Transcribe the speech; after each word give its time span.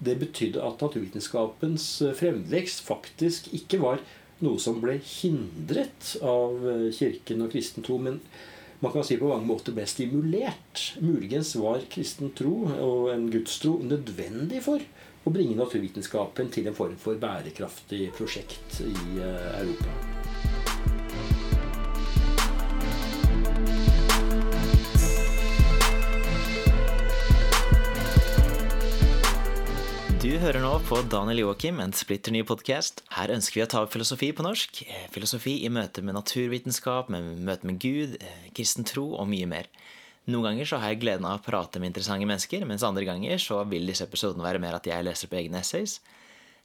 det 0.00 0.16
betydde 0.20 0.62
at 0.64 0.80
naturvitenskapens 0.82 1.86
fremvekst 2.18 2.82
faktisk 2.86 3.50
ikke 3.56 3.80
var 3.82 4.02
noe 4.40 4.60
som 4.60 4.80
ble 4.80 4.96
hindret 5.04 6.14
av 6.24 6.64
kirken 6.96 7.44
og 7.44 7.52
kristen 7.52 7.84
tro, 7.84 7.98
men 8.00 8.20
man 8.80 8.94
kan 8.94 9.04
si 9.04 9.18
på 9.20 9.28
mange 9.28 9.44
måter 9.44 9.76
ble 9.76 9.84
stimulert. 9.88 10.86
Muligens 11.04 11.52
var 11.60 11.84
kristen 11.92 12.32
tro 12.36 12.54
og 12.70 13.10
en 13.12 13.28
gudstro 13.32 13.76
nødvendig 13.84 14.62
for 14.64 14.80
å 15.28 15.34
bringe 15.34 15.58
naturvitenskapen 15.58 16.48
til 16.54 16.70
en 16.70 16.78
form 16.78 16.96
for 17.00 17.20
bærekraftig 17.20 18.08
prosjekt 18.16 18.80
i 18.86 18.96
Europa. 19.20 20.19
Du 30.20 30.28
hører 30.36 30.60
nå 30.60 30.74
på 30.84 30.98
Daniel 31.08 31.38
Joakim, 31.40 31.78
en 31.80 31.94
splitter 31.96 32.34
ny 32.34 32.42
podkast. 32.44 32.98
Her 33.16 33.30
ønsker 33.32 33.56
vi 33.56 33.62
å 33.64 33.68
ta 33.72 33.80
opp 33.80 33.94
filosofi 33.94 34.26
på 34.36 34.44
norsk. 34.44 34.82
Eh, 34.84 35.06
filosofi 35.14 35.54
i 35.64 35.70
møte 35.72 36.02
med 36.04 36.12
naturvitenskap, 36.12 37.08
med 37.08 37.38
møte 37.40 37.64
med 37.64 37.78
Gud, 37.80 38.18
eh, 38.20 38.50
kristen 38.52 38.84
tro 38.84 39.14
og 39.16 39.30
mye 39.32 39.48
mer. 39.48 39.70
Noen 40.28 40.50
ganger 40.50 40.68
så 40.68 40.78
har 40.82 40.92
jeg 40.92 41.00
gleden 41.00 41.24
av 41.24 41.40
å 41.40 41.42
prate 41.46 41.80
med 41.80 41.94
interessante 41.94 42.28
mennesker, 42.28 42.66
mens 42.68 42.84
andre 42.84 43.06
ganger 43.08 43.40
så 43.40 43.66
vil 43.66 43.86
disse 43.88 44.04
episodene 44.04 44.44
være 44.44 44.60
mer 44.60 44.76
at 44.76 44.84
jeg 44.84 45.02
leser 45.02 45.26
på 45.26 45.40
egne 45.40 45.64
essays. 45.64 46.00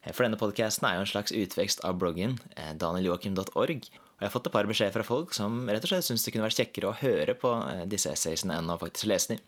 Eh, 0.04 0.12
for 0.12 0.28
denne 0.28 0.36
podkasten 0.36 0.90
er 0.90 0.96
jo 0.96 1.06
en 1.08 1.14
slags 1.14 1.32
utvekst 1.32 1.80
av 1.86 1.96
bloggen 1.98 2.38
danieljoakim.org. 2.76 3.88
Og 3.88 4.20
jeg 4.20 4.28
har 4.28 4.36
fått 4.36 4.48
et 4.48 4.52
par 4.52 4.68
beskjeder 4.68 4.92
fra 4.92 5.08
folk 5.08 5.34
som 5.34 5.64
rett 5.70 5.82
og 5.82 5.88
slett 5.88 6.04
syns 6.04 6.26
det 6.26 6.34
kunne 6.34 6.44
vært 6.44 6.60
kjekkere 6.60 6.92
å 6.92 7.00
høre 7.00 7.34
på 7.40 7.88
disse 7.88 8.12
essaysene 8.12 8.60
enn 8.60 8.68
å 8.68 8.78
faktisk 8.78 9.08
lese 9.08 9.38
dem. 9.38 9.40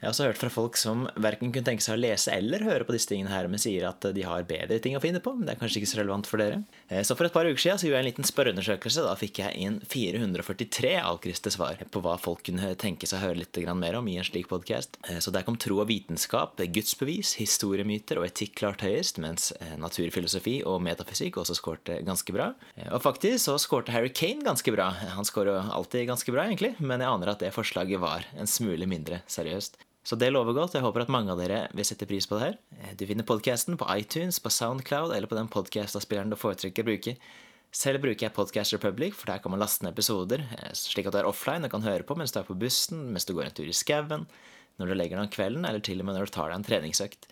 Jeg 0.00 0.08
har 0.08 0.14
også 0.14 0.26
hørt 0.30 0.38
fra 0.40 0.48
folk 0.48 0.78
som 0.80 1.02
verken 1.20 1.50
kunne 1.52 1.66
tenke 1.66 1.84
seg 1.84 1.98
å 1.98 2.00
lese 2.00 2.32
eller 2.32 2.62
høre 2.64 2.86
på 2.88 2.94
disse 2.94 3.10
tingene 3.10 3.28
her, 3.34 3.44
men 3.52 3.60
sier 3.60 3.84
at 3.84 4.06
de 4.16 4.22
har 4.24 4.46
bedre 4.48 4.78
ting 4.80 4.94
å 4.96 5.02
finne 5.02 5.20
på. 5.20 5.34
Men 5.36 5.44
det 5.44 5.52
er 5.52 5.58
kanskje 5.60 5.82
ikke 5.82 5.90
så 5.90 5.98
relevant 5.98 6.28
for 6.30 6.40
dere. 6.40 6.62
Eh, 6.88 7.02
så 7.04 7.12
for 7.18 7.28
et 7.28 7.34
par 7.34 7.44
uker 7.44 7.60
siden 7.60 7.76
så 7.76 7.84
gjorde 7.84 7.98
jeg 7.98 8.06
en 8.06 8.08
liten 8.08 8.28
spørreundersøkelse. 8.28 9.04
Da 9.04 9.12
fikk 9.20 9.42
jeg 9.42 9.60
inn 9.60 9.76
443 9.84 10.94
avkristne 11.02 11.52
svar 11.52 11.82
på 11.92 12.00
hva 12.00 12.14
folk 12.22 12.46
kunne 12.48 12.72
tenke 12.80 13.10
seg 13.10 13.20
å 13.20 13.26
høre 13.26 13.42
litt 13.42 13.60
mer 13.76 13.98
om 13.98 14.08
i 14.08 14.16
en 14.22 14.24
slik 14.24 14.48
podkast. 14.48 14.96
Eh, 15.04 15.18
så 15.20 15.34
der 15.36 15.44
kom 15.44 15.60
tro 15.60 15.82
og 15.84 15.90
vitenskap, 15.92 16.56
gudsbevis, 16.56 17.34
historiemyter 17.42 18.22
og 18.22 18.30
etikk 18.30 18.56
klart 18.62 18.86
høyest, 18.86 19.20
mens 19.20 19.50
eh, 19.60 19.76
naturfilosofi 19.76 20.62
og 20.64 20.80
metafysikk 20.88 21.42
også 21.44 21.58
skårte 21.60 22.00
ganske 22.08 22.38
bra. 22.38 22.54
Og 22.88 23.04
faktisk 23.04 23.50
så 23.50 23.58
skårte 23.60 23.92
Harry 23.92 24.14
Kane 24.16 24.48
ganske 24.48 24.72
bra. 24.72 24.88
Han 25.18 25.28
skårer 25.28 25.68
alltid 25.76 26.08
ganske 26.08 26.32
bra, 26.32 26.48
egentlig, 26.48 26.72
men 26.80 27.04
jeg 27.04 27.12
aner 27.12 27.34
at 27.34 27.44
det 27.44 27.52
forslaget 27.52 28.00
var 28.00 28.24
en 28.40 28.48
smule 28.48 28.88
mindre 28.88 29.20
seriøst. 29.28 29.76
Så 30.02 30.16
det 30.16 30.30
lover 30.32 30.56
godt. 30.56 30.74
Jeg 30.74 30.84
håper 30.84 31.04
at 31.04 31.12
mange 31.12 31.32
av 31.32 31.40
dere 31.40 31.66
vil 31.76 31.86
sette 31.86 32.08
pris 32.08 32.26
på 32.28 32.38
det 32.38 32.46
her. 32.46 32.56
Eh, 32.80 32.94
du 32.96 33.04
finner 33.08 33.26
podkasten 33.28 33.76
på 33.80 33.88
iTunes, 33.98 34.40
på 34.40 34.52
Soundcloud 34.52 35.12
eller 35.12 35.28
på 35.30 35.36
den 35.38 35.50
podkastavspilleren 35.52 36.32
du 36.32 36.38
foretrekker 36.40 36.86
å 36.86 36.90
bruke. 36.90 37.16
Selv 37.70 38.02
bruker 38.02 38.26
jeg 38.26 38.34
Podcast 38.34 38.74
Republic, 38.74 39.14
for 39.14 39.30
der 39.30 39.42
kan 39.42 39.52
man 39.52 39.60
laste 39.62 39.84
ned 39.84 39.92
episoder 39.92 40.42
eh, 40.56 40.72
slik 40.74 41.06
at 41.06 41.14
du 41.14 41.20
er 41.20 41.28
offline 41.28 41.68
og 41.68 41.74
kan 41.74 41.84
høre 41.84 42.06
på 42.06 42.16
mens 42.18 42.32
du 42.34 42.40
er 42.40 42.48
på 42.48 42.56
bussen, 42.58 43.04
mens 43.12 43.28
du 43.28 43.34
går 43.36 43.50
en 43.50 43.58
tur 43.60 43.68
i 43.68 43.76
skauen, 43.76 44.24
når 44.80 44.90
du 44.90 44.96
legger 44.96 45.20
deg 45.20 45.28
om 45.28 45.34
kvelden, 45.36 45.68
eller 45.68 45.84
til 45.84 46.00
og 46.00 46.08
med 46.08 46.16
når 46.16 46.30
du 46.30 46.34
tar 46.34 46.48
deg 46.50 46.58
en 46.58 46.66
treningsøkt. 46.66 47.28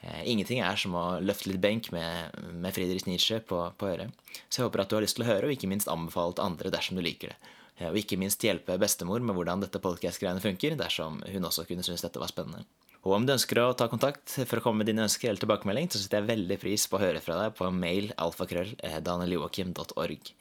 Eh, 0.00 0.22
ingenting 0.32 0.64
er 0.64 0.80
som 0.80 0.96
å 0.98 1.04
løfte 1.20 1.52
litt 1.52 1.62
benk 1.62 1.92
med, 1.94 2.34
med 2.56 2.74
Friedrich 2.74 3.06
Nietzsche 3.06 3.38
på, 3.44 3.60
på 3.76 3.92
øret. 3.92 4.16
Så 4.48 4.62
jeg 4.62 4.70
håper 4.70 4.82
at 4.82 4.90
du 4.90 4.98
har 4.98 5.06
lyst 5.06 5.20
til 5.20 5.26
å 5.26 5.30
høre, 5.30 5.46
og 5.46 5.54
ikke 5.54 5.70
minst 5.70 5.92
anbefale 5.92 6.34
til 6.34 6.48
andre 6.48 6.72
dersom 6.72 6.98
du 6.98 7.04
liker 7.04 7.36
det. 7.36 7.54
Eh, 7.78 7.88
og 7.90 7.96
ikke 8.00 8.20
minst 8.20 8.44
hjelpe 8.44 8.72
bestemor 8.80 9.20
med 9.22 9.34
hvordan 9.36 9.62
dette 9.64 9.82
podcast-greiene 9.82 10.44
funker, 10.44 10.70
dersom 10.80 11.12
hun 11.32 11.48
også 11.48 11.62
kunne 11.68 11.84
synes 11.86 12.04
dette 12.04 12.22
var 12.22 12.30
spennende. 12.32 12.62
Og 13.06 13.12
om 13.14 13.24
du 13.26 13.30
ønsker 13.36 13.56
å 13.62 13.76
ta 13.78 13.86
kontakt 13.88 14.26
for 14.42 14.56
å 14.58 14.62
komme 14.64 14.78
med 14.82 14.88
dine 14.90 15.04
ønsker 15.06 15.26
eller 15.30 15.42
tilbakemelding, 15.44 15.86
så 15.92 15.98
setter 16.02 16.18
jeg 16.20 16.32
veldig 16.32 16.58
pris 16.58 16.82
på 16.90 16.96
å 16.98 17.04
høre 17.04 17.20
fra 17.22 17.34
deg 17.44 17.50
på 17.54 17.64
mail 17.70 18.06
alfakrøll.danieljoakim.org. 18.18 20.22
eh, 20.26 20.32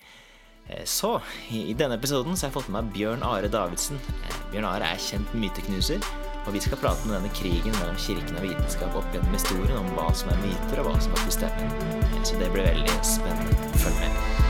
Eh, 0.67 0.85
så, 0.85 1.19
i 1.49 1.73
denne 1.77 1.97
episoden 1.99 2.35
så 2.35 2.45
har 2.45 2.51
jeg 2.51 2.57
fått 2.57 2.71
med 2.73 2.87
meg 2.87 2.95
Bjørn 2.95 3.25
Are 3.25 3.49
Davidsen. 3.51 3.99
Bjørn 4.53 4.69
Are 4.69 4.93
er 4.95 5.01
kjent 5.01 5.35
myteknuser, 5.37 6.01
og 6.45 6.55
vi 6.55 6.63
skal 6.63 6.81
prate 6.81 7.05
om 7.05 7.13
denne 7.13 7.29
krigen 7.37 7.75
mellom 7.77 7.99
kirken 8.01 8.39
og 8.39 8.47
vitenskap 8.47 8.97
opp 8.97 9.13
gjennom 9.13 9.37
historien 9.37 9.77
om 9.81 9.93
hva 9.97 10.09
som 10.17 10.33
er 10.33 10.41
myter, 10.45 10.81
og 10.81 10.89
hva 10.89 10.97
som 10.97 11.13
faktisk 11.19 11.43
stemmer. 11.43 12.25
Så 12.25 12.41
det 12.41 12.49
blir 12.53 12.69
veldig 12.71 12.99
spennende. 13.05 13.77
Følg 13.83 14.01
med. 14.01 14.44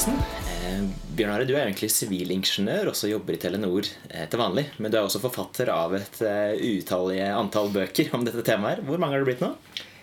Are 0.00 0.40
Eh, 0.70 0.84
Bjørn 1.16 1.32
Are, 1.34 1.44
du 1.44 1.52
er 1.52 1.66
egentlig 1.66 1.90
sivilingeniør 1.92 2.88
og 2.88 3.00
jobber 3.10 3.36
i 3.36 3.40
Telenor 3.40 3.84
eh, 4.08 4.26
til 4.30 4.40
vanlig. 4.40 4.64
Men 4.78 4.92
du 4.92 4.96
er 4.96 5.04
også 5.04 5.20
forfatter 5.20 5.68
av 5.74 5.92
et 5.98 6.20
uh, 6.24 6.54
utallige 6.56 7.26
antall 7.36 7.68
bøker 7.74 8.14
om 8.16 8.24
dette 8.24 8.44
temaet. 8.46 8.80
Hvor 8.86 9.00
mange 9.00 9.16
har 9.16 9.24
det 9.24 9.28
blitt 9.28 9.44
nå? 9.44 9.50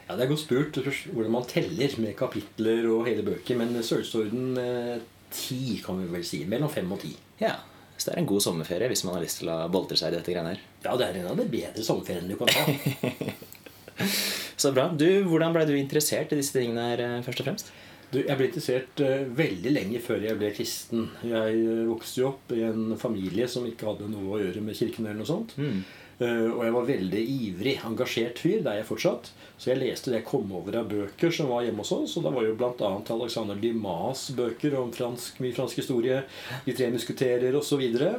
Ja, 0.07 0.15
Det 0.15 0.25
er 0.25 0.29
godt 0.29 0.43
spurt 0.43 0.77
hvordan 0.77 1.33
man 1.33 1.47
teller 1.49 1.95
med 2.03 2.13
kapitler 2.19 2.85
og 2.93 3.07
hele 3.09 3.25
bøker. 3.25 3.57
Men 3.57 3.73
størrelsesorden 3.79 5.01
ti, 5.33 5.79
kan 5.83 5.97
vi 6.03 6.11
vel 6.13 6.27
si. 6.29 6.43
Mellom 6.45 6.69
fem 6.73 6.93
og 6.93 7.01
ti. 7.01 7.15
Ja, 7.41 7.55
Så 7.97 8.11
det 8.11 8.15
er 8.15 8.21
en 8.21 8.29
god 8.29 8.45
sommerferie 8.45 8.91
hvis 8.91 9.03
man 9.07 9.17
har 9.17 9.25
lyst 9.25 9.41
til 9.41 9.49
å 9.49 9.63
boltre 9.73 9.97
seg 9.97 10.13
i 10.13 10.19
dette 10.19 10.29
greiene 10.29 10.53
her? 10.53 10.61
Ja, 10.85 10.93
det 10.93 11.09
er 11.09 11.21
en 11.23 11.31
av 11.33 11.41
de 11.41 11.49
bedre 11.49 11.83
sommerferiene 11.83 12.29
du 12.29 12.37
kan 12.37 12.53
ha. 12.53 13.33
så 14.61 14.71
bra. 14.77 14.91
Du, 14.93 15.09
Hvordan 15.25 15.57
ble 15.57 15.65
du 15.65 15.73
interessert 15.79 16.29
i 16.29 16.37
disse 16.37 16.53
tingene 16.53 16.91
her, 16.91 17.05
først 17.25 17.41
og 17.41 17.49
fremst? 17.49 17.73
Jeg 18.15 18.39
ble 18.39 18.47
interessert 18.47 19.01
uh, 19.03 19.27
veldig 19.35 19.71
lenge 19.73 19.99
før 19.99 20.21
jeg 20.23 20.39
ble 20.39 20.53
kristen. 20.55 21.09
Jeg 21.27 21.63
uh, 21.67 21.87
vokste 21.89 22.21
jo 22.21 22.29
opp 22.29 22.53
i 22.55 22.63
en 22.63 22.93
familie 22.99 23.49
som 23.51 23.67
ikke 23.67 23.89
hadde 23.89 24.07
noe 24.13 24.37
å 24.37 24.39
gjøre 24.39 24.63
med 24.63 24.79
kirken. 24.79 25.09
eller 25.09 25.19
noe 25.19 25.27
sånt. 25.27 25.57
Mm. 25.59 25.81
Uh, 26.21 26.47
og 26.53 26.61
jeg 26.63 26.75
var 26.77 26.87
veldig 26.87 27.25
ivrig, 27.33 27.75
engasjert 27.89 28.39
fyr. 28.39 28.61
Det 28.63 28.71
er 28.71 28.79
jeg 28.79 28.87
fortsatt. 28.87 29.33
Så 29.59 29.73
jeg 29.73 29.81
leste 29.81 30.13
det 30.13 30.21
jeg 30.21 30.29
kom 30.29 30.55
over 30.55 30.79
av 30.79 30.87
bøker 30.93 31.35
som 31.35 31.51
var 31.51 31.67
hjemme 31.67 31.83
hos 31.83 31.93
oss. 31.97 32.15
Og 32.15 32.23
da 32.23 32.31
var 32.31 32.47
jo 32.47 32.55
bl.a. 32.55 32.95
Alexander 33.17 33.59
Dumas' 33.59 34.29
bøker 34.39 34.79
om 34.79 34.95
fransk, 34.95 35.43
mye 35.43 35.59
fransk 35.59 35.83
historie. 35.83 36.23
De 36.63 36.79
tre 36.79 36.87
musketerer 36.95 37.59
osv. 37.59 37.83
Og, 37.83 37.99
så 37.99 38.13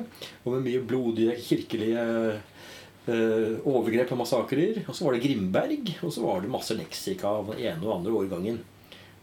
og 0.44 0.52
med 0.52 0.68
mye 0.68 0.84
blodige 0.84 1.40
kirkelige 1.48 2.06
overgrep 3.08 4.10
og 4.12 4.18
massakrer. 4.20 4.82
Og 4.84 4.92
så 4.92 5.06
var 5.06 5.16
det 5.16 5.24
Grimberg. 5.24 5.94
Og 6.04 6.12
så 6.12 6.28
var 6.28 6.44
det 6.44 6.52
masse 6.52 6.76
leksika 6.76 7.38
av 7.40 7.54
den 7.54 7.70
ene 7.70 7.86
og 7.88 8.02
andre 8.02 8.20
årgangen. 8.20 8.66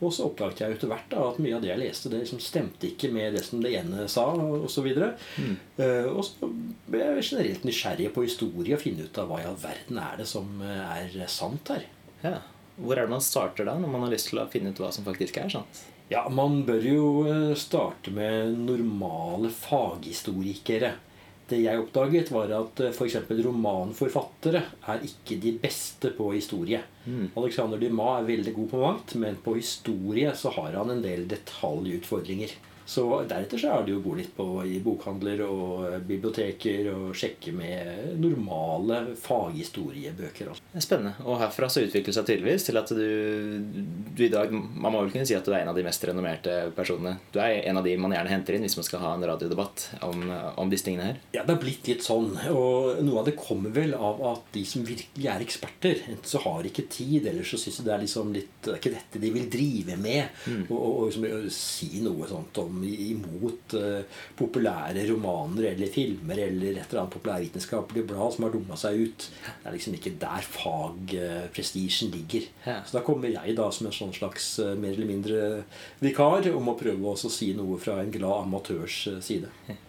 Og 0.03 0.11
så 0.11 0.25
oppdaget 0.27 0.61
jeg 0.61 0.75
etter 0.75 0.91
hvert 0.91 1.13
at 1.15 1.37
mye 1.39 1.55
av 1.55 1.63
det 1.63 1.71
jeg 1.71 1.81
leste, 1.81 2.11
det 2.11 2.23
liksom 2.23 2.41
stemte 2.43 2.89
ikke 2.89 3.09
med 3.15 3.37
det 3.37 3.45
som 3.47 3.61
det 3.63 3.71
ene 3.79 4.07
sa. 4.11 4.25
Og 4.35 4.67
så, 4.71 4.83
videre. 4.85 5.13
mm. 5.39 5.55
uh, 5.79 6.09
og 6.11 6.25
så 6.27 6.49
ble 6.51 7.03
jeg 7.03 7.27
generelt 7.29 7.67
nysgjerrig 7.67 8.11
på 8.15 8.25
historie 8.27 8.75
og 8.75 8.83
finne 8.83 9.07
ut 9.07 9.21
av 9.21 9.31
hva 9.31 9.39
i 9.41 9.47
all 9.47 9.59
verden 9.61 10.01
er 10.03 10.19
det 10.19 10.27
som 10.29 10.59
eh, 10.65 10.99
er 10.99 11.31
sant 11.31 11.71
her. 11.71 11.87
Ja. 12.25 12.37
Hvor 12.75 12.97
er 12.97 13.07
det 13.07 13.15
man 13.15 13.23
starter 13.23 13.67
da, 13.67 13.77
når 13.79 13.91
man 13.91 14.03
har 14.03 14.11
lyst 14.11 14.31
til 14.31 14.41
å 14.41 14.49
finne 14.51 14.73
ut 14.73 14.81
hva 14.83 14.91
som 14.91 15.07
faktisk 15.07 15.39
er 15.39 15.51
sant? 15.53 15.85
Ja, 16.11 16.27
Man 16.29 16.59
bør 16.67 16.83
jo 16.85 17.05
eh, 17.25 17.55
starte 17.57 18.11
med 18.13 18.59
normale 18.67 19.49
faghistorikere. 19.49 20.93
Det 21.49 21.59
jeg 21.61 21.77
oppdaget, 21.77 22.31
var 22.33 22.49
at 22.57 22.79
eh, 22.81 22.93
f.eks. 22.93 23.17
romanforfattere 23.45 24.63
er 24.89 25.03
ikke 25.05 25.37
de 25.41 25.51
beste 25.61 26.09
på 26.17 26.31
historie. 26.33 26.81
Mm. 27.05 27.27
Alexander 27.37 27.81
Dumas 27.81 28.21
er 28.21 28.29
veldig 28.31 28.53
god 28.55 28.71
på 28.71 28.81
mangt, 28.81 29.15
men 29.21 29.37
på 29.43 29.53
historie 29.59 30.31
så 30.37 30.53
har 30.57 30.79
han 30.79 30.93
en 30.95 31.03
del 31.05 31.27
detaljutfordringer. 31.29 32.55
Så 32.85 33.05
deretter 33.25 33.59
så 33.59 33.71
er 33.73 33.85
det 33.85 33.95
jo 33.95 33.99
å 33.99 34.05
gå 34.05 34.15
litt 34.19 34.33
på 34.37 34.45
i 34.69 34.77
bokhandler 34.83 35.41
og 35.47 35.87
eh, 35.89 35.97
biblioteker 36.05 36.91
og 36.93 37.15
sjekke 37.17 37.53
med 37.55 38.13
normale 38.21 39.01
faghistoriebøker. 39.17 40.51
Også. 40.53 40.65
Spennende. 40.77 41.15
Og 41.25 41.39
herfra 41.41 41.69
så 41.71 41.81
utvikler 41.85 42.11
det 42.11 42.17
seg 42.19 42.27
tydeligvis 42.29 42.67
til 42.67 42.79
at 42.81 42.93
du, 42.93 43.07
du, 44.13 44.21
i 44.25 44.31
dag 44.31 44.51
Man 44.53 44.93
må 44.93 45.01
vel 45.01 45.11
kunne 45.15 45.25
si 45.27 45.37
at 45.37 45.45
du 45.45 45.53
er 45.53 45.63
en 45.63 45.71
av 45.73 45.77
de 45.77 45.85
mest 45.85 46.05
renommerte 46.05 46.57
personene. 46.77 47.17
Du 47.33 47.39
er 47.41 47.63
en 47.63 47.81
av 47.81 47.87
de 47.87 47.95
man 47.97 48.13
gjerne 48.13 48.33
henter 48.35 48.57
inn 48.57 48.67
hvis 48.67 48.77
man 48.77 48.87
skal 48.87 49.01
ha 49.01 49.15
en 49.15 49.25
radiodebatt 49.31 49.87
om, 50.05 50.29
om 50.61 50.71
disse 50.71 50.85
tingene 50.85 51.09
her. 51.09 51.21
Ja, 51.33 51.45
det 51.45 51.55
har 51.55 51.61
blitt 51.63 51.89
litt 51.89 52.05
sånn. 52.05 52.35
Og 52.53 53.01
noe 53.05 53.23
av 53.23 53.29
det 53.31 53.37
kommer 53.39 53.73
vel 53.73 53.95
av 53.97 54.21
at 54.35 54.53
de 54.53 54.65
som 54.67 54.85
virkelig 54.85 55.29
er 55.31 55.41
eksperter, 55.41 56.05
enten 56.11 56.29
så 56.29 56.43
har 56.45 56.69
ikke 56.69 56.85
tid, 56.91 57.25
eller 57.31 57.47
så 57.47 57.57
syns 57.59 57.81
de 57.81 57.87
det 57.89 57.95
er 57.95 58.05
liksom 58.05 58.31
litt 58.35 58.53
Det 58.65 58.71
er 58.73 58.79
ikke 58.79 58.93
dette 58.95 59.19
de 59.21 59.29
vil 59.33 59.49
drive 59.51 59.97
med. 60.01 60.37
Mm. 60.45 60.63
Og, 60.69 60.77
og, 60.77 60.93
og 61.01 61.09
liksom, 61.09 61.49
si 61.55 62.03
noe 62.05 62.29
sånt 62.29 62.61
om 62.61 62.74
liksom 62.81 63.05
imot 63.15 63.73
uh, 63.73 64.01
populære 64.37 65.05
romaner 65.09 65.71
eller 65.71 65.91
filmer 65.91 66.39
eller 66.47 66.79
et 66.79 66.89
eller 66.89 67.01
annet 67.01 67.13
populærvitenskapelig 67.13 68.05
blad 68.09 68.33
som 68.33 68.45
har 68.45 68.53
dumma 68.53 68.77
seg 68.79 69.01
ut. 69.05 69.27
Det 69.45 69.69
er 69.69 69.75
liksom 69.75 69.97
ikke 69.97 70.15
der 70.21 70.49
fagprestisjen 70.55 72.11
uh, 72.11 72.17
ligger. 72.17 72.49
Ja. 72.65 72.81
Så 72.85 72.97
da 72.97 73.05
kommer 73.05 73.31
jeg 73.31 73.55
da 73.57 73.69
som 73.71 73.89
en 73.89 73.95
sånn 73.95 74.13
slags 74.15 74.55
uh, 74.59 74.73
mer 74.75 74.95
eller 74.95 75.09
mindre 75.09 75.47
vikar 76.03 76.51
om 76.53 76.71
å 76.71 76.77
prøve 76.79 77.15
å 77.15 77.31
si 77.31 77.53
noe 77.57 77.79
fra 77.81 77.99
en 78.01 78.13
glad 78.13 78.45
amatørs 78.45 79.01
side. 79.25 79.51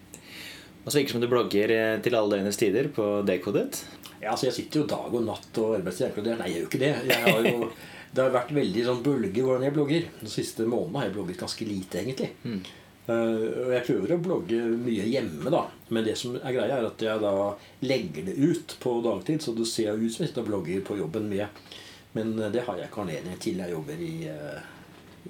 Og 0.87 0.93
så 0.93 1.01
virker 1.01 1.09
det 1.09 1.15
som 1.17 1.23
du 1.23 1.27
blogger 1.27 1.71
til 1.99 2.15
alle 2.15 2.37
døgnets 2.37 2.59
tider 2.61 2.87
på 2.95 3.05
Dekodet. 3.27 3.81
Ja, 4.21 4.31
altså 4.31 4.47
Jeg 4.47 4.55
sitter 4.55 4.81
jo 4.81 4.89
dag 4.89 5.13
og 5.13 5.25
natt 5.27 5.59
og 5.61 5.75
arbeider 5.77 6.39
Nei, 6.39 6.47
jeg 6.47 6.53
gjør 6.53 6.63
jo 6.63 6.69
ikke 6.69 6.79
det. 6.81 6.93
Jeg 7.09 7.23
har 7.25 7.49
jo 7.51 7.67
det 8.17 8.25
har 8.25 8.33
vært 8.33 8.55
veldig 8.57 8.83
sånn 8.87 9.05
bølger 9.05 9.45
hvordan 9.45 9.65
jeg 9.67 9.75
blogger. 9.75 10.05
Den 10.23 10.31
siste 10.33 10.65
måneden 10.65 10.97
har 10.97 11.07
jeg 11.07 11.15
blogget 11.17 11.41
ganske 11.43 11.67
lite, 11.69 12.01
egentlig. 12.01 12.29
Mm. 12.43 12.61
Uh, 13.07 13.73
jeg 13.75 13.85
prøver 13.87 14.13
å 14.15 14.19
blogge 14.19 14.61
mye 14.81 15.05
hjemme, 15.07 15.51
da. 15.53 15.67
Men 15.93 16.07
det 16.07 16.17
som 16.19 16.35
er 16.39 16.55
greia, 16.55 16.79
er 16.79 16.87
at 16.89 17.03
jeg 17.05 17.21
da 17.23 17.33
legger 17.85 18.25
det 18.27 18.35
ut 18.41 18.73
på 18.81 18.95
dagtid. 19.05 19.43
Så 19.45 19.53
det 19.57 19.67
ser 19.69 19.93
ut 19.93 20.09
som 20.11 20.25
jeg 20.25 20.31
sitter 20.31 20.43
og 20.43 20.49
blogger 20.49 20.81
på 20.87 20.97
jobben 20.99 21.29
med. 21.29 21.69
Men 22.17 22.33
uh, 22.41 22.49
det 22.53 22.65
har 22.65 22.81
jeg 22.81 22.89
ikke 22.89 23.05
anledning 23.05 23.37
til. 23.43 23.61
Jeg 23.61 23.75
jobber 23.75 24.01
i 24.09 24.13
uh, 24.33 24.73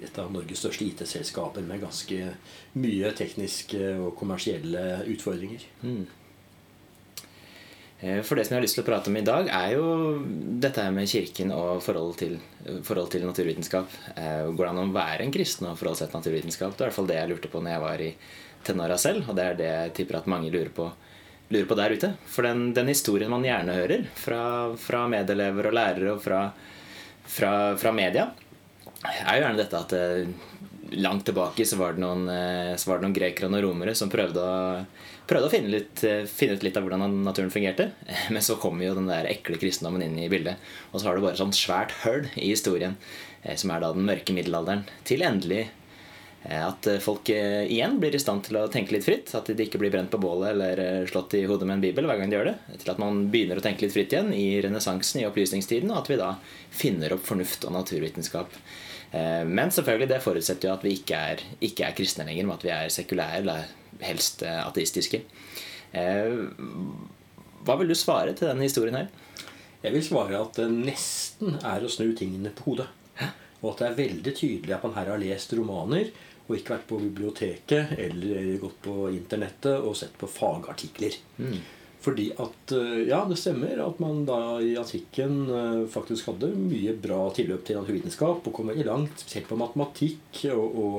et 0.02 0.18
av 0.22 0.32
Norges 0.32 0.64
største 0.64 0.86
IT-selskaper 0.88 1.64
med 1.66 1.82
ganske 1.84 2.32
mye 2.78 3.12
tekniske 3.18 3.92
og 3.98 4.14
kommersielle 4.18 5.02
utfordringer. 5.12 5.68
Mm. 5.84 6.06
Eh, 8.00 8.20
for 8.22 8.38
det 8.38 8.44
som 8.46 8.54
jeg 8.54 8.60
har 8.60 8.64
lyst 8.64 8.78
til 8.78 8.84
å 8.84 8.86
prate 8.86 9.10
om 9.10 9.16
i 9.18 9.24
dag, 9.26 9.48
er 9.50 9.72
jo 9.74 9.86
dette 10.62 10.84
her 10.84 10.94
med 10.94 11.10
Kirken 11.10 11.50
og 11.54 11.82
forhold 11.82 12.14
til, 12.20 12.36
forhold 12.86 13.10
til 13.10 13.26
naturvitenskap. 13.26 13.96
Eh, 14.14 14.46
går 14.52 14.64
det 14.64 14.70
an 14.70 14.82
å 14.84 14.94
være 14.94 15.26
en 15.26 15.34
kristen 15.34 15.66
og 15.66 15.78
forholde 15.80 16.04
seg 16.04 16.12
til 16.12 16.20
naturvitenskap? 16.20 16.76
Det 16.76 16.84
er 16.84 16.86
i 16.86 16.88
hvert 16.90 16.98
fall 17.00 17.10
det 17.10 17.18
jeg 17.18 17.32
lurte 17.32 17.50
på 17.50 17.62
når 17.64 17.74
jeg 17.74 17.84
var 17.84 18.04
i 18.06 18.12
tenåra 18.68 18.98
selv, 19.00 19.26
og 19.26 19.38
det 19.38 19.44
er 19.44 19.58
det 19.58 19.70
jeg 19.70 19.94
tipper 19.98 20.20
at 20.20 20.30
mange 20.30 20.52
lurer 20.54 20.70
på, 20.74 20.86
lurer 21.50 21.66
på 21.66 21.78
der 21.78 21.94
ute. 21.98 22.12
For 22.30 22.46
den, 22.46 22.68
den, 22.76 22.90
historien 22.92 23.32
man 23.32 23.46
gjerne 23.46 23.74
hører 23.80 24.06
fra, 24.14 24.42
fra 24.78 25.06
medelever 25.10 25.70
og 25.70 25.78
lærere 25.78 26.14
og 26.14 26.22
fra, 26.22 26.44
fra, 27.26 27.52
fra, 27.80 27.94
media, 27.96 28.28
er 29.02 29.38
jo 29.38 29.42
gjerne 29.42 29.58
dette 29.58 29.82
at 29.82 29.96
eh, 29.98 30.30
langt 30.96 31.26
tilbake 31.28 31.66
så 31.68 31.76
var 31.76 31.94
det 31.94 32.02
noen, 32.02 32.24
så 32.78 32.90
var 32.90 32.98
det 32.98 33.06
noen 33.06 33.16
grekere 33.16 33.48
og 33.48 33.52
noen 33.54 33.64
romere 33.66 33.94
som 33.98 34.10
prøvde 34.12 34.40
å 34.40 34.58
prøvde 35.28 35.48
å 35.48 35.52
finne, 35.52 35.72
litt, 35.72 36.02
eh, 36.04 36.24
finne, 36.28 36.56
ut 36.56 36.64
litt 36.64 36.76
av 36.78 36.86
hvordan 36.86 37.22
naturen 37.24 37.52
fungerte. 37.52 37.90
Men 38.34 38.44
så 38.44 38.58
kom 38.60 38.80
jo 38.82 38.96
den 38.96 39.10
der 39.10 39.28
ekle 39.30 39.60
kristendommen 39.60 40.04
inn 40.04 40.18
i 40.20 40.30
bildet. 40.32 40.60
Og 40.92 41.00
så 41.00 41.08
har 41.08 41.16
du 41.16 41.24
bare 41.24 41.38
sånn 41.38 41.56
svært 41.56 41.94
hull 42.04 42.24
i 42.34 42.52
historien, 42.52 42.96
eh, 43.42 43.56
som 43.58 43.74
er 43.74 43.84
da 43.84 43.92
den 43.92 44.08
mørke 44.08 44.36
middelalderen. 44.36 44.86
Til 45.08 45.24
endelig 45.26 45.66
eh, 45.66 46.64
at 46.64 46.88
folk 47.04 47.28
igjen 47.28 47.98
blir 48.00 48.16
i 48.16 48.22
stand 48.22 48.46
til 48.48 48.60
å 48.60 48.68
tenke 48.72 48.96
litt 48.96 49.04
fritt. 49.04 49.34
At 49.36 49.52
de 49.52 49.68
ikke 49.68 49.80
blir 49.82 49.92
brent 49.92 50.12
på 50.14 50.22
bålet 50.22 50.54
eller 50.54 51.08
slått 51.10 51.36
i 51.36 51.44
hodet 51.50 51.68
med 51.68 51.78
en 51.78 51.86
bibel 51.86 52.08
hver 52.08 52.22
gang 52.22 52.32
de 52.32 52.40
gjør 52.40 52.52
det. 52.52 52.58
Til 52.80 52.94
at 52.94 53.02
man 53.02 53.26
begynner 53.32 53.60
å 53.60 53.64
tenke 53.64 53.84
litt 53.84 53.96
fritt 53.96 54.16
igjen 54.16 54.32
i 54.32 54.50
renessansen, 54.64 55.20
i 55.20 55.28
opplysningstiden, 55.28 55.92
og 55.92 56.04
at 56.04 56.12
vi 56.14 56.20
da 56.20 56.34
finner 56.72 57.18
opp 57.18 57.26
fornuft 57.28 57.68
og 57.68 57.76
naturvitenskap. 57.76 58.56
Men 59.10 59.70
selvfølgelig, 59.72 60.08
det 60.10 60.20
forutsetter 60.20 60.68
jo 60.68 60.74
at 60.74 60.82
vi 60.84 60.90
ikke 60.98 61.16
er, 61.16 61.42
ikke 61.64 61.86
er 61.86 61.94
kristne 61.96 62.26
lenger, 62.28 62.44
men 62.44 62.58
at 62.58 62.64
vi 62.66 62.72
er 62.74 62.90
sekulære 62.92 63.38
eller 63.40 63.62
helst 64.04 64.42
eh, 64.46 64.60
ateistiske. 64.66 65.22
Eh, 65.96 66.38
hva 67.66 67.76
vil 67.80 67.90
du 67.90 67.96
svare 67.98 68.34
til 68.36 68.50
denne 68.50 68.66
historien 68.66 68.98
her? 68.98 69.10
Jeg 69.82 69.94
vil 69.94 70.04
svare 70.04 70.40
at 70.40 70.58
det 70.58 70.68
nesten 70.72 71.58
er 71.62 71.84
å 71.84 71.90
snu 71.92 72.10
tingene 72.18 72.52
på 72.54 72.72
hodet. 72.72 72.88
Og 73.58 73.72
at 73.72 73.80
det 73.80 73.86
er 73.88 73.98
veldig 73.98 74.34
tydelig 74.38 74.74
at 74.74 74.84
man 74.86 74.94
her 74.94 75.10
har 75.10 75.22
lest 75.22 75.52
romaner 75.58 76.12
og 76.48 76.54
ikke 76.56 76.76
vært 76.76 76.86
på 76.88 77.00
biblioteket 77.02 77.96
eller 78.00 78.52
gått 78.62 78.78
på 78.86 79.08
internettet 79.12 79.82
og 79.82 79.96
sett 79.98 80.14
på 80.18 80.30
fagartikler. 80.30 81.18
Mm. 81.42 81.58
Fordi 82.04 82.30
at 82.38 82.72
eh, 82.76 83.04
Ja, 83.08 83.24
det 83.28 83.40
stemmer 83.40 83.80
at 83.84 84.00
man 84.02 84.24
da 84.28 84.58
i 84.62 84.76
antikken 84.78 85.46
faktisk 85.90 86.30
hadde 86.30 86.52
mye 86.54 86.94
bra 86.94 87.24
tilløp 87.34 87.64
til 87.66 87.80
naturvitenskap 87.80 88.46
og 88.46 88.54
kom 88.54 88.70
veldig 88.70 88.86
langt, 88.86 89.22
spesielt 89.22 89.50
på 89.50 89.58
matematikk 89.58 90.44
og, 90.54 90.82
og 90.84 90.98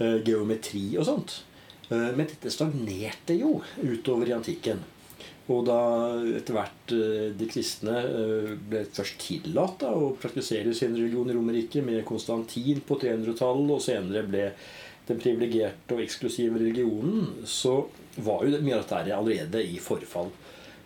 uh, 0.00 0.18
geometri 0.26 0.88
og 0.98 1.06
sånt. 1.06 1.42
Eh, 1.88 2.10
men 2.16 2.28
dette 2.28 2.52
stagnerte 2.52 3.36
jo 3.38 3.58
utover 3.82 4.30
i 4.30 4.36
antikken. 4.36 4.82
Og 5.52 5.66
da 5.68 5.80
etter 6.38 6.56
hvert 6.56 6.94
eh, 6.96 7.26
de 7.36 7.48
kristne 7.50 7.98
eh, 8.00 8.54
ble 8.70 8.84
først 8.96 9.18
tillatt 9.20 9.84
å 9.90 10.14
praktisere 10.20 10.72
sin 10.76 10.96
religion 10.96 11.28
i 11.28 11.36
Romerriket 11.36 11.84
med 11.84 12.04
Konstantin 12.08 12.80
på 12.86 12.98
300-tallet, 13.02 13.74
og 13.76 13.84
senere 13.84 14.24
ble 14.28 14.48
den 15.04 15.20
privilegerte 15.20 15.98
og 15.98 16.00
eksklusive 16.00 16.56
religionen, 16.62 17.44
så 17.44 17.82
var 18.16 18.44
jo 18.44 18.60
mye 18.60 18.78
av 18.78 18.84
dette 18.84 19.16
allerede 19.16 19.62
i 19.64 19.78
forfall. 19.82 20.32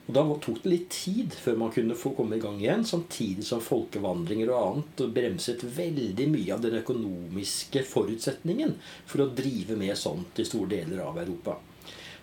Og 0.08 0.14
Da 0.16 0.22
tok 0.40 0.62
det 0.64 0.70
litt 0.72 0.88
tid 0.94 1.34
før 1.36 1.58
man 1.60 1.72
kunne 1.72 1.96
få 1.98 2.14
komme 2.16 2.38
i 2.38 2.40
gang 2.40 2.56
igjen, 2.62 2.84
samtidig 2.88 3.44
som 3.44 3.60
folkevandringer 3.60 4.48
og 4.48 4.60
annet 4.60 5.02
bremset 5.12 5.64
veldig 5.76 6.28
mye 6.32 6.54
av 6.54 6.62
den 6.64 6.78
økonomiske 6.80 7.84
forutsetningen 7.84 8.78
for 9.04 9.25
å 9.26 9.32
drive 9.36 9.76
med 9.76 9.98
sånt 10.00 10.40
i 10.40 10.48
store 10.48 10.72
deler 10.78 11.04
av 11.04 11.20
Europa. 11.20 11.58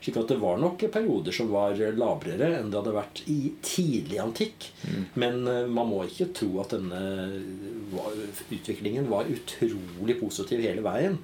Slik 0.05 0.17
at 0.21 0.33
det 0.33 0.41
var 0.41 0.57
nok 0.61 0.83
perioder 0.93 1.33
som 1.33 1.47
var 1.53 1.77
labrere 1.97 2.51
enn 2.59 2.67
det 2.69 2.77
hadde 2.77 2.93
vært 2.93 3.21
i 3.31 3.39
tidlig 3.65 4.19
antikk. 4.21 4.67
Mm. 4.85 5.03
Men 5.21 5.39
eh, 5.49 5.65
man 5.65 5.89
må 5.89 6.03
ikke 6.05 6.31
tro 6.41 6.51
at 6.61 6.75
denne 6.75 7.01
utviklingen 8.53 9.09
var 9.09 9.29
utrolig 9.29 10.19
positiv 10.19 10.61
hele 10.61 10.85
veien. 10.85 11.17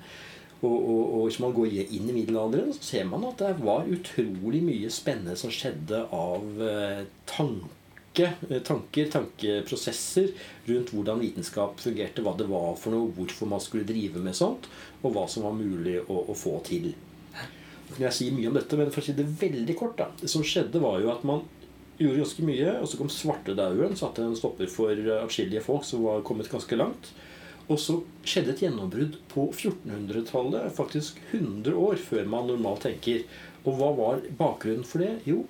Og, 0.61 0.77
og, 0.77 1.03
og, 1.15 1.21
hvis 1.25 1.39
man 1.41 1.53
går 1.57 1.71
inn 1.81 2.09
i 2.11 2.13
middelalderen, 2.13 2.73
så 2.75 2.83
ser 2.85 3.05
man 3.09 3.25
at 3.25 3.39
det 3.41 3.55
var 3.63 3.87
utrolig 3.89 4.61
mye 4.61 4.91
spennende 4.93 5.33
som 5.39 5.53
skjedde 5.53 6.03
av 6.13 6.61
eh, 6.61 6.99
tanke, 7.29 8.27
eh, 8.45 8.59
tanker, 8.67 9.09
tankeprosesser 9.09 10.29
rundt 10.67 10.93
hvordan 10.93 11.23
vitenskap 11.23 11.81
fungerte, 11.81 12.21
hva 12.21 12.35
det 12.37 12.45
var 12.51 12.75
for 12.77 12.93
noe, 12.93 13.09
hvorfor 13.17 13.49
man 13.49 13.63
skulle 13.63 13.89
drive 13.89 14.21
med 14.21 14.37
sånt, 14.37 14.69
og 15.01 15.15
hva 15.15 15.25
som 15.31 15.47
var 15.49 15.57
mulig 15.57 15.97
å, 16.03 16.19
å 16.29 16.37
få 16.37 16.59
til. 16.69 16.91
Så 17.33 17.97
kan 17.97 18.05
jeg 18.05 18.17
si 18.19 18.29
mye 18.35 18.51
om 18.51 18.61
dette, 18.61 18.77
men 18.77 18.93
for 18.93 19.01
å 19.01 19.07
si 19.07 19.17
det 19.17 19.25
veldig 19.41 19.79
kort 19.79 19.97
da, 19.97 20.11
Det 20.21 20.29
som 20.29 20.45
skjedde, 20.45 20.79
var 20.83 21.01
jo 21.01 21.09
at 21.15 21.25
man 21.27 21.41
gjorde 21.97 22.21
ganske 22.21 22.45
mye, 22.45 22.77
og 22.77 22.85
så 22.85 23.01
kom 23.01 23.09
svartedauden, 23.09 23.97
satte 23.97 24.29
en 24.29 24.37
stopper 24.37 24.69
for 24.69 24.93
atskillige 25.17 25.65
folk 25.65 25.89
som 25.89 26.05
var 26.05 26.21
kommet 26.25 26.53
ganske 26.53 26.77
langt. 26.77 27.11
Og 27.71 27.79
så 27.79 27.97
skjedde 28.27 28.55
et 28.55 28.63
gjennombrudd 28.65 29.17
på 29.31 29.47
1400-tallet, 29.53 30.71
faktisk 30.75 31.21
100 31.31 31.77
år 31.79 32.01
før 32.03 32.29
man 32.29 32.49
normalt 32.51 32.83
tenker. 32.87 33.23
Og 33.63 33.77
hva 33.79 33.91
var 33.97 34.23
bakgrunnen 34.39 34.87
for 34.87 35.05
det? 35.05 35.13
Jo, 35.29 35.45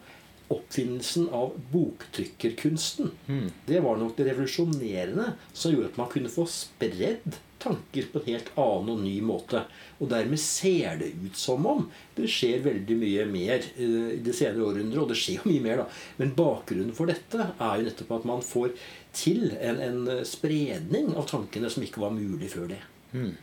oppfinnelsen 0.51 1.29
av 1.35 1.55
boktrykkerkunsten. 1.71 3.11
Mm. 3.27 3.47
Det 3.65 3.79
var 3.79 3.97
nok 3.97 4.17
det 4.17 4.27
revolusjonerende 4.31 5.31
som 5.53 5.71
gjorde 5.71 5.93
at 5.93 6.01
man 6.01 6.11
kunne 6.11 6.31
få 6.31 6.45
spredd 6.51 7.39
tanker 7.61 8.07
på 8.11 8.19
en 8.19 8.27
helt 8.31 8.49
annen 8.59 8.89
og 8.95 9.03
ny 9.03 9.15
måte. 9.23 9.63
Og 10.01 10.09
dermed 10.11 10.41
ser 10.41 10.97
det 11.01 11.11
ut 11.21 11.37
som 11.37 11.65
om 11.69 11.85
det 12.17 12.29
skjer 12.31 12.63
veldig 12.65 12.97
mye 12.97 13.27
mer 13.29 13.67
uh, 13.77 14.09
i 14.15 14.21
det 14.23 14.35
senere 14.37 14.65
århundret. 14.71 15.01
Og 15.03 15.11
det 15.11 15.19
skjer 15.21 15.39
jo 15.39 15.51
mye 15.53 15.65
mer, 15.67 15.83
da. 15.83 16.01
Men 16.19 16.35
bakgrunnen 16.37 16.95
for 16.97 17.11
dette 17.11 17.51
er 17.53 17.77
jo 17.77 17.87
nettopp 17.87 18.15
at 18.17 18.27
man 18.33 18.43
får 18.45 18.73
til 19.15 19.51
en, 19.59 19.79
en 19.83 20.25
spredning 20.27 21.11
av 21.19 21.27
tankene 21.29 21.69
som 21.71 21.83
ikke 21.83 22.03
var 22.03 22.13
mulig 22.15 22.51
før 22.53 22.69
det. 22.71 22.81
Mm. 23.11 23.33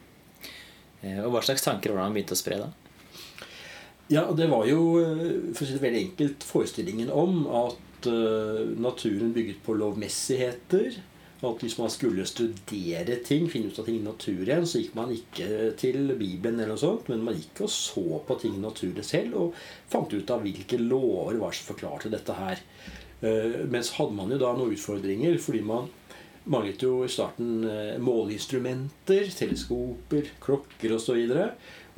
Og 1.25 1.33
Hva 1.35 1.43
slags 1.47 1.63
tanker 1.63 1.93
var 1.93 2.01
det 2.01 2.07
han 2.09 2.17
begynte 2.17 2.37
å 2.37 2.41
spre 2.41 2.63
da? 2.63 2.71
Ja, 4.09 4.25
Det 4.33 4.49
var 4.49 4.65
jo 4.69 4.81
eh, 5.03 5.53
for 5.53 5.65
å 5.65 5.69
si 5.69 5.77
det 5.77 5.85
veldig 5.85 6.01
enkelt 6.07 6.49
forestillingen 6.49 7.13
om 7.13 7.45
at 7.53 8.09
uh, 8.09 8.65
naturen 8.81 9.35
bygget 9.37 9.61
på 9.67 9.77
lovmessigheter. 9.77 10.97
At 11.39 11.61
hvis 11.63 11.77
man 11.79 11.93
skulle 11.93 12.25
studere 12.27 13.19
ting, 13.23 13.45
finne 13.53 13.71
ut 13.71 13.77
av 13.79 13.87
ting 13.87 14.01
i 14.01 14.07
naturen, 14.07 14.65
så 14.67 14.81
gikk 14.81 14.97
man 14.99 15.13
ikke 15.15 15.69
til 15.79 16.09
Bibelen, 16.19 16.59
eller 16.59 16.73
noe 16.73 16.81
sånt, 16.81 17.07
men 17.13 17.23
man 17.23 17.37
gikk 17.39 17.63
og 17.69 17.71
så 17.71 18.19
på 18.27 18.39
ting 18.41 18.57
i 18.57 18.63
naturen 18.65 19.07
selv 19.07 19.37
og 19.39 19.61
fant 19.93 20.11
ut 20.17 20.33
av 20.35 20.43
hvilke 20.43 20.81
lover 20.81 21.39
var 21.39 21.55
som 21.55 21.69
forklarte 21.69 22.11
dette 22.11 22.35
her. 22.41 22.65
Uh, 23.23 23.65
men 23.67 23.85
så 23.85 24.01
hadde 24.01 24.19
man 24.19 24.35
jo 24.35 24.41
da 24.41 24.53
noen 24.57 24.75
utfordringer, 24.77 25.39
fordi 25.43 25.63
man 25.67 25.91
manglet 26.49 26.83
jo 26.83 27.03
i 27.05 27.13
starten 27.13 27.67
uh, 27.67 27.99
måleinstrumenter, 28.03 29.29
teleskoper, 29.37 30.33
klokker 30.45 30.97
osv. 30.97 31.21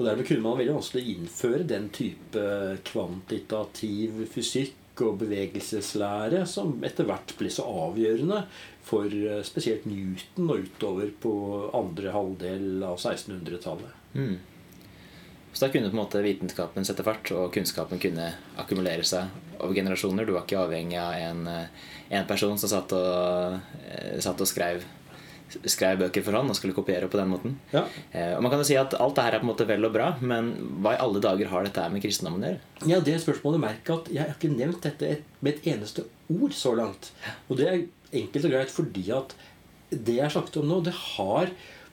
Og 0.01 0.07
dermed 0.07 0.27
kunne 0.27 0.45
man 0.45 0.59
veldig 0.59 0.79
vanskelig 0.79 1.15
innføre 1.15 1.67
den 1.69 1.91
type 1.95 2.45
kvantitativ 2.89 4.25
fysikk 4.33 4.77
og 5.05 5.21
bevegelseslære 5.23 6.45
som 6.49 6.75
etter 6.85 7.07
hvert 7.09 7.35
ble 7.39 7.51
så 7.53 7.65
avgjørende 7.87 8.43
for 8.87 9.07
eh, 9.07 9.43
spesielt 9.47 9.87
Newton 9.89 10.51
og 10.51 10.67
utover 10.67 11.13
på 11.23 11.35
andre 11.77 12.15
halvdel 12.15 12.85
av 12.87 12.99
1600-tallet. 12.99 13.99
Mm. 14.17 14.37
Så 15.53 15.67
da 15.67 15.73
kunne 15.73 15.91
på 15.91 15.97
en 15.97 16.03
måte 16.03 16.23
vitenskapen 16.23 16.87
sette 16.87 17.05
fart, 17.07 17.33
og 17.35 17.51
kunnskapen 17.55 18.01
kunne 18.03 18.31
akkumulere 18.61 19.05
seg 19.07 19.33
over 19.59 19.75
generasjoner. 19.75 20.27
Du 20.27 20.35
var 20.37 20.47
ikke 20.47 20.61
avhengig 20.63 20.99
av 21.01 21.13
en, 21.19 21.47
eh, 21.49 21.91
en 22.21 22.27
person 22.27 22.59
som 22.59 22.71
satt 22.71 22.93
og, 22.93 23.61
eh, 23.89 24.21
satt 24.21 24.41
og 24.41 24.47
skrev 24.47 24.85
skrev 25.67 25.99
bøker 25.99 26.23
for 26.23 26.37
hånd 26.39 26.53
og 26.53 26.57
skulle 26.57 26.77
kopiere 26.77 27.09
på 27.11 27.19
den 27.19 27.31
måten. 27.33 27.57
Ja. 27.73 27.85
Eh, 28.13 28.37
og 28.37 28.43
man 28.45 28.53
kan 28.53 28.61
jo 28.63 28.69
si 28.69 28.77
at 28.79 28.95
Alt 28.95 29.17
det 29.17 29.25
her 29.25 29.35
er 29.35 29.43
på 29.43 29.49
en 29.49 29.51
måte 29.51 29.67
vel 29.67 29.85
og 29.85 29.93
bra, 29.93 30.13
men 30.21 30.53
hva 30.83 30.95
i 30.95 31.01
alle 31.03 31.23
dager 31.23 31.51
har 31.51 31.67
dette 31.67 31.87
med 31.91 32.05
kristendommen 32.05 32.45
å 32.45 32.51
gjøre? 32.51 32.61
Ja, 32.87 33.01
det 33.01 33.17
spørsmålet 33.25 33.65
merker 33.65 33.99
at 33.99 34.13
Jeg 34.13 34.23
har 34.23 34.35
ikke 34.37 34.57
nevnt 34.57 34.83
dette 34.87 35.23
med 35.41 35.55
et 35.55 35.67
eneste 35.75 36.07
ord 36.31 36.55
så 36.57 36.75
langt. 36.77 37.11
Og 37.49 37.59
det 37.59 37.67
er 37.67 37.87
enkelt 38.23 38.45
og 38.45 38.55
greit 38.55 38.71
fordi 38.71 39.11
at 39.17 39.35
det 39.91 40.17
jeg 40.21 40.23
har 40.23 40.31
snakket 40.31 40.61
om 40.63 40.69
nå, 40.71 40.81
det 40.87 40.95
har 40.95 41.51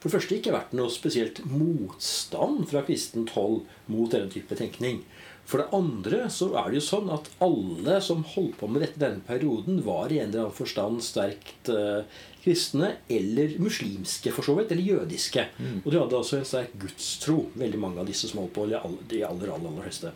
for 0.07 0.17
det 0.17 0.21
første 0.21 0.37
ikke 0.39 0.55
vært 0.55 0.75
noe 0.77 0.93
spesielt 0.93 1.41
motstand 1.51 2.67
fra 2.71 2.83
kristent 2.87 3.33
hold 3.35 3.63
mot 3.91 4.11
denne 4.13 4.31
type 4.31 4.55
tenkning. 4.57 5.03
For 5.47 5.61
det 5.61 5.71
andre 5.75 6.25
så 6.33 6.49
er 6.59 6.69
det 6.69 6.81
jo 6.81 6.87
sånn 6.89 7.11
at 7.13 7.29
alle 7.43 8.01
som 8.03 8.25
holdt 8.35 8.57
på 8.59 8.67
med 8.67 8.83
dette 8.83 8.99
denne 8.99 9.23
perioden, 9.23 9.79
var 9.85 10.11
i 10.11 10.19
en 10.19 10.27
eller 10.27 10.47
annen 10.47 10.57
forstand 10.57 10.99
sterkt 11.05 11.71
uh, 11.71 12.03
kristne 12.43 12.97
eller 13.11 13.55
muslimske, 13.63 14.33
for 14.35 14.43
så 14.43 14.57
vidt, 14.57 14.73
eller 14.75 14.91
jødiske. 14.91 15.47
Mm. 15.55 15.79
Og 15.85 15.87
de 15.91 16.01
hadde 16.01 16.19
altså 16.19 16.41
en 16.41 16.47
sterk 16.47 16.75
gudstro, 16.81 17.45
veldig 17.55 17.79
mange 17.79 18.03
av 18.03 18.11
disse 18.11 18.27
som 18.27 18.41
holdt 18.43 18.55
på, 18.57 18.67
de 18.67 18.75
aller, 18.79 19.23
aller, 19.23 19.47
aller, 19.55 19.71
aller 19.71 19.87
fleste. 19.87 20.11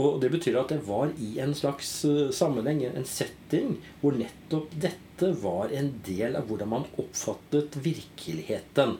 Og 0.00 0.22
det 0.22 0.30
betyr 0.32 0.56
at 0.60 0.72
det 0.72 0.80
var 0.86 1.10
i 1.20 1.34
en 1.44 1.52
slags 1.56 1.90
eh, 2.08 2.30
sammenheng, 2.32 2.80
en 2.88 3.08
setting, 3.08 3.76
hvor 4.00 4.16
nettopp 4.16 4.72
dette 4.80 5.34
var 5.42 5.74
en 5.76 5.92
del 6.06 6.38
av 6.38 6.48
hvordan 6.48 6.70
man 6.72 6.88
oppfattet 6.96 7.76
virkeligheten. 7.84 8.96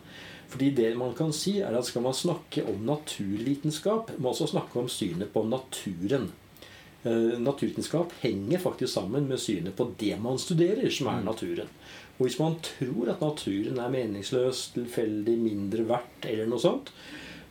Fordi 0.53 0.69
det 0.77 0.91
man 1.01 1.15
kan 1.17 1.33
si 1.33 1.57
er 1.65 1.73
at 1.73 1.89
Skal 1.89 2.05
man 2.05 2.15
snakke 2.15 2.67
om 2.69 2.85
naturvitenskap, 2.85 4.13
må 4.19 4.29
man 4.29 4.35
også 4.35 4.51
snakke 4.53 4.83
om 4.83 4.91
synet 4.93 5.33
på 5.33 5.47
naturen. 5.49 6.29
Eh, 7.05 7.41
naturvitenskap 7.41 8.13
henger 8.21 8.61
faktisk 8.61 8.93
sammen 8.93 9.27
med 9.29 9.41
synet 9.41 9.75
på 9.77 9.89
det 9.99 10.21
man 10.21 10.39
studerer, 10.39 10.91
som 10.91 11.09
er 11.09 11.23
mm. 11.23 11.25
naturen. 11.25 11.73
Og 12.19 12.27
hvis 12.27 12.39
man 12.39 12.61
tror 12.63 13.15
at 13.15 13.25
naturen 13.25 13.81
er 13.81 13.91
meningsløs, 13.97 14.69
tilfeldig, 14.77 15.39
mindre 15.41 15.89
verdt 15.89 16.29
eller 16.29 16.53
noe 16.53 16.61
sånt, 16.63 16.93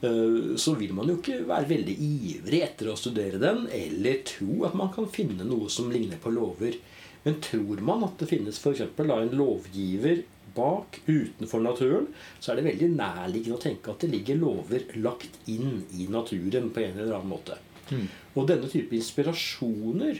så 0.01 0.74
vil 0.79 0.96
man 0.98 1.12
jo 1.12 1.20
ikke 1.20 1.43
være 1.46 1.70
veldig 1.70 1.93
ivrig 2.01 2.63
etter 2.65 2.89
å 2.89 2.98
studere 2.98 3.38
den, 3.41 3.67
eller 3.70 4.24
tro 4.25 4.63
at 4.65 4.77
man 4.77 4.89
kan 4.96 5.10
finne 5.13 5.46
noe 5.46 5.70
som 5.70 5.91
ligner 5.93 6.17
på 6.22 6.34
lover. 6.34 6.79
Men 7.22 7.38
tror 7.43 7.84
man 7.86 8.05
at 8.08 8.17
det 8.17 8.31
finnes 8.31 8.58
f.eks. 8.58 8.81
en 8.81 9.36
lovgiver 9.38 10.24
bak, 10.55 11.00
utenfor 11.05 11.62
naturen, 11.63 12.08
så 12.39 12.51
er 12.51 12.60
det 12.60 12.70
veldig 12.72 12.89
nærliggende 12.96 13.58
å 13.58 13.62
tenke 13.62 13.93
at 13.93 14.03
det 14.03 14.12
ligger 14.12 14.39
lover 14.41 14.88
lagt 15.00 15.38
inn 15.51 15.84
i 15.96 16.10
naturen 16.12 16.72
på 16.74 16.84
en 16.84 16.98
eller 16.98 17.20
annen 17.20 17.31
måte. 17.31 17.60
Mm. 17.91 18.08
Og 18.36 18.48
denne 18.50 18.72
type 18.72 18.96
inspirasjoner 18.98 20.20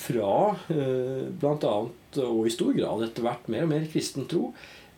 fra 0.00 0.34
eh, 0.72 1.30
bl.a. 1.40 1.76
og 2.24 2.42
i 2.46 2.52
stor 2.52 2.76
grad 2.76 3.06
etter 3.06 3.26
hvert 3.26 3.48
mer 3.52 3.66
og 3.66 3.72
mer 3.72 3.88
kristen 3.92 4.28
tro, 4.30 4.50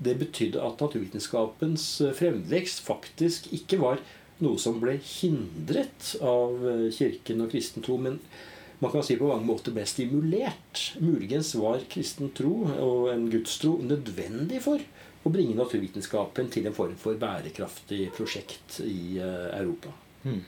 det 0.02 0.16
betydde 0.18 0.62
at 0.62 0.82
naturvitenskapens 0.82 1.86
fremvekst 2.18 2.82
faktisk 2.82 3.52
ikke 3.54 3.78
var 3.82 4.02
noe 4.42 4.60
som 4.60 4.80
ble 4.82 4.98
hindret 5.00 6.14
av 6.20 6.66
eh, 6.68 6.88
kirken 6.94 7.44
og 7.44 7.52
kristen 7.54 7.84
tro, 7.84 7.98
men 8.02 8.18
man 8.82 8.90
kan 8.90 9.04
si 9.06 9.14
på 9.18 9.28
mange 9.30 9.46
måter 9.46 9.74
ble 9.74 9.84
stimulert. 9.86 10.88
Muligens 10.98 11.54
var 11.54 11.84
kristen 11.90 12.32
tro 12.34 12.64
og 12.66 13.12
en 13.12 13.28
gudstro 13.30 13.76
nødvendig 13.78 14.58
for 14.64 14.82
å 15.22 15.30
bringe 15.30 15.54
naturvitenskapen 15.54 16.50
til 16.50 16.66
en 16.66 16.74
form 16.74 16.96
for 16.98 17.18
bærekraftig 17.20 18.08
prosjekt 18.16 18.80
i 18.82 19.20
eh, 19.22 19.46
Europa. 19.60 19.94
Hmm. 20.24 20.42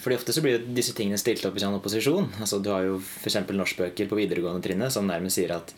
Fordi 0.00 0.16
Ofte 0.16 0.32
så 0.32 0.40
blir 0.44 0.62
disse 0.72 0.94
tingene 0.96 1.20
stilt 1.20 1.44
opp 1.44 1.56
i 1.56 1.60
sånn 1.60 1.76
opposisjon. 1.76 2.30
Altså, 2.40 2.60
du 2.64 2.70
har 2.72 2.86
jo 2.86 2.98
f.eks. 3.00 3.42
norskbøker 3.52 4.08
på 4.08 4.18
videregående 4.20 4.64
trinnet 4.64 4.94
som 4.94 5.08
nærmest 5.08 5.36
sier 5.36 5.52
at 5.56 5.74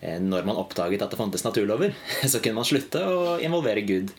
eh, 0.00 0.18
når 0.20 0.48
man 0.48 0.60
oppdaget 0.60 1.04
at 1.04 1.12
det 1.12 1.20
fantes 1.20 1.44
naturlover, 1.46 1.92
så 2.32 2.40
kunne 2.40 2.60
man 2.60 2.68
slutte 2.68 3.04
å 3.04 3.36
involvere 3.44 3.84
Gud. 3.88 4.12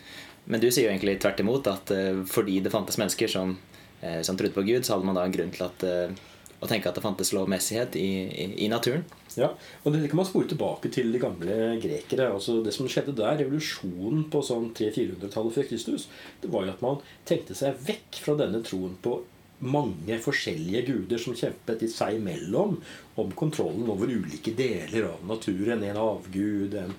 Men 0.46 0.62
du 0.62 0.70
sier 0.70 0.88
jo 0.88 0.94
egentlig 0.94 1.18
tvert 1.22 1.42
imot 1.42 1.68
at 1.72 1.92
uh, 1.96 2.22
fordi 2.30 2.60
det 2.64 2.74
fantes 2.74 3.00
mennesker 3.02 3.32
som, 3.32 3.56
uh, 4.04 4.22
som, 4.22 4.38
trodde 4.38 4.56
på 4.56 4.66
Gud, 4.68 4.86
så 4.86 4.96
hadde 4.96 5.10
man 5.10 5.18
da 5.18 5.26
en 5.26 5.34
grunn 5.34 5.54
til 5.56 5.66
at, 5.66 5.86
uh, 5.86 6.34
å 6.62 6.70
tenke 6.70 6.90
at 6.90 6.98
det 6.98 7.04
fantes 7.06 7.34
lovmessighet 7.36 7.98
i, 8.00 8.10
i, 8.30 8.48
i, 8.66 8.72
naturen. 8.72 9.06
Ja, 9.36 9.52
og 9.84 9.96
det 9.96 10.06
kan 10.08 10.22
man 10.22 10.28
spore 10.30 10.48
tilbake 10.52 10.92
til 10.94 11.12
de 11.12 11.22
gamle 11.22 11.76
grekere. 11.84 12.30
altså 12.32 12.62
Det 12.64 12.74
som 12.76 12.90
skjedde 12.90 13.18
der, 13.18 13.42
revolusjonen 13.42 14.28
på 14.32 14.44
sånn 14.46 14.70
300-400-tallet 14.78 15.58
før 15.58 15.70
Kristus, 15.72 16.10
det 16.44 16.52
var 16.54 16.68
jo 16.68 16.76
at 16.76 16.86
man 16.86 17.02
tenkte 17.28 17.58
seg 17.58 17.82
vekk 17.90 18.22
fra 18.24 18.38
denne 18.40 18.62
troen 18.66 18.96
på 19.04 19.20
mange 19.66 20.18
forskjellige 20.20 20.82
guder 20.90 21.22
som 21.22 21.36
kjempet 21.38 21.86
i 21.86 21.90
seg 21.92 22.18
imellom 22.18 22.76
om 23.22 23.32
kontrollen 23.40 23.88
over 23.92 24.12
ulike 24.12 24.52
deler 24.56 25.08
av 25.14 25.24
naturen. 25.28 25.84
En 25.84 26.02
avgud, 26.02 26.76
en 26.76 26.92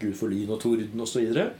gud 0.00 0.16
for 0.18 0.32
lyn 0.32 0.50
og 0.50 0.60
torden 0.62 1.04
osv. 1.04 1.22
Eh, 1.30 1.52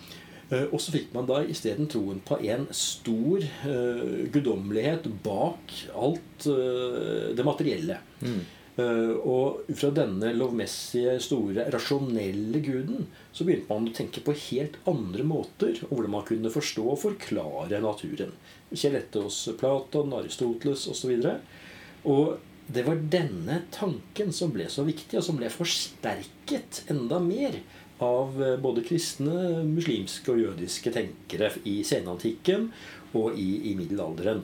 og 0.50 0.80
så 0.82 0.94
fikk 0.94 1.12
man 1.14 1.28
da 1.28 1.42
isteden 1.46 1.86
troen 1.90 2.22
på 2.26 2.40
en 2.50 2.66
stor 2.74 3.44
uh, 3.66 4.24
guddommelighet 4.34 5.06
bak 5.22 5.76
alt 5.94 6.48
uh, 6.50 7.30
det 7.36 7.46
materielle. 7.46 8.00
Mm. 8.24 8.40
Uh, 8.80 9.14
og 9.26 9.70
fra 9.76 9.90
denne 9.94 10.32
lovmessige, 10.34 11.16
store, 11.22 11.68
rasjonelle 11.74 12.62
guden 12.64 13.08
så 13.30 13.46
begynte 13.46 13.70
man 13.70 13.90
å 13.90 13.94
tenke 13.94 14.22
på 14.24 14.34
helt 14.48 14.78
andre 14.90 15.26
måter 15.26 15.82
og 15.88 15.94
hvordan 15.94 16.14
man 16.16 16.28
kunne 16.28 16.52
forstå 16.54 16.86
og 16.94 17.02
forklare 17.02 17.82
naturen. 17.82 18.34
Kjell 18.70 18.98
Ettås, 19.00 19.42
Platon, 19.60 20.14
Aristoteles 20.18 20.86
osv. 20.90 21.14
Og, 21.18 22.14
og 22.14 22.70
det 22.70 22.84
var 22.86 23.02
denne 23.10 23.62
tanken 23.74 24.30
som 24.34 24.52
ble 24.54 24.68
så 24.70 24.84
viktig, 24.86 25.18
og 25.18 25.26
som 25.26 25.38
ble 25.40 25.50
forsterket 25.50 26.84
enda 26.92 27.18
mer 27.22 27.58
av 28.04 28.40
eh, 28.42 28.56
både 28.60 28.84
kristne, 28.86 29.60
muslimske 29.68 30.32
og 30.32 30.40
jødiske 30.44 30.92
tenkere 30.94 31.52
i 31.68 31.80
senantikken 31.86 32.70
og 33.16 33.36
i, 33.38 33.70
i, 33.70 33.76
middelalderen. 33.78 34.42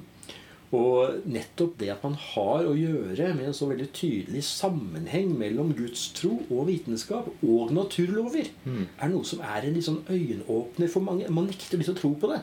Og 0.76 1.22
nettopp 1.30 1.76
det 1.78 1.92
at 1.94 2.02
man 2.04 2.16
har 2.18 2.66
å 2.66 2.74
gjøre 2.74 3.30
med 3.38 3.48
en 3.48 3.56
så 3.56 3.68
veldig 3.70 3.86
tydelig 3.94 4.42
sammenheng 4.48 5.30
mellom 5.38 5.70
Guds 5.78 6.08
tro 6.16 6.40
og 6.50 6.66
vitenskap 6.68 7.28
og 7.46 7.74
naturlover, 7.74 8.50
mm. 8.64 8.82
er 8.98 9.12
noe 9.12 9.28
som 9.28 9.44
er 9.46 9.68
en 9.68 9.76
litt 9.76 9.86
sånn 9.86 10.02
øyenåpner 10.10 10.90
for 10.90 11.06
mange. 11.06 11.30
Man 11.30 11.46
nekter 11.48 11.78
liksom 11.78 11.96
å 11.96 12.02
tro 12.02 12.16
på 12.18 12.34
det. 12.34 12.42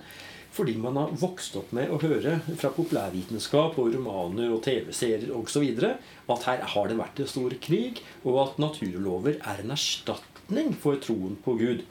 Fordi 0.53 0.75
man 0.77 0.99
har 1.01 1.13
vokst 1.17 1.55
opp 1.57 1.71
med 1.73 1.89
å 1.89 1.97
høre 1.97 2.35
fra 2.61 2.69
populærvitenskap 2.75 3.79
og 3.81 3.87
romaner 3.95 4.51
og 4.53 4.61
TV-serier 4.61 5.33
osv. 5.33 5.65
at 5.81 6.45
her 6.45 6.61
har 6.75 6.89
det 6.89 6.99
vært 6.99 7.23
en 7.23 7.31
stor 7.31 7.55
krig, 7.57 8.03
og 8.21 8.37
at 8.43 8.61
naturlover 8.61 9.39
er 9.41 9.63
en 9.63 9.73
erstatning 9.73 10.32
erstatning 10.43 10.73
for 10.75 10.95
troen 10.95 11.37
på 11.43 11.53
Gud. 11.55 11.83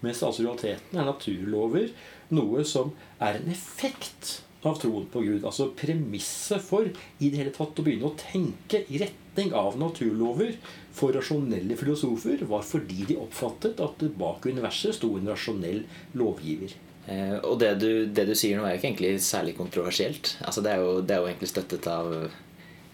Mens 0.00 0.22
altså 0.22 0.42
realiteten 0.44 0.98
er 0.98 1.04
naturlover 1.04 1.90
noe 2.30 2.64
som 2.64 2.92
er 3.20 3.36
en 3.36 3.50
effekt 3.50 4.42
av 4.62 4.78
troen 4.80 5.06
på 5.06 5.20
Gud. 5.20 5.44
Altså 5.44 5.72
premisset 5.76 6.60
for 6.62 6.84
i 6.86 7.30
det 7.30 7.38
hele 7.38 7.52
tatt 7.52 7.78
å 7.78 7.84
begynne 7.84 8.08
å 8.08 8.16
tenke 8.16 8.84
i 8.88 8.98
retning 8.98 9.52
av 9.52 9.78
naturlover 9.78 10.56
for 10.92 11.12
rasjonelle 11.12 11.76
filosofer 11.76 12.44
var 12.48 12.62
fordi 12.62 13.06
de 13.08 13.18
oppfattet 13.20 13.80
at 13.80 14.04
bak 14.16 14.46
universet 14.46 14.96
sto 14.96 15.16
en 15.16 15.28
rasjonell 15.28 15.84
lovgiver. 16.14 16.72
Eh, 17.06 17.38
og 17.44 17.58
det 17.60 17.74
du, 17.80 18.06
det 18.06 18.26
du, 18.28 18.34
sier 18.36 18.56
nå, 18.56 18.64
er 18.64 18.76
jo 18.76 18.80
ikke 18.80 18.90
egentlig 18.90 19.20
særlig 19.24 19.56
kontroversielt. 19.56 20.36
Altså, 20.44 20.64
det, 20.64 20.72
er 20.72 20.84
jo, 20.84 21.00
det 21.00 21.16
er 21.16 21.20
jo 21.20 21.30
egentlig 21.30 21.52
støttet 21.52 21.88
av 21.90 22.12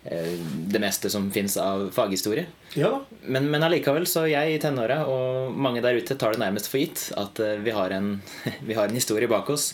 det 0.07 0.81
meste 0.83 1.11
som 1.11 1.31
fins 1.35 1.57
av 1.57 1.89
faghistorie. 1.95 2.47
Ja. 2.79 3.05
Men, 3.23 3.49
men 3.51 3.65
allikevel, 3.67 4.07
så 4.07 4.27
jeg 4.31 4.55
i 4.55 4.59
tenåra 4.63 5.01
og 5.11 5.55
mange 5.57 5.83
der 5.85 5.99
ute 5.99 6.17
tar 6.19 6.37
det 6.37 6.43
nærmest 6.43 6.71
for 6.71 6.83
gitt 6.83 7.09
at 7.19 7.41
eh, 7.43 7.59
vi 7.65 7.75
har 7.75 7.95
en, 7.97 8.17
vi 8.69 8.77
har 8.79 8.89
en 8.89 8.99
historie 8.99 9.31
bak 9.31 9.51
oss 9.51 9.73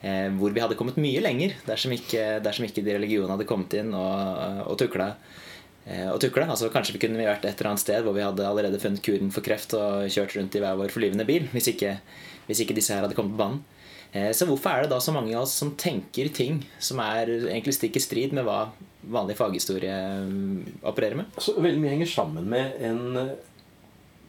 eh, 0.00 0.28
hvor 0.38 0.54
vi 0.54 0.62
hadde 0.62 0.76
kommet 0.78 1.00
mye 1.02 1.22
lenger 1.24 1.56
dersom 1.66 1.94
ikke, 1.96 2.42
dersom 2.44 2.68
ikke 2.68 2.84
de 2.84 2.94
religionene 2.98 3.34
hadde 3.34 3.48
kommet 3.48 3.74
inn 3.80 3.90
og, 3.96 4.68
og 4.68 4.78
tukla. 4.82 5.12
Eh, 5.84 6.08
og 6.12 6.20
tukla. 6.22 6.46
Altså, 6.46 6.70
kanskje 6.74 6.96
vi 6.96 7.02
kunne 7.06 7.22
vært 7.22 7.46
et 7.48 7.56
eller 7.56 7.72
annet 7.72 7.82
sted 7.82 8.06
hvor 8.06 8.14
vi 8.16 8.26
hadde 8.26 8.46
allerede 8.46 8.80
funnet 8.82 9.02
kuren 9.02 9.34
for 9.34 9.44
kreft 9.46 9.74
og 9.78 10.06
kjørt 10.12 10.36
rundt 10.38 10.58
i 10.58 10.62
hver 10.62 10.78
vår 10.78 10.94
forlyvende 10.94 11.26
bil 11.28 11.48
hvis 11.54 11.72
ikke, 11.74 11.96
hvis 12.46 12.62
ikke 12.62 12.76
disse 12.78 12.94
her 12.94 13.06
hadde 13.06 13.18
kommet 13.18 13.34
på 13.34 13.42
banen. 13.42 13.62
Eh, 14.12 14.30
så 14.36 14.44
hvorfor 14.48 14.74
er 14.74 14.84
det 14.84 14.92
da 14.92 15.00
så 15.00 15.14
mange 15.14 15.32
av 15.32 15.46
oss 15.46 15.54
som 15.56 15.72
tenker 15.80 16.28
ting 16.36 16.60
som 16.82 17.00
er 17.00 17.30
egentlig 17.32 17.72
stikk 17.78 17.96
i 17.96 18.04
strid 18.04 18.34
med 18.36 18.44
hva 18.44 18.66
vanlig 19.12 19.38
faghistorie 19.38 19.96
mm, 20.28 20.82
opererer 20.84 21.22
med? 21.22 21.40
Så 21.40 21.56
veldig 21.56 21.80
mye 21.80 21.94
henger 21.94 22.10
sammen 22.12 22.48
med 22.52 22.76
en 22.84 23.20
eh, 23.22 23.36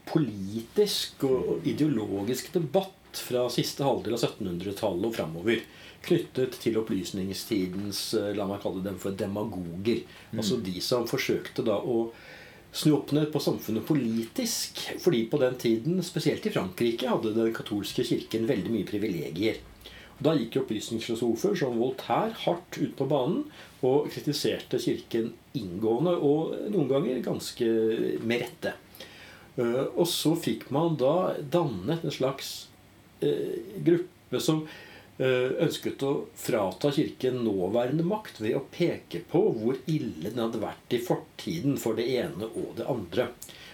politisk 0.08 1.26
og 1.28 1.68
ideologisk 1.68 2.54
debatt 2.56 3.20
fra 3.20 3.46
siste 3.54 3.86
halvdel 3.86 4.16
av 4.16 4.24
1700-tallet 4.24 5.10
og 5.10 5.18
framover. 5.18 5.66
Knyttet 6.04 6.56
til 6.64 6.80
opplysningstidens 6.80 8.06
eh, 8.20 8.32
la 8.38 8.48
meg 8.48 8.64
kalle 8.64 8.86
dem 8.88 8.96
for 9.04 9.20
demagoger. 9.20 10.06
Mm. 10.32 10.40
Altså 10.40 10.62
de 10.64 10.78
som 10.84 11.04
forsøkte 11.12 11.68
da 11.68 11.76
å 11.76 12.08
snu 12.74 12.96
opp 12.96 13.12
ned 13.14 13.28
på 13.36 13.44
samfunnet 13.44 13.86
politisk. 13.86 14.80
Fordi 15.04 15.26
på 15.28 15.44
den 15.44 15.60
tiden, 15.60 16.00
spesielt 16.08 16.48
i 16.48 16.56
Frankrike, 16.56 17.12
hadde 17.12 17.36
den 17.36 17.52
katolske 17.54 18.08
kirken 18.08 18.48
veldig 18.50 18.74
mye 18.74 18.88
privilegier. 18.88 19.60
Da 20.22 20.36
gikk 20.38 20.60
opplysningsfilosofer 20.62 21.56
som 21.58 21.80
Voltaire 21.82 22.36
hardt 22.46 22.78
ut 22.78 22.94
på 23.00 23.08
banen 23.10 23.46
og 23.84 24.10
kritiserte 24.14 24.80
Kirken 24.80 25.34
inngående, 25.58 26.14
og 26.16 26.54
noen 26.72 26.90
ganger 26.92 27.24
ganske 27.26 27.68
med 28.22 28.46
rette. 28.46 28.76
Eh, 29.56 29.84
og 29.94 30.08
så 30.10 30.36
fikk 30.40 30.70
man 30.74 30.98
da 31.02 31.34
dannet 31.38 32.06
en 32.06 32.14
slags 32.14 32.54
eh, 33.22 33.60
gruppe 33.86 34.42
som 34.42 34.64
eh, 35.18 35.52
ønsket 35.66 36.06
å 36.06 36.14
frata 36.40 36.94
Kirken 36.96 37.44
nåværende 37.46 38.06
makt 38.08 38.42
ved 38.42 38.58
å 38.58 38.64
peke 38.74 39.22
på 39.30 39.44
hvor 39.58 39.82
ille 39.86 40.30
den 40.30 40.42
hadde 40.46 40.64
vært 40.64 40.96
i 40.98 41.04
fortiden 41.04 41.78
for 41.82 42.00
det 42.00 42.08
ene 42.16 42.50
og 42.50 42.74
det 42.80 42.90
andre. 42.90 43.30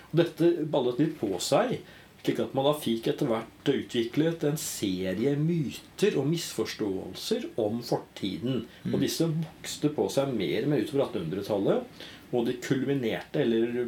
Og 0.10 0.20
dette 0.24 0.52
ballet 0.66 1.00
litt 1.04 1.18
på 1.22 1.32
seg 1.44 1.78
slik 2.24 2.40
at 2.44 2.54
man 2.58 2.68
da 2.68 2.76
fikk 2.78 3.10
etter 3.12 3.30
hvert 3.30 3.72
utviklet 3.72 4.44
en 4.48 4.60
serie 4.60 5.36
myter 5.40 6.18
og 6.20 6.28
misforståelser 6.30 7.50
om 7.62 7.82
fortiden. 7.86 8.66
Og 8.92 9.00
disse 9.04 9.28
vokste 9.30 9.92
på 9.96 10.08
seg 10.12 10.34
mer 10.36 10.66
og 10.66 10.74
mer 10.74 10.84
utover 10.86 11.06
1800-tallet. 11.08 12.02
Og 12.30 12.46
det 12.46 12.60
kulminerte, 12.62 13.42
eller 13.42 13.88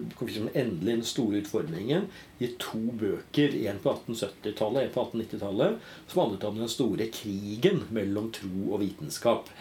endelig 0.57 0.93
den 0.95 1.03
store 1.05 1.43
utfordringen, 1.43 2.07
i 2.41 2.49
to 2.57 2.79
bøker. 2.97 3.53
En 3.69 3.81
på 3.83 3.93
1870-tallet, 3.93 4.87
en 4.87 4.95
på 4.95 5.03
1890-tallet, 5.03 5.91
som 6.07 6.23
handlet 6.23 6.47
om 6.49 6.57
den 6.63 6.71
store 6.71 7.11
krigen 7.13 7.83
mellom 7.93 8.31
tro 8.33 8.71
og 8.71 8.81
vitenskap. 8.81 9.51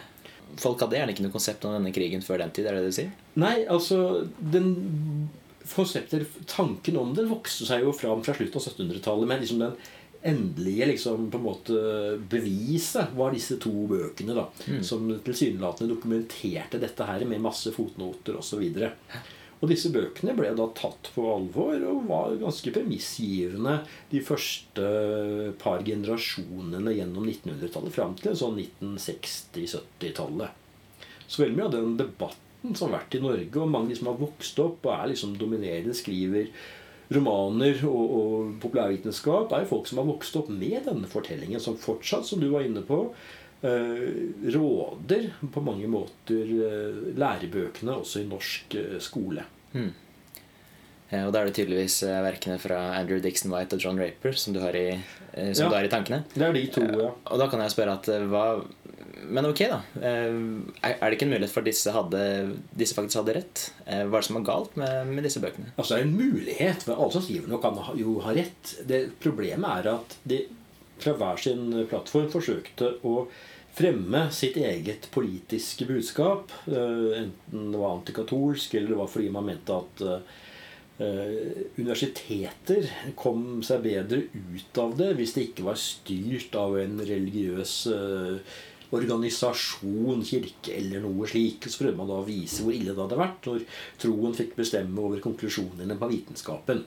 Folk 0.59 0.81
hadde 0.81 0.97
gjerne 0.97 1.13
ikke 1.13 1.27
noe 1.27 1.35
konsept 1.35 1.67
om 1.67 1.75
denne 1.77 1.93
krigen 1.95 2.25
før 2.25 2.41
den 2.41 2.55
tid? 2.55 2.65
er 2.65 2.75
det 2.75 2.87
det 2.87 2.95
du 2.95 2.97
sier? 2.97 3.13
Nei, 3.39 3.61
altså 3.69 4.25
den 4.41 5.29
konsepter, 5.69 6.25
Tanken 6.49 6.97
om 6.97 7.15
den 7.17 7.29
vokste 7.31 7.67
seg 7.67 7.85
jo 7.85 7.93
fram 7.95 8.23
fra 8.25 8.35
slutten 8.37 8.61
av 8.61 8.67
1700-tallet. 8.67 9.29
Men 9.29 9.43
liksom 9.43 9.63
den 9.63 9.75
endelige 10.21 10.85
liksom, 10.85 11.31
på 11.31 11.37
en 11.37 11.43
måte 11.43 11.73
beviset 12.29 13.13
var 13.17 13.33
disse 13.33 13.57
to 13.61 13.73
bøkene. 13.89 14.33
da, 14.37 14.47
mm. 14.67 14.83
Som 14.85 15.19
tilsynelatende 15.25 15.93
dokumenterte 15.93 16.81
dette 16.81 17.07
her 17.07 17.25
med 17.25 17.41
masse 17.41 17.73
fotnoter 17.75 18.37
osv. 18.39 18.63
Og 19.61 19.69
disse 19.69 19.91
bøkene 19.93 20.33
ble 20.37 20.49
da 20.57 20.65
tatt 20.77 21.11
på 21.13 21.25
alvor 21.29 21.83
og 21.85 22.05
var 22.09 22.37
ganske 22.41 22.73
premissgivende 22.73 23.75
de 24.09 24.21
første 24.25 24.85
par 25.61 25.83
generasjonene 25.85 26.95
gjennom 26.97 27.27
1900-tallet 27.29 27.93
fram 27.93 28.15
til 28.17 28.37
sånn 28.37 28.57
1960-70-tallet. 28.81 30.49
Så 31.27 31.43
veldig 31.43 31.57
mye 31.59 31.69
av 31.69 31.75
den 31.77 31.99
debatten 32.01 32.50
som 32.69 32.89
har 32.89 32.99
vært 32.99 33.17
i 33.17 33.23
Norge, 33.23 33.57
og 33.57 33.73
mange 33.73 33.97
som 33.97 34.11
har 34.11 34.19
vokst 34.21 34.59
opp 34.61 34.85
og 34.85 34.93
er 34.93 35.11
liksom 35.13 35.33
dominerende, 35.39 35.95
skriver 35.97 36.51
romaner 37.11 37.81
og, 37.87 38.13
og 38.17 38.51
populærvitenskap, 38.63 39.51
er 39.51 39.65
jo 39.65 39.71
folk 39.73 39.89
som 39.89 40.01
har 40.01 40.09
vokst 40.09 40.37
opp 40.39 40.51
med 40.53 40.85
denne 40.87 41.09
fortellingen, 41.11 41.61
som 41.63 41.79
fortsatt, 41.79 42.27
som 42.27 42.41
du 42.41 42.47
var 42.53 42.67
inne 42.67 42.83
på, 42.87 43.01
eh, 43.67 44.05
råder 44.55 45.31
på 45.41 45.65
mange 45.65 45.89
måter 45.91 46.53
eh, 46.69 47.01
lærebøkene 47.19 47.97
også 47.99 48.23
i 48.23 48.29
norsk 48.29 48.77
eh, 48.79 48.95
skole. 49.03 49.45
Mm. 49.73 49.91
Og 51.11 51.33
da 51.35 51.41
er 51.41 51.49
det 51.49 51.57
tydeligvis 51.57 51.97
verkene 52.23 52.55
fra 52.55 52.77
Andrew 52.95 53.19
Dixon 53.19 53.51
White 53.51 53.75
og 53.75 53.83
John 53.83 53.97
Raper 53.99 54.37
som 54.39 54.53
du 54.55 54.61
har 54.63 54.77
i, 54.79 54.93
som 55.51 55.65
ja, 55.65 55.67
du 55.67 55.75
har 55.75 55.83
i 55.83 55.89
tankene. 55.91 56.21
Det 56.31 56.45
er 56.45 56.55
de 56.55 56.61
to, 56.71 56.85
ja. 56.87 57.09
Og 57.11 57.41
da 57.41 57.49
kan 57.51 57.59
jeg 57.59 57.73
spørre 57.73 57.97
at 57.97 58.07
hva 58.31 58.45
men 59.27 59.45
ok, 59.45 59.61
da. 59.69 59.79
Eh, 60.01 60.35
er 60.81 61.01
det 61.01 61.17
ikke 61.17 61.27
en 61.27 61.33
mulighet 61.35 61.53
for 61.53 61.63
at 61.63 61.69
disse, 61.69 61.93
hadde, 61.93 62.23
disse 62.77 62.97
faktisk 62.97 63.21
hadde 63.21 63.35
rett? 63.37 63.63
Eh, 63.85 64.03
hva 64.05 64.19
er 64.19 64.23
det 64.23 64.29
som 64.29 64.39
er 64.39 64.47
galt 64.47 64.75
med, 64.79 65.11
med 65.11 65.27
disse 65.27 65.41
bøkene? 65.43 65.73
Altså, 65.75 65.95
det 65.95 66.01
er 66.01 66.07
en 66.07 66.17
mulighet. 66.17 66.85
For 66.85 66.97
alle 66.97 67.15
som 67.15 67.25
skriver 67.25 67.51
noe, 67.51 67.61
kan 67.63 67.79
jo 67.99 68.17
ha 68.25 68.35
rett. 68.37 68.75
Det, 68.87 69.03
problemet 69.23 69.81
er 69.81 69.91
at 69.95 70.17
de 70.27 70.43
fra 71.01 71.15
hver 71.17 71.41
sin 71.41 71.65
plattform 71.89 72.29
forsøkte 72.33 72.93
å 73.07 73.15
fremme 73.73 74.25
sitt 74.35 74.59
eget 74.59 75.07
politiske 75.13 75.87
budskap. 75.89 76.53
Eh, 76.69 77.23
enten 77.23 77.71
det 77.73 77.81
var 77.81 77.97
antikatolsk, 77.97 78.75
eller 78.77 78.95
det 78.95 79.01
var 79.03 79.11
fordi 79.11 79.33
man 79.33 79.51
mente 79.51 79.81
at 79.81 80.07
universiteter 81.01 82.85
kom 83.17 83.63
seg 83.65 83.79
bedre 83.81 84.19
ut 84.29 84.77
av 84.77 84.91
det 84.99 85.07
hvis 85.17 85.31
det 85.33 85.45
ikke 85.47 85.63
var 85.65 85.79
styrt 85.81 86.53
av 86.59 86.75
en 86.77 86.99
religiøs 87.01 87.71
organisasjon, 88.97 90.23
kirke 90.27 90.75
eller 90.77 91.03
noe 91.05 91.29
slik. 91.29 91.67
Så 91.67 91.83
prøvde 91.83 91.99
man 91.99 92.11
da 92.11 92.19
å 92.21 92.27
vise 92.27 92.65
hvor 92.65 92.75
ille 92.75 92.93
det 92.93 93.03
hadde 93.05 93.19
vært 93.21 93.49
når 93.49 93.65
troen 94.01 94.37
fikk 94.37 94.55
bestemme 94.59 95.03
over 95.03 95.23
konklusjonene 95.23 95.99
på 95.99 96.11
vitenskapen. 96.11 96.85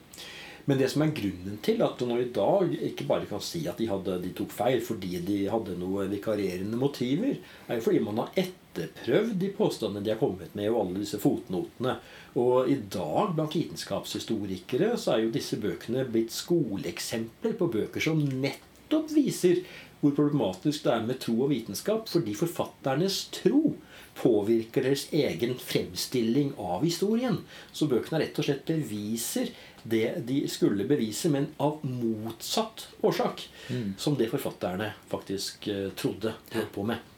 Men 0.65 0.79
det 0.81 0.87
som 0.89 1.03
er 1.05 1.13
grunnen 1.13 1.59
til 1.65 1.81
at 1.85 1.99
nå 2.01 2.15
i 2.17 2.31
dag 2.33 2.71
ikke 2.87 3.05
bare 3.09 3.27
kan 3.29 3.41
si 3.43 3.61
at 3.69 3.77
de, 3.77 3.85
hadde, 3.89 4.17
de 4.23 4.31
tok 4.37 4.53
feil 4.53 4.79
fordi 4.81 5.19
de 5.25 5.43
hadde 5.51 5.77
noen 5.77 6.09
vikarierende 6.09 6.79
motiver, 6.81 7.37
er 7.67 7.77
jo 7.77 7.85
fordi 7.85 8.01
man 8.01 8.23
har 8.23 8.39
etterprøvd 8.41 9.35
de 9.43 9.51
påstandene 9.53 10.05
de 10.05 10.13
har 10.15 10.21
kommet 10.21 10.57
med, 10.57 10.71
og 10.71 10.79
alle 10.81 11.03
disse 11.03 11.21
fotnotene. 11.21 11.99
Og 12.41 12.71
i 12.71 12.79
dag 12.81 13.35
blant 13.37 13.53
vitenskapshistorikere 13.55 14.95
så 14.97 15.13
er 15.15 15.27
jo 15.27 15.35
disse 15.35 15.61
bøkene 15.61 16.07
blitt 16.09 16.33
skoleeksempler 16.33 17.53
på 17.59 17.69
bøker 17.77 18.01
som 18.01 18.25
nettopp 18.25 19.13
viser 19.13 19.61
hvor 20.01 20.15
problematisk 20.15 20.85
det 20.85 20.93
er 20.93 21.05
med 21.05 21.19
tro 21.23 21.37
og 21.45 21.51
vitenskap, 21.51 22.09
fordi 22.11 22.35
forfatternes 22.37 23.25
tro 23.35 23.75
påvirker 24.15 24.85
deres 24.85 25.07
egen 25.15 25.55
fremstilling 25.59 26.53
av 26.61 26.83
historien. 26.85 27.41
Så 27.75 27.87
bøkene 27.91 28.21
rett 28.21 28.37
og 28.39 28.47
slett 28.47 28.67
beviser 28.67 29.51
det 29.83 30.21
de 30.25 30.43
skulle 30.49 30.87
bevise, 30.87 31.29
men 31.29 31.49
av 31.61 31.83
motsatt 31.85 32.87
årsak. 33.05 33.43
Mm. 33.69 33.93
Som 33.97 34.15
det 34.19 34.31
forfatterne 34.31 34.93
faktisk 35.11 35.67
uh, 35.67 35.89
trodde 35.97 36.33
de 36.49 36.59
holdt 36.59 36.73
på 36.75 36.87
med. 36.87 37.11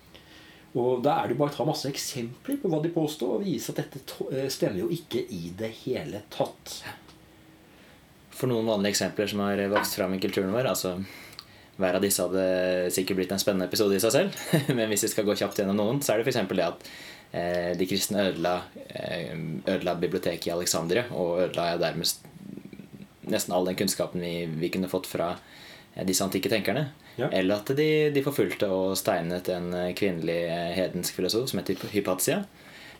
Og 0.78 1.02
Da 1.04 1.20
er 1.22 1.30
det 1.30 1.38
bare 1.40 1.54
å 1.54 1.58
ta 1.58 1.66
masse 1.66 1.90
eksempler 1.90 2.60
på 2.62 2.70
hva 2.72 2.82
de 2.84 2.92
påstår, 2.94 3.38
og 3.38 3.46
vise 3.46 3.74
at 3.74 3.84
dette 3.84 4.04
uh, 4.32 4.48
stemmer 4.52 4.84
jo 4.84 4.90
ikke 4.94 5.24
i 5.34 5.54
det 5.58 5.72
hele 5.86 6.26
tatt. 6.34 6.82
For 8.38 8.50
noen 8.50 8.68
vanlige 8.70 8.98
eksempler 8.98 9.30
som 9.32 9.46
har 9.46 9.63
vokst 9.72 9.98
fram 9.98 10.13
i 10.13 10.22
kulturen 10.22 10.54
vår, 10.54 10.70
altså 10.74 10.98
hver 11.78 11.98
av 11.98 12.04
disse 12.04 12.24
hadde 12.26 12.90
sikkert 12.94 13.20
blitt 13.20 13.34
en 13.34 13.42
spennende 13.42 13.68
episode 13.70 13.98
i 13.98 14.02
seg 14.02 14.13
selv. 14.13 14.40
Men 14.78 14.90
hvis 14.90 15.06
vi 15.06 15.12
skal 15.13 15.28
gå 15.28 15.38
kjapt 15.38 15.62
gjennom 15.62 15.78
noen, 15.78 16.02
så 16.02 16.13
er 16.13 16.22
det 16.22 16.28
f.eks. 16.28 16.40
det 16.50 16.66
at 16.66 16.88
eh, 17.32 17.74
de 17.78 17.88
kristne 17.90 18.30
ødela, 18.32 18.56
eh, 18.90 19.34
ødela 19.68 19.98
biblioteket 20.02 20.50
i 20.50 20.56
Alexandria, 20.56 21.06
og 21.13 21.44
ødela 21.46 21.76
dermed 21.82 22.10
nesten 23.28 23.54
all 23.54 23.68
den 23.68 23.78
kunnskapen 23.78 24.24
vi, 24.24 24.48
vi 24.58 24.72
kunne 24.74 24.90
fått 24.90 25.10
fra 25.12 25.36
eh, 25.36 26.06
disse 26.08 26.26
antikke 26.26 26.50
tenkerne. 26.50 26.88
Ja. 27.18 27.30
Eller 27.30 27.62
at 27.62 27.70
de, 27.78 27.90
de, 28.13 28.26
forfulgte 28.26 28.70
og 28.74 28.98
steinet 28.98 29.50
en 29.54 29.72
kvinnelig 29.98 30.42
hedensk 30.78 31.18
filosof 31.18 31.50
som 31.52 31.62
heter 31.62 31.94
Hypatia. 31.94 32.44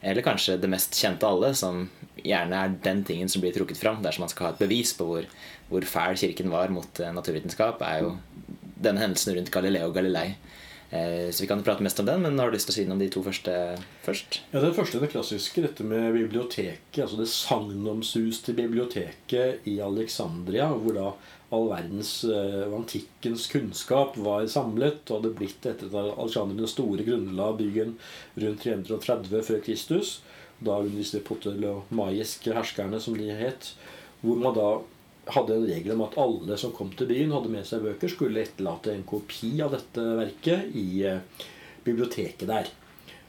Eller 0.06 0.22
kanskje 0.22 0.60
det 0.62 0.70
mest 0.70 0.94
kjente 0.94 1.26
av 1.26 1.38
alle, 1.38 1.52
som 1.58 1.88
gjerne 2.22 2.62
er 2.62 2.78
den 2.84 3.02
tingen 3.06 3.30
som 3.30 3.42
blir 3.42 3.54
trukket 3.56 3.80
fram 3.82 4.04
dersom 4.04 4.26
man 4.26 4.32
skal 4.34 4.48
ha 4.48 4.54
et 4.54 4.62
bevis 4.62 4.94
på 4.98 5.06
hvor, 5.10 5.26
hvor 5.70 5.86
fæl 5.90 6.18
kirken 6.22 6.54
var 6.54 6.70
mot 6.74 7.02
naturvitenskap, 7.18 7.82
er 7.82 8.06
jo 8.06 8.12
denne 8.82 9.04
hendelsen 9.04 9.36
rundt 9.38 9.54
Galileo 9.54 9.92
Galilei. 9.96 10.32
Eh, 10.90 11.32
så 11.32 11.44
vi 11.44 11.48
kan 11.48 11.64
prate 11.64 11.84
mest 11.84 12.00
om 12.00 12.06
den, 12.06 12.22
men 12.22 12.40
har 12.40 12.48
du 12.48 12.56
lyst 12.56 12.70
til 12.70 12.74
å 12.74 12.78
si 12.78 12.86
noe 12.88 12.96
om 12.96 13.02
de 13.02 13.10
to 13.12 13.24
første 13.26 13.54
først? 14.06 14.40
Ja, 14.54 14.62
Den 14.64 14.76
første 14.76 15.02
det 15.04 15.12
klassiske, 15.12 15.64
dette 15.66 15.84
med 15.84 16.14
biblioteket. 16.16 17.02
Altså 17.04 17.20
det 17.20 17.28
sagnomsuste 17.32 18.56
biblioteket 18.56 19.68
i 19.68 19.80
Alexandria, 19.84 20.70
hvor 20.72 20.96
da 20.96 21.10
all 21.52 21.70
verdens 21.72 22.12
uh, 22.28 22.68
antikkens 22.76 23.46
kunnskap 23.52 24.18
var 24.20 24.48
samlet 24.52 25.08
og 25.08 25.22
hadde 25.22 25.36
blitt 25.38 25.64
etter 25.64 25.88
at 25.88 26.18
Alexander 26.20 26.60
den 26.60 26.68
store 26.68 27.06
grunnla 27.08 27.54
byen 27.60 27.94
rundt 28.36 28.66
330 28.66 29.46
før 29.48 29.64
Kristus. 29.64 30.18
Da 30.60 30.80
under 30.80 30.96
disse 30.96 31.20
potelomaiske 31.24 32.56
herskerne, 32.56 33.00
som 33.00 33.16
de 33.16 33.28
het. 33.36 33.74
Hvor 34.24 34.40
man 34.40 34.56
da 34.56 34.70
hadde 35.34 35.56
en 35.56 35.68
regel 35.68 35.94
om 35.96 36.04
at 36.06 36.18
alle 36.22 36.58
som 36.60 36.74
kom 36.76 36.90
til 36.96 37.10
byen, 37.10 37.34
hadde 37.36 37.52
med 37.52 37.68
seg 37.68 37.86
bøker, 37.86 38.12
skulle 38.12 38.44
etterlate 38.44 38.94
en 38.94 39.06
kopi 39.08 39.56
av 39.64 39.74
dette 39.76 40.04
verket 40.20 40.76
i 40.78 40.88
eh, 41.08 41.48
biblioteket 41.88 42.48
der. 42.50 42.70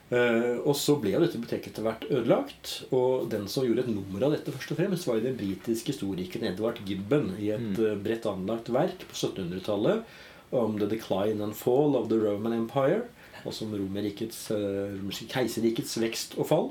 Uh, 0.09 0.57
og 0.65 0.73
så 0.81 0.95
ble 0.97 1.11
jo 1.13 1.19
dette 1.21 1.37
biblioteket 1.37 1.75
etter 1.75 1.85
hvert 1.85 2.07
ødelagt. 2.09 2.71
Og 2.97 3.27
den 3.33 3.45
som 3.51 3.67
gjorde 3.67 3.85
et 3.85 3.93
nummer 3.93 4.25
av 4.25 4.33
dette, 4.33 4.55
først 4.55 4.73
og 4.73 4.81
fremst 4.81 5.09
var 5.09 5.19
jo 5.19 5.27
den 5.27 5.37
britiske 5.37 5.93
historikeren 5.93 6.49
Edvard 6.49 6.81
Gibbon 6.89 7.35
i 7.37 7.51
et 7.53 7.67
mm. 7.75 7.77
uh, 7.77 7.93
bredt 8.01 8.29
anlagt 8.31 8.73
verk 8.73 9.05
på 9.05 9.19
1700-tallet 9.19 10.57
om 10.57 10.79
The 10.81 10.89
Decline 10.89 11.45
and 11.45 11.57
Fall 11.57 11.99
of 11.99 12.09
the 12.09 12.17
Roman 12.23 12.57
Empire. 12.57 13.05
Altså 13.45 13.67
om 13.67 13.77
Romerrikets, 13.77 14.47
uh, 14.51 14.97
keiserrikets 15.29 15.99
vekst 16.01 16.39
og 16.41 16.53
fall. 16.53 16.71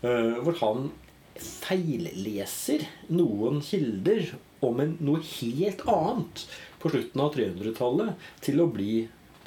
hvor 0.00 0.54
han 0.62 0.86
feilleser 1.38 2.86
noen 3.12 3.60
kilder 3.64 4.34
om 4.66 4.80
en, 4.82 4.96
noe 5.00 5.22
helt 5.24 5.84
annet 5.88 6.44
på 6.80 6.92
slutten 6.92 7.22
av 7.22 7.32
300-tallet 7.36 8.28
til 8.44 8.60
å 8.60 8.68
bli 8.72 8.94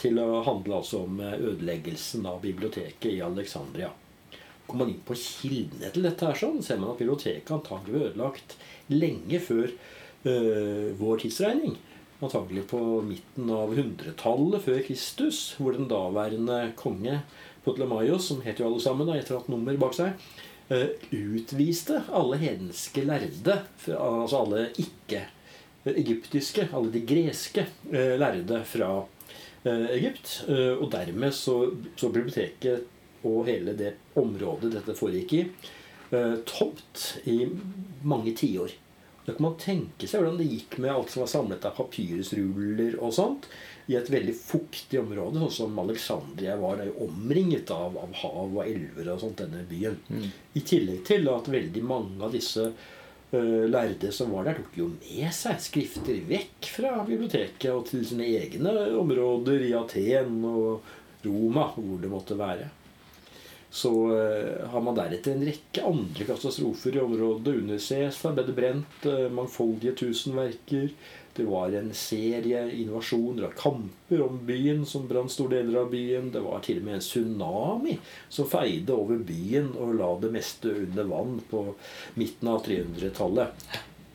til 0.02 0.18
å 0.20 0.42
handle 0.46 0.80
altså 0.80 1.04
om 1.06 1.20
eh, 1.22 1.36
ødeleggelsen 1.38 2.26
av 2.30 2.42
biblioteket 2.44 3.12
i 3.12 3.22
Alexandria. 3.24 3.92
Går 4.68 4.80
man 4.80 4.92
inn 4.92 5.02
på 5.06 5.16
kildene 5.20 5.92
til 5.94 6.06
dette, 6.08 6.28
her 6.28 6.40
sånn, 6.40 6.62
ser 6.66 6.80
man 6.82 6.94
at 6.94 7.02
biblioteket 7.02 7.52
antagelig 7.54 7.94
ble 7.94 8.06
ødelagt 8.10 8.56
lenge 8.92 9.42
før 9.44 9.68
øh, 9.70 10.88
vår 11.00 11.24
tidsregning. 11.26 11.76
Antagelig 12.24 12.64
på 12.72 12.80
midten 13.06 13.52
av 13.54 13.74
100-tallet 13.76 14.64
før 14.64 14.80
Kristus, 14.88 15.44
hvor 15.60 15.76
den 15.76 15.90
daværende 15.92 16.62
konge 16.80 17.20
Ptolemaios, 17.64 18.30
som 18.32 18.42
het 18.44 18.60
jo 18.60 18.70
alle 18.70 18.82
sammen, 18.84 19.08
da, 19.08 19.20
etter 19.20 19.36
å 19.36 19.40
ha 19.40 19.44
hatt 19.44 19.52
nummer 19.52 19.78
bak 19.80 19.96
seg, 19.98 20.18
utviste 20.70 22.02
alle 22.14 22.38
hedenske 22.42 23.04
lærde, 23.06 23.62
altså 23.88 24.38
alle 24.44 24.70
ikke-egyptiske, 24.80 26.70
alle 26.74 26.94
de 26.94 27.02
greske 27.08 27.68
lærde 27.92 28.64
fra 28.66 29.06
Egypt. 29.66 30.46
Og 30.50 30.92
dermed 30.92 31.32
så, 31.32 31.72
så 31.96 32.10
biblioteket 32.10 32.84
og 33.24 33.46
hele 33.48 33.78
det 33.80 33.94
området 34.20 34.74
dette 34.74 34.96
foregikk 34.98 35.34
i, 35.38 35.44
tomt 36.48 37.22
i 37.32 37.48
mange 38.04 38.34
tiår. 38.36 38.72
Da 39.26 39.32
kan 39.32 39.46
man 39.46 39.60
tenke 39.60 40.08
seg 40.10 40.20
hvordan 40.20 40.40
det 40.42 40.50
gikk 40.50 40.80
med 40.84 40.92
alt 40.92 41.14
som 41.14 41.24
var 41.24 41.30
samlet 41.32 41.68
av 41.68 41.78
papyrusruller 41.78 42.98
og 43.00 43.14
sånt 43.16 43.48
i 43.88 43.96
et 44.00 44.10
veldig 44.12 44.34
fuktig 44.36 45.00
område, 45.00 45.40
sånn 45.40 45.56
som 45.58 45.80
Alexandria 45.80 46.58
var. 46.60 46.78
Det 46.80 46.86
er 46.86 46.92
jo 46.92 47.08
omringet 47.08 47.72
av, 47.76 47.96
av, 48.00 48.12
hav 48.22 48.58
og 48.58 48.66
elver 48.66 49.14
og 49.14 49.24
sånt, 49.24 49.40
denne 49.44 49.64
byen. 49.68 49.98
Mm. 50.08 50.28
I 50.60 50.66
tillegg 50.68 51.02
til 51.08 51.32
at 51.32 51.50
veldig 51.52 51.84
mange 51.88 52.20
av 52.24 52.36
disse 52.36 52.68
uh, 52.68 53.64
lærde 53.72 54.12
som 54.16 54.32
var 54.36 54.48
der, 54.48 54.60
tok 54.60 54.78
jo 54.80 54.90
med 54.96 55.32
seg 55.36 55.60
skrifter 55.64 56.20
vekk 56.28 56.72
fra 56.76 56.96
biblioteket 57.08 57.72
og 57.72 57.88
til 57.92 58.06
sine 58.08 58.28
egne 58.28 58.76
områder 59.00 59.68
i 59.70 59.74
Aten 59.80 60.40
og 60.52 60.96
Roma, 61.24 61.70
hvor 61.76 62.00
det 62.04 62.12
måtte 62.12 62.40
være. 62.40 62.72
Så 63.74 63.90
uh, 64.14 64.70
har 64.70 64.86
man 64.86 64.98
deretter 64.98 65.34
en 65.34 65.48
rekke 65.48 65.82
andre 65.90 66.28
katastrofer 66.30 66.94
i 66.94 67.02
området. 67.02 67.80
Cæsar 67.82 68.36
ble 68.38 68.46
det 68.46 68.54
brent 68.58 69.08
uh, 69.10 69.26
mangfoldige 69.34 69.96
tusenverker. 70.04 70.92
Det 71.34 71.48
var 71.50 71.74
en 71.74 71.90
serie 71.98 72.60
invasjoner 72.78 73.48
og 73.48 73.56
kamper 73.58 74.22
om 74.22 74.36
byen 74.46 74.84
som 74.86 75.08
brant 75.10 75.34
store 75.34 75.58
deler 75.58 75.80
av 75.82 75.90
byen. 75.90 76.28
Det 76.36 76.44
var 76.46 76.62
til 76.62 76.84
og 76.84 76.86
med 76.86 77.00
en 77.00 77.02
tsunami 77.02 77.96
som 78.30 78.50
feide 78.52 78.94
over 78.94 79.24
byen 79.26 79.72
og 79.74 79.96
la 79.98 80.12
det 80.22 80.30
meste 80.36 80.70
under 80.84 81.10
vann 81.10 81.40
på 81.50 81.64
midten 82.22 82.52
av 82.54 82.62
300-tallet. 82.68 83.66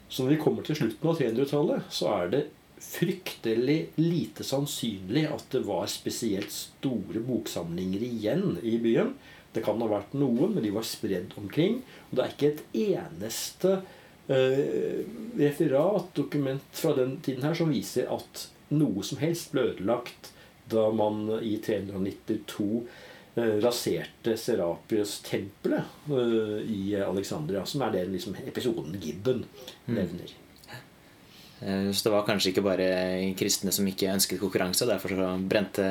Så 0.09 0.23
når 0.23 0.37
vi 0.37 0.39
kommer 0.45 0.69
til 0.69 0.79
slutten 0.79 1.11
av 1.11 1.19
300-tallet, 1.19 1.91
så 1.91 2.13
er 2.21 2.31
det 2.37 2.45
fryktelig 2.79 3.79
lite 3.99 4.47
sannsynlig 4.47 5.27
at 5.33 5.49
det 5.51 5.65
var 5.67 5.91
spesielt 5.91 6.55
store 6.55 7.25
boksamlinger 7.27 8.07
igjen 8.07 8.61
i 8.63 8.77
byen. 8.79 9.17
Det 9.59 9.67
kan 9.67 9.83
ha 9.83 9.91
vært 9.91 10.17
noen, 10.17 10.55
men 10.55 10.65
de 10.65 10.73
var 10.73 10.87
spredd 10.87 11.37
omkring. 11.41 11.83
Og 12.09 12.19
det 12.19 12.25
er 12.25 12.35
ikke 12.35 12.53
et 12.55 12.67
eneste 12.89 13.81
Eh, 14.29 15.05
referat, 15.37 16.15
dokument 16.15 16.63
fra 16.71 16.97
den 16.97 17.21
tiden 17.21 17.43
her, 17.43 17.55
som 17.55 17.71
viser 17.73 18.11
at 18.13 18.43
noe 18.77 19.01
som 19.01 19.23
helst 19.23 19.55
ble 19.55 19.71
ødelagt 19.71 20.35
da 20.69 20.91
man 20.93 21.23
i 21.41 21.55
392 21.65 22.67
eh, 23.41 23.55
raserte 23.65 24.35
Serapius-tempelet 24.37 26.13
eh, 26.13 26.59
i 26.61 26.83
Alexandria, 27.01 27.65
som 27.65 27.87
er 27.87 27.97
den 27.97 28.13
liksom, 28.19 28.37
episoden 28.45 28.99
Gibben 29.01 29.47
mm. 29.47 29.97
nevner. 29.97 30.37
Mm. 30.37 30.48
Eh, 31.61 31.91
så 31.91 32.07
det 32.07 32.13
var 32.15 32.27
kanskje 32.27 32.53
ikke 32.53 32.65
bare 32.67 32.89
kristne 33.39 33.73
som 33.75 33.89
ikke 33.89 34.13
ønsket 34.13 34.41
konkurranse, 34.43 34.87
derfor 34.89 35.15
så 35.15 35.31
brente, 35.51 35.89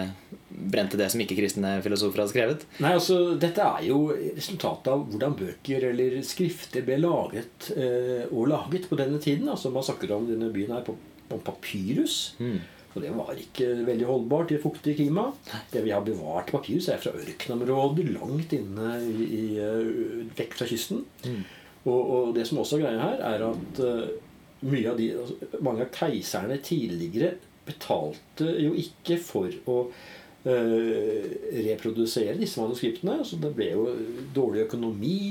brente 0.48 1.00
det 1.00 1.10
som 1.12 1.24
ikke-kristne 1.24 1.78
filosofer 1.86 2.24
hadde 2.24 2.34
skrevet? 2.34 2.66
Nei, 2.84 2.94
altså 3.00 3.20
Dette 3.40 3.66
er 3.66 3.90
jo 3.90 4.00
resultatet 4.14 4.94
av 4.94 5.04
hvordan 5.10 5.36
bøker 5.42 5.90
eller 5.92 6.18
skrifter 6.28 6.88
ble 6.88 7.02
laget 7.04 7.72
eh, 7.76 8.26
og 8.32 8.50
laget 8.54 8.88
på 8.90 9.00
denne 9.00 9.20
tiden. 9.24 9.52
Altså 9.52 9.74
Man 9.74 9.86
snakker 9.86 10.16
om 10.16 10.28
denne 10.30 10.52
byen 10.54 10.78
her 10.78 10.88
på, 10.88 10.98
om 11.34 11.44
papyrus. 11.44 12.38
Mm. 12.40 12.60
Og 12.98 13.04
det 13.04 13.12
var 13.14 13.38
ikke 13.38 13.68
veldig 13.86 14.08
holdbart 14.10 14.52
i 14.56 14.62
fuktig 14.62 14.96
klima. 14.98 15.28
Det 15.70 15.84
vi 15.86 15.92
har 15.94 16.02
bevart 16.06 16.50
papyrus, 16.50 16.88
er 16.90 17.02
fra 17.02 17.14
ørkenområder 17.14 18.10
langt 18.16 18.56
inne 18.58 18.96
i, 19.06 19.28
i, 19.28 19.44
eh, 19.62 20.32
vekk 20.38 20.58
fra 20.58 20.70
kysten. 20.70 21.04
Mm. 21.28 21.44
Og, 21.88 22.00
og, 22.02 22.32
det 22.36 22.48
som 22.50 22.58
også 22.64 22.80
er 22.80 22.88
greia 22.88 23.04
her, 23.04 23.22
er 23.24 23.44
at 23.48 23.80
uh, 23.80 24.08
mye 24.66 24.90
av 24.92 24.98
de, 24.98 25.12
altså, 25.22 25.62
mange 25.66 25.86
av 25.86 25.94
keiserne 25.94 26.58
tidligere 26.66 27.36
betalte 27.68 28.48
jo 28.64 28.74
ikke 28.80 29.20
for 29.22 29.54
å 29.68 29.78
øh, 30.48 31.30
reprodusere 31.68 32.38
disse 32.40 32.62
manuskriptene. 32.62 33.20
Så 33.28 33.40
det 33.42 33.54
ble 33.58 33.72
jo 33.74 33.88
dårlig 34.36 34.68
økonomi. 34.68 35.22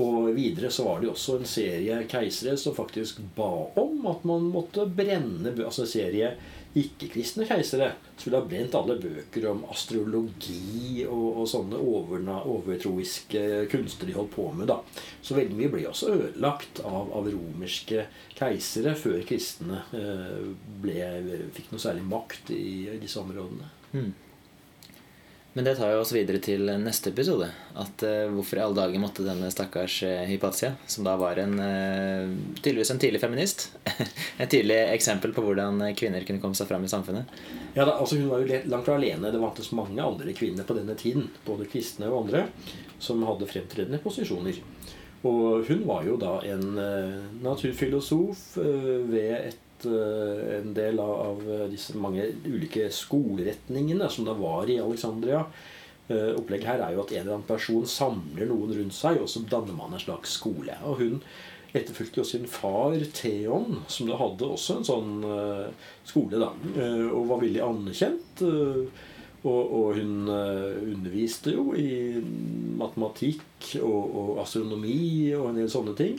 Og 0.00 0.30
videre 0.36 0.70
så 0.72 0.86
var 0.86 1.00
det 1.00 1.08
jo 1.08 1.14
også 1.16 1.40
en 1.40 1.48
serie 1.50 1.96
keisere 2.08 2.56
som 2.60 2.76
faktisk 2.76 3.18
ba 3.36 3.50
om 3.80 4.06
at 4.08 4.22
man 4.28 4.46
måtte 4.52 4.86
brenne 4.86 5.50
Altså 5.56 5.82
en 5.84 5.90
serie 5.90 6.30
ikke-kristne 6.78 7.46
keisere 7.48 7.88
skulle 8.14 8.38
ha 8.38 8.46
brent 8.46 8.76
alle 8.78 8.94
bøker 9.00 9.48
om 9.50 9.64
astrologi 9.72 11.02
og, 11.06 11.40
og 11.42 11.48
sånne 11.50 11.80
overna, 11.82 12.36
overtroiske 12.46 13.66
kunster 13.72 14.06
de 14.06 14.14
holdt 14.14 14.34
på 14.36 14.46
med. 14.54 14.70
da. 14.70 14.78
Så 15.22 15.34
veldig 15.38 15.58
mye 15.58 15.72
ble 15.72 15.84
også 15.90 16.12
ødelagt 16.14 16.82
av, 16.86 17.10
av 17.16 17.30
romerske 17.32 18.06
keisere 18.38 18.94
før 18.98 19.22
kristne 19.26 19.82
eh, 19.96 20.50
ble, 20.82 20.98
fikk 21.56 21.72
noe 21.74 21.82
særlig 21.82 22.06
makt 22.06 22.54
i, 22.54 22.66
disse 23.02 23.18
områdene. 23.22 23.70
Mm. 23.90 24.12
Men 25.52 25.64
det 25.64 25.74
tar 25.74 25.90
jo 25.90 26.02
oss 26.04 26.12
videre 26.14 26.38
til 26.38 26.68
neste 26.78 27.10
episode. 27.10 27.48
At 27.74 28.04
uh, 28.06 28.30
Hvorfor 28.30 28.60
i 28.60 28.62
alle 28.62 28.76
dager 28.76 29.02
måtte 29.02 29.24
denne 29.26 29.48
stakkars 29.50 29.96
uh, 30.06 30.22
Hypatia, 30.30 30.76
som 30.86 31.06
da 31.06 31.16
var 31.18 31.40
en 31.42 31.56
uh, 31.58 32.36
tydeligvis 32.60 32.92
en 32.94 33.00
tidlig 33.02 33.22
feminist 33.22 33.64
Et 34.42 34.46
tydelig 34.46 34.76
eksempel 34.92 35.34
på 35.34 35.42
hvordan 35.42 35.82
kvinner 35.98 36.22
kunne 36.28 36.42
komme 36.42 36.58
seg 36.58 36.70
fram 36.70 36.86
i 36.86 36.92
samfunnet. 36.92 37.32
Ja, 37.74 37.82
da, 37.82 37.96
altså 37.96 38.20
Hun 38.20 38.30
var 38.30 38.44
jo 38.44 38.60
langt 38.70 38.86
fra 38.86 38.94
alene. 39.00 39.32
Det 39.34 39.42
vantes 39.42 39.72
mange 39.74 39.98
andre 40.04 40.36
kvinner 40.38 40.68
på 40.68 40.76
denne 40.78 40.94
tiden, 40.98 41.26
både 41.46 41.66
kristne 41.70 42.10
og 42.12 42.26
andre, 42.26 42.44
som 43.02 43.26
hadde 43.26 43.50
fremtredende 43.50 43.98
posisjoner. 44.04 44.62
Og 45.26 45.66
hun 45.66 45.82
var 45.84 46.06
jo 46.06 46.14
da 46.16 46.38
en 46.48 46.78
naturfilosof 47.44 48.54
ved 48.56 49.34
et 49.50 49.58
Eh, 49.86 50.56
en 50.58 50.72
del 50.74 51.00
av 51.00 51.42
disse 51.70 51.96
mange 51.98 52.26
ulike 52.44 52.88
skoleretningene 52.92 54.08
som 54.12 54.26
det 54.28 54.36
var 54.40 54.70
i 54.70 54.80
Alexandria. 54.82 55.44
Eh, 56.10 56.32
opplegget 56.36 56.72
her 56.72 56.84
er 56.84 56.96
jo 56.96 57.04
at 57.04 57.14
en 57.14 57.22
eller 57.22 57.36
annen 57.38 57.48
person 57.48 57.86
samler 57.88 58.50
noen 58.50 58.74
rundt 58.76 58.96
seg, 58.96 59.20
og 59.22 59.30
så 59.30 59.44
danner 59.46 59.76
man 59.76 59.94
en 59.94 60.02
slags 60.02 60.36
skole. 60.40 60.74
Og 60.84 61.00
hun 61.00 61.20
etterfulgte 61.70 62.20
jo 62.20 62.26
sin 62.26 62.48
far 62.50 62.98
Theon, 63.14 63.84
som 63.88 64.10
da 64.10 64.18
hadde 64.18 64.48
også 64.48 64.80
en 64.80 64.88
sånn 64.88 65.12
skole, 66.02 66.40
da. 66.42 66.48
Og 67.14 67.28
var 67.28 67.44
veldig 67.44 67.60
anerkjent. 67.62 68.42
Og, 69.46 69.92
hun 69.94 70.26
underviste 70.26 71.54
jo 71.54 71.70
i 71.78 72.18
matematikk 72.74 73.76
og, 73.78 74.40
astronomi 74.42 75.30
og 75.38 75.52
en 75.52 75.62
del 75.62 75.70
sånne 75.70 75.94
ting. 75.94 76.18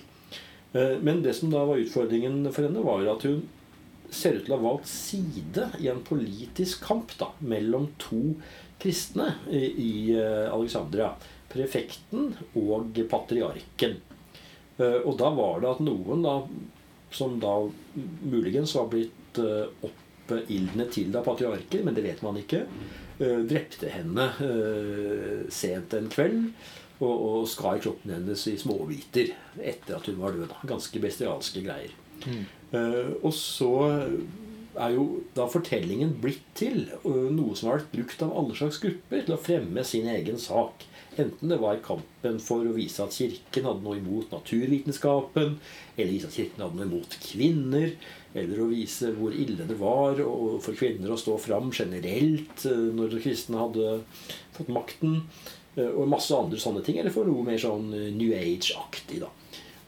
Eh, 0.73 0.97
men 1.01 1.23
det 1.23 1.33
som 1.33 1.51
da 1.51 1.65
var 1.65 1.77
utfordringen 1.81 2.45
for 2.51 2.67
henne, 2.67 2.83
var 2.85 3.05
at 3.11 3.25
hun 3.27 3.43
ser 4.11 4.37
ut 4.37 4.45
til 4.45 4.55
å 4.55 4.59
ha 4.59 4.65
valgt 4.65 4.89
side 4.91 5.69
i 5.79 5.87
en 5.91 6.01
politisk 6.07 6.83
kamp 6.87 7.13
da, 7.19 7.31
mellom 7.39 7.89
to 8.01 8.35
kristne 8.81 9.33
i 9.51 10.15
eh, 10.15 10.47
Alexandria. 10.51 11.13
Prefekten 11.51 12.31
og 12.59 13.01
patriarken. 13.11 13.97
Eh, 14.79 14.99
og 15.03 15.17
da 15.19 15.31
var 15.35 15.63
det 15.63 15.73
at 15.75 15.83
noen 15.83 16.23
da, 16.25 16.37
som 17.11 17.39
da 17.43 17.57
muligens 18.23 18.75
var 18.77 18.87
blitt 18.91 19.39
oppildnet 19.39 20.91
til 20.95 21.11
da 21.11 21.21
patriarker, 21.23 21.83
men 21.83 21.95
det 21.95 22.03
vet 22.03 22.23
man 22.23 22.39
ikke, 22.39 22.65
drepte 23.21 23.91
henne 23.91 24.25
sent 25.53 25.93
en 25.93 26.07
kveld 26.11 26.47
og, 27.01 27.15
og 27.27 27.49
skar 27.49 27.81
kroppen 27.81 28.13
hennes 28.13 28.45
i 28.49 28.57
småbiter 28.61 29.33
etter 29.57 29.97
at 29.97 30.07
hun 30.09 30.21
var 30.21 30.37
død. 30.37 30.53
Ganske 30.69 31.01
bestialske 31.03 31.65
greier. 31.65 31.97
Mm. 32.27 32.45
Uh, 32.71 33.11
og 33.25 33.33
så 33.35 33.73
er 34.79 34.93
jo 34.95 35.05
da 35.35 35.47
fortellingen 35.51 36.13
blitt 36.23 36.45
til 36.55 36.85
uh, 37.03 37.27
noe 37.33 37.57
som 37.57 37.71
har 37.71 37.81
vært 37.81 37.91
brukt 37.95 38.23
av 38.23 38.31
alle 38.37 38.55
slags 38.55 38.79
grupper 38.83 39.25
til 39.25 39.35
å 39.35 39.41
fremme 39.41 39.83
sin 39.87 40.07
egen 40.11 40.39
sak. 40.39 40.85
Enten 41.19 41.51
det 41.51 41.57
var 41.59 41.81
kampen 41.83 42.37
for 42.39 42.63
å 42.63 42.75
vise 42.77 43.03
at 43.03 43.15
Kirken 43.17 43.67
hadde 43.67 43.83
noe 43.83 43.97
imot 43.99 44.31
naturvitenskapen, 44.31 45.57
eller 45.97 46.13
vise 46.13 46.29
at 46.29 46.37
Kirken 46.37 46.63
hadde 46.63 46.79
noe 46.79 46.87
imot 46.87 47.17
kvinner, 47.25 47.95
eller 48.31 48.61
å 48.63 48.69
vise 48.69 49.09
hvor 49.17 49.35
ille 49.35 49.67
det 49.67 49.75
var 49.81 50.21
for 50.63 50.77
kvinner 50.77 51.11
å 51.11 51.19
stå 51.19 51.35
fram 51.41 51.73
generelt 51.75 52.63
uh, 52.69 52.87
når 52.95 53.17
kristne 53.25 53.59
hadde 53.59 53.97
fått 54.55 54.71
makten. 54.71 55.25
Eh, 55.75 55.87
og 55.87 56.09
masse 56.11 56.35
andre 56.35 56.59
sånne 56.59 56.83
ting. 56.85 56.99
Eller 57.01 57.13
for 57.13 57.27
noe 57.27 57.45
mer 57.47 57.61
sånn 57.61 57.91
eh, 57.95 58.09
New 58.15 58.33
Age-aktig. 58.35 59.21
da. 59.23 59.31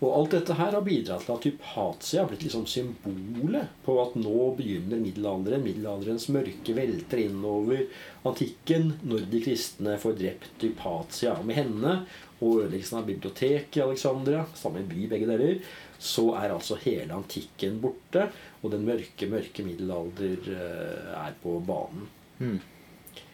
Og 0.03 0.11
alt 0.17 0.33
dette 0.35 0.55
her 0.59 0.73
har 0.75 0.83
bidratt 0.83 1.23
til 1.23 1.31
at 1.37 1.45
Hypatia 1.47 2.23
har 2.23 2.27
blitt 2.27 2.41
liksom 2.43 2.65
symbolet 2.67 3.71
på 3.85 3.93
at 4.01 4.17
nå 4.19 4.49
begynner 4.57 4.99
middelalderen. 4.99 5.63
Middelalderens 5.63 6.27
mørke 6.33 6.75
velter 6.75 7.21
innover 7.23 7.85
antikken 8.27 8.97
når 9.07 9.29
de 9.31 9.41
kristne 9.45 9.95
får 10.01 10.17
drept 10.19 10.65
Hypatia. 10.65 11.37
Og 11.37 11.47
med 11.47 11.61
henne 11.61 11.95
og 12.41 12.65
ødeleggelsen 12.65 12.99
av 12.99 13.07
biblioteket 13.07 13.79
i 13.79 13.85
Alexandria, 13.85 14.43
samme 14.59 14.83
by 14.89 15.07
begge 15.13 15.29
deler, 15.29 15.63
så 16.03 16.33
er 16.35 16.51
altså 16.51 16.75
hele 16.83 17.15
antikken 17.15 17.79
borte. 17.83 18.27
Og 18.59 18.75
den 18.75 18.83
mørke, 18.87 19.31
mørke 19.31 19.63
middelalder 19.63 20.51
eh, 20.51 21.15
er 21.21 21.39
på 21.39 21.55
banen. 21.63 22.11
Mm. 22.43 22.59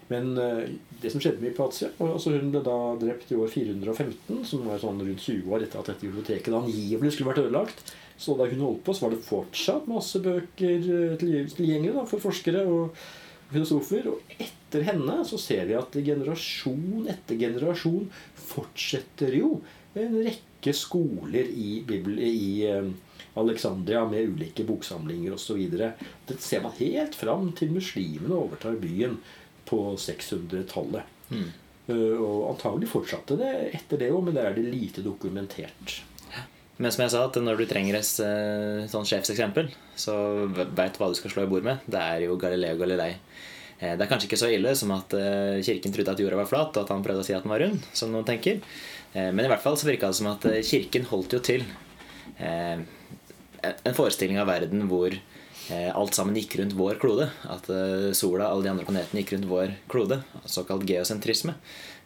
Men 0.10 0.34
eh, 0.42 0.70
det 1.02 1.12
som 1.14 1.22
skjedde 1.22 1.42
med 1.42 1.54
Hypatia 1.54 1.92
altså 2.02 2.34
Hun 2.34 2.50
ble 2.54 2.64
da 2.66 2.78
drept 3.02 3.32
i 3.32 3.38
år 3.38 3.52
415, 3.54 4.44
som 4.50 4.66
var 4.66 4.82
sånn 4.82 5.02
rundt 5.06 5.26
20 5.26 5.54
år 5.54 5.66
etter 5.66 5.82
at 5.82 5.92
dette 5.92 6.08
biblioteket 6.08 6.56
angivelig 6.58 7.14
skulle 7.16 7.30
vært 7.32 7.44
ødelagt. 7.46 7.84
Så 8.20 8.36
da 8.36 8.50
hun 8.50 8.66
holdt 8.66 8.84
på, 8.84 8.94
så 8.96 9.06
var 9.06 9.14
det 9.14 9.24
fortsatt 9.24 9.90
masse 9.90 10.22
bøker 10.26 10.88
eh, 10.96 11.18
tilgjengelig 11.22 12.08
for 12.10 12.26
forskere 12.26 12.66
og 12.68 12.98
filosofer. 13.54 14.10
Og 14.12 14.34
etter 14.42 14.88
henne 14.90 15.22
så 15.30 15.40
ser 15.42 15.70
vi 15.70 15.78
at 15.78 16.00
generasjon 16.10 17.06
etter 17.12 17.40
generasjon 17.40 18.10
fortsetter 18.50 19.38
jo 19.40 19.60
en 19.98 20.18
rekke 20.26 20.74
skoler 20.76 21.48
i, 21.54 21.84
i 21.86 22.66
eh, 22.68 22.90
Alexandria 23.40 24.04
med 24.10 24.34
ulike 24.34 24.66
boksamlinger 24.66 25.38
osv. 25.38 25.62
Det 25.70 26.40
ser 26.42 26.66
man 26.66 26.76
helt 26.82 27.16
fram 27.18 27.52
til 27.58 27.78
muslimene 27.78 28.36
overtar 28.36 28.78
byen 28.82 29.20
på 29.70 29.80
600-tallet. 30.02 31.18
Mm. 31.30 31.50
Uh, 31.90 32.18
og 32.22 32.52
antagelig 32.54 32.90
fortsatte 32.92 33.38
det 33.40 33.52
etter 33.78 34.02
det 34.02 34.12
òg, 34.14 34.24
men 34.28 34.38
der 34.38 34.50
er 34.50 34.58
det 34.58 34.68
lite 34.68 35.06
dokumentert. 35.06 36.00
Men 36.80 36.94
som 36.96 37.04
jeg 37.04 37.12
sa, 37.12 37.26
at 37.28 37.36
når 37.44 37.60
du 37.60 37.66
trenger 37.68 37.98
et 37.98 38.88
sånn 38.88 39.08
sjefseksempel, 39.08 39.68
så 40.00 40.14
veit 40.48 40.94
du 40.96 41.00
hva 41.02 41.10
du 41.12 41.18
skal 41.20 41.34
slå 41.34 41.44
i 41.44 41.50
bord 41.52 41.66
med. 41.66 41.82
Det 41.84 42.00
er 42.00 42.24
jo 42.24 42.38
Galileo 42.40 42.78
Galilei. 42.80 43.10
Uh, 43.82 43.96
det 43.98 44.06
er 44.06 44.12
kanskje 44.12 44.30
ikke 44.30 44.40
så 44.40 44.52
ille 44.54 44.72
som 44.80 44.94
at 44.96 45.18
kirken 45.66 45.96
trodde 45.96 46.16
at 46.16 46.24
jorda 46.24 46.40
var 46.40 46.50
flat, 46.52 46.72
og 46.72 46.86
at 46.86 46.94
han 46.96 47.04
prøvde 47.04 47.26
å 47.26 47.28
si 47.28 47.36
at 47.36 47.44
den 47.44 47.52
var 47.52 47.64
rund, 47.66 47.84
som 47.92 48.14
noen 48.14 48.28
tenker. 48.28 48.64
Men 49.10 49.42
i 49.42 49.50
hvert 49.50 49.64
fall 49.64 49.74
så 49.74 49.88
virka 49.88 50.12
det 50.12 50.20
som 50.20 50.28
at 50.30 50.44
kirken 50.70 51.08
holdt 51.10 51.34
jo 51.34 51.40
til 51.42 51.64
en 52.38 53.96
forestilling 53.98 54.38
av 54.38 54.46
verden 54.52 54.86
hvor 54.86 55.16
Eh, 55.18 55.29
alt 55.70 56.18
sammen 56.18 56.38
gikk 56.38 56.56
rundt 56.60 56.74
vår 56.78 56.98
klode. 57.02 57.30
At 57.50 57.70
eh, 57.70 58.10
sola 58.18 58.48
og 58.48 58.52
alle 58.52 58.66
de 58.66 58.72
andre 58.74 58.88
planetene 58.88 59.22
gikk 59.22 59.36
rundt 59.36 59.50
vår 59.50 59.76
klode. 59.92 60.22
Såkalt 60.46 60.88
geosentrisme. 60.90 61.56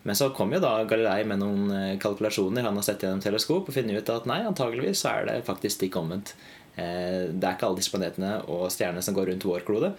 Men 0.04 0.17
så 0.19 0.28
kom 0.36 0.52
jo 0.52 0.60
da 0.63 0.73
Galilei 0.88 1.21
med 1.28 1.39
noen 1.39 1.69
eh, 1.71 1.93
kalkulasjoner 2.02 2.65
han 2.67 2.80
har 2.80 2.88
sett 2.88 3.06
gjennom 3.06 3.23
teleskop, 3.23 3.69
og 3.69 3.76
funnet 3.76 4.02
ut 4.02 4.12
at 4.12 4.28
nei, 4.28 4.41
antageligvis 4.47 5.06
så 5.06 5.13
er 5.13 5.30
det 5.30 5.38
faktisk 5.47 5.80
stikk 5.80 5.99
omvendt. 6.02 6.36
Det 6.73 7.45
er 7.45 7.54
ikke 7.54 7.67
alle 7.67 7.78
disse 7.78 7.91
planetene 7.93 8.30
og 8.49 8.63
stjernene 8.73 9.04
som 9.06 9.13
går 9.13 9.28
rundt 9.30 9.43
vår 9.45 9.62
klode. 9.67 9.91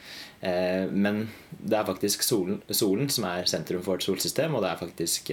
Men 0.91 1.21
det 1.55 1.77
er 1.79 1.87
faktisk 1.87 2.25
solen, 2.27 2.57
solen 2.67 3.07
som 3.15 3.29
er 3.31 3.47
sentrum 3.47 3.79
for 3.85 3.95
vårt 3.95 4.03
solsystem, 4.03 4.57
og 4.59 4.65
det 4.65 4.73
er 4.73 4.81
faktisk 4.81 5.31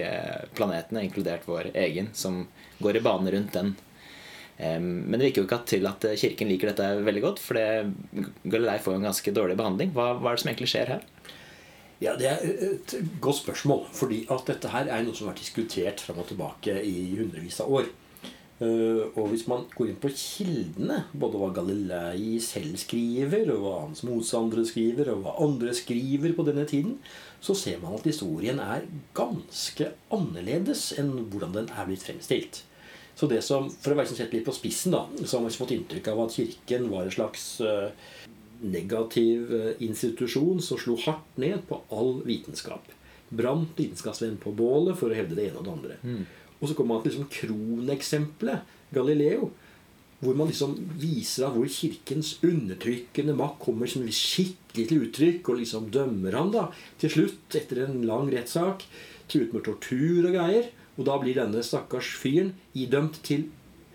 planetene, 0.53 1.01
inkludert 1.07 1.49
vår 1.49 1.71
egen, 1.73 2.11
som 2.13 2.43
går 2.85 2.99
i 2.99 3.01
bane 3.09 3.33
rundt 3.33 3.57
den. 3.57 3.73
Men 4.61 5.15
det 5.17 5.25
virker 5.29 5.41
jo 5.41 5.47
ikke 5.47 5.61
til 5.69 5.87
at 5.89 6.05
eh, 6.05 6.17
Kirken 6.21 6.51
liker 6.51 6.71
dette 6.71 6.89
veldig 7.05 7.23
godt, 7.23 7.41
for 7.41 7.57
Galilei 8.45 8.77
får 8.81 8.95
jo 8.95 8.99
en 9.01 9.09
ganske 9.09 9.33
dårlig 9.33 9.57
behandling. 9.57 9.93
Hva, 9.95 10.11
hva, 10.19 10.31
er 10.31 10.37
det 10.37 10.43
som 10.43 10.51
egentlig 10.51 10.71
skjer 10.73 10.93
her? 10.95 11.07
Ja, 12.01 12.15
Det 12.17 12.29
er 12.29 12.45
et 12.67 12.95
godt 13.21 13.41
spørsmål. 13.43 13.85
fordi 13.93 14.25
at 14.29 14.45
dette 14.49 14.69
her 14.73 14.89
er 14.89 15.03
noe 15.05 15.17
som 15.17 15.27
har 15.27 15.35
vært 15.35 15.43
diskutert 15.45 16.01
fram 16.01 16.21
og 16.21 16.29
tilbake 16.29 16.77
i 16.81 17.11
hundrevis 17.17 17.61
av 17.61 17.73
år. 17.81 17.89
Eh, 18.61 19.03
og 19.17 19.31
hvis 19.31 19.47
man 19.49 19.65
går 19.73 19.89
inn 19.89 19.99
på 20.01 20.11
kildene, 20.13 20.99
både 21.17 21.39
hva 21.41 21.49
Galilei 21.55 22.37
selv 22.45 22.77
skriver, 22.77 23.49
og 23.55 23.63
hva 23.63 23.75
hans 23.87 24.03
motstandere 24.05 24.65
skriver, 24.69 25.09
og 25.13 25.23
hva 25.25 25.37
andre 25.41 25.73
skriver 25.77 26.35
på 26.37 26.45
denne 26.45 26.67
tiden, 26.69 26.99
så 27.41 27.55
ser 27.57 27.79
man 27.81 27.97
at 27.97 28.05
historien 28.05 28.61
er 28.61 28.85
ganske 29.17 29.89
annerledes 30.13 30.91
enn 31.01 31.15
hvordan 31.31 31.57
den 31.57 31.71
er 31.73 31.89
blitt 31.89 32.05
fremstilt. 32.05 32.61
Så 33.21 33.27
det 33.29 33.43
som, 33.45 33.67
For 33.69 33.93
å 33.93 33.99
være 33.99 34.15
sett 34.17 34.33
litt 34.33 34.47
på 34.47 34.53
spissen, 34.55 34.95
da, 34.95 35.03
så 35.21 35.37
har 35.37 35.43
man 35.45 35.53
fått 35.53 35.75
inntrykk 35.75 36.07
av 36.09 36.23
at 36.23 36.33
Kirken 36.33 36.87
var 36.89 37.05
en 37.05 37.13
slags 37.13 37.43
uh, 37.61 37.91
negativ 38.65 39.51
uh, 39.53 39.67
institusjon 39.77 40.57
som 40.65 40.79
slo 40.81 40.95
hardt 41.03 41.37
ned 41.37 41.61
på 41.69 41.77
all 41.93 42.15
vitenskap. 42.25 42.89
Brant 43.29 43.77
vitenskapsvenn 43.77 44.39
på 44.41 44.55
bålet 44.57 44.97
for 44.97 45.13
å 45.13 45.19
hevde 45.19 45.37
det 45.37 45.51
ene 45.51 45.61
og 45.61 45.67
det 45.67 45.75
andre. 45.75 45.99
Mm. 46.01 46.23
Og 46.57 46.65
så 46.65 46.73
kommer 46.73 46.95
man 46.95 47.05
til 47.05 47.13
liksom 47.13 47.29
kroneksempelet, 47.37 48.73
Galileo, 48.91 49.51
hvor 50.25 50.41
man 50.41 50.49
liksom 50.49 50.73
viser 50.97 51.45
av 51.45 51.53
hvor 51.59 51.69
Kirkens 51.69 52.35
undertrykkende 52.41 53.37
makt 53.37 53.61
kommer 53.67 53.89
som 53.89 54.09
skikkelig 54.09 54.89
til 54.89 55.05
uttrykk, 55.05 55.45
og 55.45 55.61
liksom 55.61 55.93
dømmer 55.93 56.41
han 56.41 56.49
da 56.57 56.67
til 57.01 57.19
slutt, 57.19 57.45
etter 57.53 57.85
en 57.85 58.01
lang 58.09 58.33
rettssak, 58.33 58.89
truet 59.29 59.53
med 59.53 59.69
tortur 59.69 60.25
og 60.25 60.33
greier. 60.33 60.73
Og 61.01 61.07
da 61.09 61.17
blir 61.17 61.33
denne 61.33 61.63
stakkars 61.65 62.13
fyren 62.21 62.53
idømt 62.77 63.23
til 63.25 63.47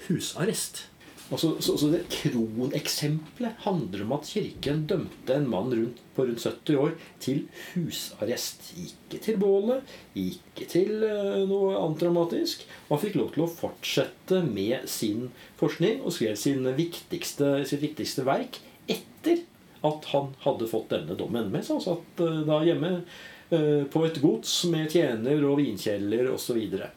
husarrest. 0.08 0.88
Altså, 1.26 1.52
så, 1.62 1.74
så, 1.78 1.88
det 1.90 2.04
Kroneksempelet 2.10 3.62
handler 3.64 4.04
om 4.04 4.12
at 4.14 4.28
Kirken 4.30 4.84
dømte 4.90 5.34
en 5.34 5.48
mann 5.50 5.72
rundt, 5.74 6.02
på 6.14 6.26
rundt 6.26 6.42
70 6.42 6.76
år 6.82 6.92
til 7.22 7.44
husarrest. 7.74 8.68
Ikke 8.82 9.22
til 9.22 9.38
bålet, 9.42 9.96
ikke 10.18 10.68
til 10.70 11.02
uh, 11.02 11.42
noe 11.50 11.74
annet 11.78 12.02
dramatisk. 12.02 12.66
Han 12.90 13.02
fikk 13.02 13.18
lov 13.18 13.32
til 13.34 13.46
å 13.46 13.50
fortsette 13.50 14.42
med 14.46 14.86
sin 14.90 15.28
forskning 15.62 16.02
og 16.02 16.14
skrev 16.14 16.38
sin 16.38 16.66
viktigste, 16.78 17.60
sitt 17.66 17.82
viktigste 17.82 18.26
verk 18.26 18.60
etter 18.90 19.42
at 19.86 20.10
han 20.14 20.34
hadde 20.42 20.70
fått 20.70 20.90
denne 20.94 21.18
dommen. 21.18 21.50
Mens 21.54 21.70
han 21.74 21.82
satt 21.82 22.22
uh, 22.22 22.42
da 22.46 22.62
hjemme 22.66 23.00
Eh, 23.00 23.35
på 23.48 24.00
et 24.06 24.20
gods 24.22 24.52
med 24.72 24.90
tjener 24.90 25.42
og 25.46 25.60
vinkjeller 25.60 26.32
osv. 26.32 26.46
Så, 26.46 26.54
videre. 26.56 26.90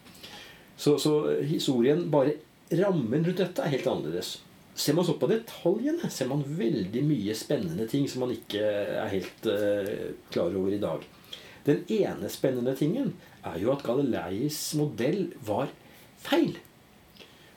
så 0.76 0.96
Så 0.98 1.12
historien, 1.46 2.08
bare 2.10 2.38
rammen 2.70 3.24
rundt 3.26 3.42
dette, 3.42 3.62
er 3.62 3.74
helt 3.76 3.86
annerledes. 3.86 4.38
Ser 4.74 4.94
man 4.96 5.04
så 5.04 5.16
på 5.18 5.28
detaljene, 5.28 6.08
ser 6.10 6.30
man 6.30 6.44
veldig 6.46 7.02
mye 7.04 7.34
spennende 7.36 7.86
ting 7.90 8.06
som 8.08 8.24
man 8.24 8.32
ikke 8.34 8.62
er 8.62 9.10
helt 9.12 9.48
uh, 9.50 10.14
klar 10.32 10.54
over 10.56 10.72
i 10.72 10.80
dag. 10.80 11.04
Den 11.66 11.82
ene 11.92 12.30
spennende 12.32 12.72
tingen 12.78 13.12
er 13.44 13.58
jo 13.60 13.72
at 13.74 13.84
Galileis 13.84 14.62
modell 14.78 15.26
var 15.44 15.68
feil. 16.22 16.54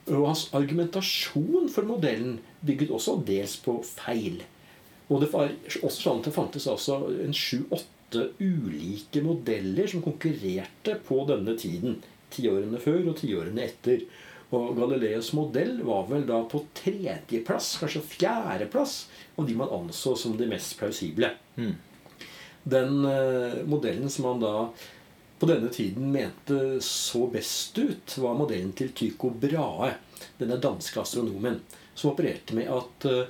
Og 0.10 0.28
hans 0.28 0.50
argumentasjon 0.56 1.70
for 1.72 1.88
modellen 1.88 2.42
bygget 2.66 2.92
også 2.92 3.22
dels 3.24 3.56
på 3.64 3.78
feil. 3.88 4.42
Og 5.08 5.24
det 5.24 5.30
var 5.32 5.54
også 5.80 6.02
sånn 6.02 6.20
at 6.20 6.28
det 6.28 6.36
fantes 6.36 6.68
altså 6.68 7.06
en 7.24 7.36
sju-åtte 7.36 7.93
åtte 8.13 8.30
ulike 8.38 9.21
modeller 9.21 9.88
som 9.88 10.02
konkurrerte 10.02 10.95
på 11.08 11.26
denne 11.26 11.58
tiden. 11.58 12.02
Tiårene 12.30 12.80
før 12.82 13.10
og 13.12 13.17
tiårene 13.17 13.65
etter. 13.65 14.06
Og 14.54 14.76
Galileos 14.78 15.32
modell 15.34 15.80
var 15.86 16.06
vel 16.12 16.28
da 16.30 16.43
på 16.45 16.62
tredjeplass, 16.78 17.78
kanskje 17.82 18.04
fjerdeplass, 18.06 19.08
av 19.36 19.47
de 19.47 19.56
man 19.58 19.71
anså 19.73 20.15
som 20.19 20.36
de 20.38 20.47
mest 20.49 20.78
plausible. 20.78 21.32
Mm. 21.58 21.73
Den 22.63 22.99
uh, 23.06 23.63
modellen 23.65 24.10
som 24.10 24.30
man 24.30 24.43
da 24.43 24.54
på 25.41 25.49
denne 25.49 25.71
tiden 25.73 26.12
mente 26.13 26.78
så 26.86 27.26
best 27.34 27.78
ut, 27.82 28.17
var 28.21 28.38
modellen 28.38 28.71
til 28.78 28.93
Tycho 28.93 29.34
Brahe, 29.34 29.95
denne 30.38 30.60
danske 30.62 31.02
astronomen, 31.02 31.58
som 31.95 32.13
opererte 32.13 32.56
med 32.56 32.69
at 32.71 33.10
uh, 33.10 33.26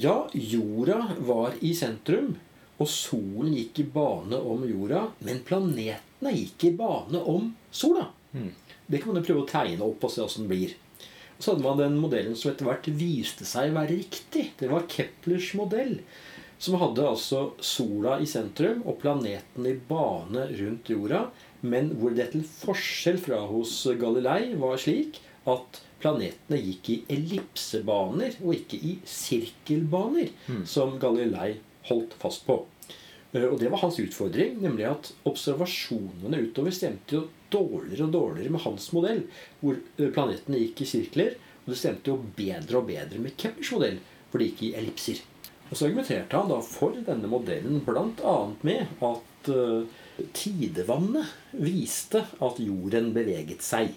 ja, 0.00 0.28
jorda 0.32 1.16
var 1.24 1.56
i 1.64 1.72
sentrum, 1.74 2.34
og 2.80 2.88
solen 2.88 3.52
gikk 3.54 3.82
i 3.82 3.88
bane 3.92 4.38
om 4.40 4.64
jorda, 4.64 5.04
men 5.26 5.42
planetene 5.46 6.32
gikk 6.32 6.70
i 6.70 6.74
bane 6.78 7.20
om 7.28 7.50
sola. 7.70 8.06
Mm. 8.32 8.52
Det 8.86 9.00
kan 9.00 9.12
man 9.12 9.20
jo 9.20 9.26
prøve 9.26 9.44
å 9.44 9.50
tegne 9.50 9.86
opp 9.86 10.06
og 10.06 10.12
se 10.14 10.24
åssen 10.24 10.46
det 10.48 10.54
blir. 10.54 10.72
Og 11.36 11.44
så 11.44 11.52
hadde 11.52 11.64
man 11.64 11.80
den 11.80 12.00
modellen 12.00 12.36
som 12.36 12.50
etter 12.50 12.68
hvert 12.68 12.88
viste 13.00 13.46
seg 13.48 13.74
være 13.76 13.94
riktig. 14.00 14.50
Det 14.60 14.68
var 14.68 14.88
Keplers 14.92 15.52
modell. 15.56 16.00
Som 16.60 16.76
hadde 16.80 17.06
altså 17.08 17.54
sola 17.64 18.18
i 18.20 18.26
sentrum 18.28 18.82
og 18.84 18.98
planeten 19.00 19.68
i 19.68 19.76
bane 19.88 20.44
rundt 20.58 20.90
jorda. 20.92 21.22
Men 21.64 21.94
hvor 22.00 22.12
det 22.16 22.32
til 22.34 22.44
forskjell 22.44 23.20
fra 23.20 23.40
hos 23.48 23.72
Galilei 24.00 24.52
var 24.60 24.80
slik 24.80 25.22
at 25.48 25.80
planetene 26.00 26.60
gikk 26.60 26.92
i 26.92 26.98
ellipsebaner 27.12 28.36
og 28.42 28.54
ikke 28.56 28.80
i 28.90 28.94
sirkelbaner, 29.08 30.32
mm. 30.48 30.62
som 30.68 30.96
Galilei 31.00 31.54
holdt 31.90 32.16
fast 32.22 32.46
på. 32.48 32.62
Eh, 33.32 33.46
og 33.46 33.58
det 33.60 33.70
var 33.70 33.84
hans 33.84 34.00
utfordring, 34.02 34.58
nemlig 34.62 34.88
at 34.90 35.12
observasjonene 35.28 36.42
utover 36.48 36.74
stemte 36.74 37.18
jo 37.18 37.26
dårligere 37.52 38.08
og 38.08 38.14
dårligere 38.14 38.54
med 38.54 38.64
hans 38.66 38.90
modell, 38.96 39.24
hvor 39.60 39.78
eh, 39.78 40.10
planetene 40.14 40.62
gikk 40.64 40.84
i 40.84 40.90
sirkler. 40.94 41.36
Og 41.64 41.74
det 41.74 41.80
stemte 41.82 42.12
jo 42.12 42.20
bedre 42.36 42.80
og 42.80 42.88
bedre 42.88 43.20
med 43.22 43.36
Keplers 43.38 43.74
modell, 43.76 44.00
for 44.30 44.40
det 44.40 44.50
gikk 44.50 44.64
i 44.70 44.74
ellipser. 44.80 45.20
Og 45.70 45.76
så 45.76 45.86
argumenterte 45.86 46.38
han 46.38 46.50
da 46.50 46.58
for 46.66 46.96
denne 47.06 47.30
modellen 47.30 47.82
bl.a. 47.86 48.36
med 48.66 49.02
at 49.06 49.50
uh, 49.54 49.84
tidevannet 50.34 51.30
viste 51.62 52.24
at 52.42 52.58
jorden 52.58 53.12
beveget 53.14 53.62
seg. 53.62 53.92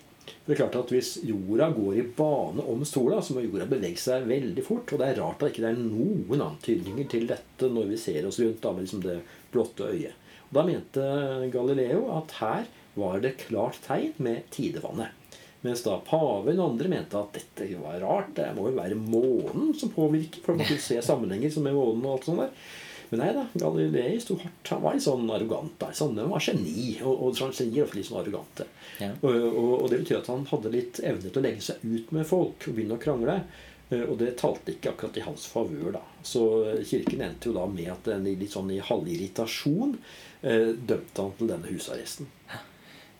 Det 0.45 0.53
er 0.53 0.59
klart 0.59 0.75
at 0.75 0.91
Hvis 0.91 1.15
jorda 1.23 1.69
går 1.75 1.99
i 1.99 2.05
bane 2.17 2.65
om 2.69 2.83
sola, 2.87 3.21
så 3.23 3.35
må 3.35 3.45
jorda 3.45 3.67
bevege 3.69 3.99
seg 3.99 4.27
veldig 4.27 4.65
fort. 4.65 4.91
Og 4.91 5.01
det 5.01 5.09
er 5.09 5.21
rart 5.21 5.43
at 5.43 5.53
ikke 5.53 5.63
det 5.65 5.71
er 5.71 5.81
noen 5.81 6.43
antydninger 6.43 7.09
til 7.11 7.27
dette 7.31 7.71
når 7.71 7.89
vi 7.93 7.99
ser 8.01 8.27
oss 8.27 8.41
rundt 8.43 8.61
da, 8.63 8.73
med 8.75 8.87
liksom 8.87 9.03
det 9.05 9.17
blotte 9.53 9.89
øyet. 9.89 10.19
Og 10.49 10.55
Da 10.59 10.65
mente 10.67 11.09
Galileo 11.53 12.07
at 12.19 12.37
her 12.41 12.71
var 12.99 13.19
det 13.23 13.37
klart 13.47 13.79
tegn 13.87 14.13
med 14.21 14.49
tidevannet. 14.53 15.19
Mens 15.63 15.81
da 15.85 15.95
paven 16.03 16.59
og 16.59 16.73
andre 16.73 16.89
mente 16.91 17.15
at 17.15 17.37
dette 17.37 17.69
var 17.79 18.01
rart. 18.03 18.33
Det 18.35 18.49
må 18.57 18.67
jo 18.67 18.75
være 18.75 18.99
månen 18.99 19.71
som 19.79 19.93
påvirker. 19.95 20.43
For 20.43 20.59
man 20.59 20.67
kunne 20.67 20.83
se 20.83 20.99
sammenhenger 21.01 21.53
som 21.53 21.63
med 21.63 21.77
månen 21.77 22.03
og 22.03 22.17
alt 22.17 22.27
sånt 22.27 22.43
der. 22.43 22.51
Men 23.13 23.19
nei 23.21 23.31
da, 23.35 23.43
Galilei 23.61 24.15
sto 24.23 24.39
hardt. 24.41 24.69
Han 24.73 24.81
var 24.81 24.95
litt 24.97 25.05
sånn 25.05 25.27
arrogant. 25.29 25.83
Sånn, 25.93 26.15
han 26.17 26.31
var 26.33 26.41
geni. 26.41 26.95
Og, 27.05 27.27
og 27.27 27.35
genier 27.37 27.83
ofte 27.85 27.99
litt 27.99 28.07
sånn 28.09 28.21
arrogante. 28.23 28.65
Ja. 29.03 29.11
Og, 29.21 29.35
og, 29.51 29.69
og 29.83 29.85
det 29.91 29.99
betyr 30.01 30.17
at 30.23 30.31
han 30.33 30.47
hadde 30.49 30.71
litt 30.73 30.97
evne 31.05 31.29
til 31.29 31.41
å 31.41 31.45
legge 31.45 31.61
seg 31.67 31.83
ut 31.85 32.09
med 32.17 32.25
folk 32.25 32.65
og 32.71 32.73
begynne 32.79 32.97
å 32.97 33.03
krangle. 33.03 33.35
Eh, 33.91 34.01
Og 34.07 34.17
det 34.23 34.31
talte 34.41 34.73
ikke 34.73 34.95
akkurat 34.95 35.21
i 35.21 35.25
hans 35.27 35.45
favør. 35.53 35.91
da. 35.99 36.01
Så 36.25 36.41
kirken 36.89 37.21
endte 37.27 37.51
jo 37.51 37.57
da 37.59 37.67
med 37.69 37.91
at 37.93 38.09
den 38.09 38.25
litt 38.33 38.55
sånn 38.55 38.71
i 38.73 38.81
halvirritasjon 38.81 39.97
eh, 40.41 40.71
dømte 40.73 41.21
han 41.27 41.35
til 41.37 41.53
denne 41.53 41.69
husarresten. 41.69 42.31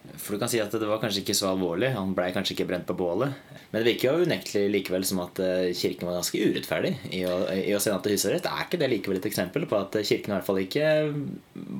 For 0.03 0.35
du 0.35 0.41
kan 0.41 0.49
si 0.51 0.59
at 0.59 0.73
det 0.75 0.87
var 0.87 0.99
kanskje 0.99 1.21
ikke 1.23 1.35
så 1.37 1.49
alvorlig. 1.53 1.93
Han 1.95 2.11
blei 2.15 2.29
kanskje 2.35 2.57
ikke 2.57 2.67
brent 2.69 2.85
på 2.89 2.95
bålet. 2.99 3.35
Men 3.71 3.79
det 3.79 3.87
virker 3.87 4.09
jo 4.09 4.25
unektelig 4.27 4.71
likevel 4.73 5.05
som 5.07 5.21
at 5.23 5.39
eh, 5.41 5.69
kirken 5.79 6.09
var 6.09 6.17
ganske 6.19 6.41
urettferdig 6.43 6.91
i 7.15 7.21
å, 7.25 7.37
i 7.55 7.71
å 7.73 7.79
sende 7.81 7.95
ham 7.97 8.03
til 8.05 8.17
husarrest. 8.17 8.49
Er 8.49 8.65
ikke 8.67 8.79
det 8.81 8.89
likevel 8.91 9.21
et 9.21 9.29
eksempel 9.29 9.65
på 9.69 9.79
at 9.79 9.95
kirken 10.03 10.33
i 10.33 10.35
hvert 10.35 10.49
fall 10.49 10.59
ikke 10.61 10.89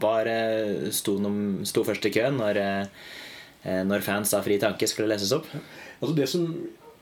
var, 0.06 0.30
eh, 0.32 0.88
sto, 0.96 1.18
noen, 1.22 1.66
sto 1.68 1.84
først 1.88 2.08
i 2.08 2.14
køen 2.16 2.40
når, 2.40 2.62
eh, 2.64 3.82
når 3.90 4.06
fans 4.08 4.32
av 4.38 4.48
Fri 4.48 4.58
tanke 4.62 4.88
skulle 4.90 5.12
leses 5.12 5.36
opp? 5.36 5.50
Altså 6.00 6.16
det 6.18 6.30
som, 6.32 6.48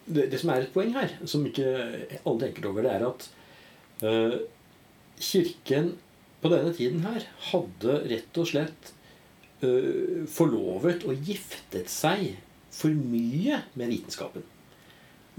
det, 0.08 0.28
det 0.34 0.42
som 0.42 0.54
er 0.54 0.66
et 0.66 0.74
poeng 0.74 0.96
her, 0.98 1.14
som 1.30 1.46
ikke 1.48 1.70
alle 2.26 2.40
tenker 2.42 2.66
over, 2.72 2.88
det 2.88 2.96
er 2.98 3.06
at 3.08 3.30
eh, 4.10 4.40
kirken 5.22 5.94
på 6.42 6.50
denne 6.50 6.74
tiden 6.74 7.06
her 7.06 7.30
hadde 7.52 8.02
rett 8.10 8.42
og 8.42 8.50
slett 8.50 8.92
eh, 9.66 10.24
forlovet 10.30 11.06
og 11.08 11.28
giftet 11.28 11.92
seg 11.92 12.34
for 12.72 12.94
mye 12.96 13.62
med 13.78 13.92
vitenskapen. 13.92 14.44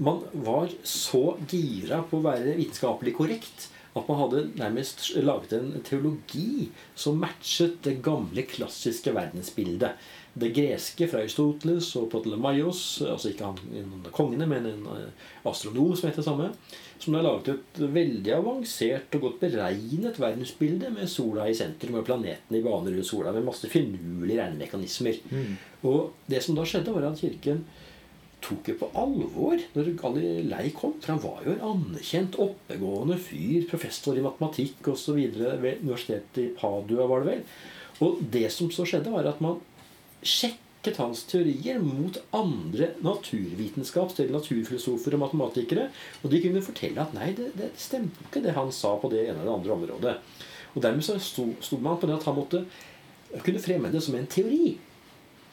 Man 0.03 0.23
var 0.45 0.71
så 0.87 1.35
gira 1.49 2.01
på 2.09 2.19
å 2.19 2.25
være 2.25 2.57
vitenskapelig 2.57 3.13
korrekt 3.17 3.69
at 3.93 4.07
man 4.09 4.17
hadde 4.23 4.47
nærmest 4.57 5.11
laget 5.21 5.53
en 5.53 5.73
teologi 5.85 6.69
som 6.97 7.19
matchet 7.21 7.77
det 7.85 7.99
gamle, 8.05 8.45
klassiske 8.49 9.13
verdensbildet. 9.13 9.99
Det 10.33 10.49
greske 10.55 11.05
fra 11.11 11.21
Aristoteles 11.21 11.91
og 11.99 12.09
Ptolemaios, 12.09 13.03
altså 13.05 13.29
ikke 13.29 13.51
han, 13.51 13.59
en 13.77 13.99
av 13.99 14.09
kongene, 14.15 14.47
men 14.49 14.65
en 14.65 14.87
eh, 14.95 15.29
astronom 15.45 15.93
som 15.93 16.09
heter 16.09 16.23
det 16.23 16.25
samme, 16.25 16.49
som 17.03 17.17
har 17.17 17.25
laget 17.25 17.49
et 17.53 17.79
veldig 17.93 18.33
avansert 18.37 19.15
og 19.17 19.25
godt 19.27 19.41
beregnet 19.43 20.19
verdensbilde 20.21 20.91
med 20.95 21.11
sola 21.11 21.49
i 21.51 21.55
sentrum 21.57 21.99
og 21.99 22.05
planetene 22.07 22.59
i 22.59 22.63
bane 22.63 22.93
rundt 22.93 23.09
sola 23.09 23.33
med 23.35 23.47
masse 23.47 23.69
finurlige 23.71 24.39
regnemekanismer. 24.39 25.19
Og 25.89 26.13
det 26.31 26.43
som 26.45 26.55
da 26.55 26.65
skjedde, 26.67 26.95
var 26.95 27.09
at 27.09 27.19
kirken 27.19 27.65
tok 28.43 28.65
det 28.67 28.77
på 28.79 28.89
alvor 28.99 29.59
når 29.75 29.93
Galilei 29.99 30.71
kom. 30.75 30.95
For 31.01 31.13
han 31.13 31.21
var 31.23 31.45
jo 31.45 31.53
en 31.53 31.67
anerkjent, 31.73 32.39
oppegående 32.43 33.19
fyr, 33.21 33.67
professor 33.69 34.17
i 34.19 34.25
matematikk 34.25 34.91
osv. 34.93 35.19
ved 35.35 35.83
universitetet 35.83 36.41
i 36.43 36.49
Padua, 36.57 37.07
var 37.07 37.23
det 37.23 37.31
vel. 37.31 37.45
Og 38.03 38.19
det 38.33 38.49
som 38.51 38.71
så 38.73 38.87
skjedde, 38.87 39.13
var 39.13 39.27
at 39.29 39.43
man 39.43 39.61
sjekket 40.23 40.62
hans 40.99 41.23
teorier 41.29 41.79
mot 41.79 42.17
andre 42.35 42.89
naturvitenskaps- 43.01 44.19
eller 44.19 44.37
naturfilosofer 44.37 45.15
og 45.15 45.23
matematikere. 45.23 45.89
Og 46.23 46.31
de 46.31 46.41
kunne 46.43 46.63
fortelle 46.65 47.01
at 47.01 47.13
nei, 47.15 47.31
det, 47.37 47.51
det 47.59 47.71
stemte 47.79 48.25
ikke 48.27 48.43
det 48.43 48.55
han 48.57 48.71
sa 48.75 48.95
på 48.99 49.11
det 49.13 49.23
ene 49.27 49.39
eller 49.39 49.55
andre 49.55 49.77
området. 49.77 50.15
Og 50.73 50.81
dermed 50.83 51.05
så 51.05 51.19
sto, 51.21 51.47
sto 51.63 51.79
man 51.81 51.99
på 52.01 52.09
det 52.09 52.17
at 52.17 52.27
han 52.27 52.37
måtte 52.37 52.65
kunne 53.45 53.61
fremme 53.61 53.91
det 53.93 54.03
som 54.05 54.15
en 54.17 54.29
teori, 54.29 54.75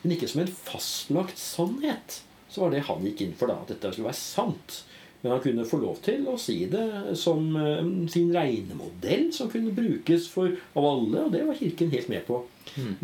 men 0.02 0.16
ikke 0.16 0.28
som 0.28 0.42
en 0.42 0.52
fastlagt 0.52 1.40
sannhet. 1.40 2.22
Så 2.50 2.64
var 2.64 2.72
det 2.74 2.86
han 2.88 3.04
gikk 3.06 3.22
inn 3.24 3.36
for, 3.38 3.50
da, 3.50 3.60
at 3.62 3.70
dette 3.70 3.92
skulle 3.94 4.10
være 4.10 4.18
sant. 4.18 4.80
Men 5.20 5.34
han 5.34 5.42
kunne 5.44 5.66
få 5.68 5.78
lov 5.82 6.00
til 6.04 6.24
å 6.32 6.38
si 6.40 6.64
det 6.72 7.14
som 7.20 7.52
eh, 7.60 7.82
sin 8.10 8.32
regnemodell, 8.34 9.28
som 9.36 9.50
kunne 9.52 9.74
brukes 9.76 10.26
for, 10.32 10.56
av 10.72 10.86
alle, 10.88 11.26
og 11.26 11.34
det 11.34 11.44
var 11.46 11.58
Kirken 11.58 11.92
helt 11.92 12.08
med 12.12 12.24
på. 12.28 12.40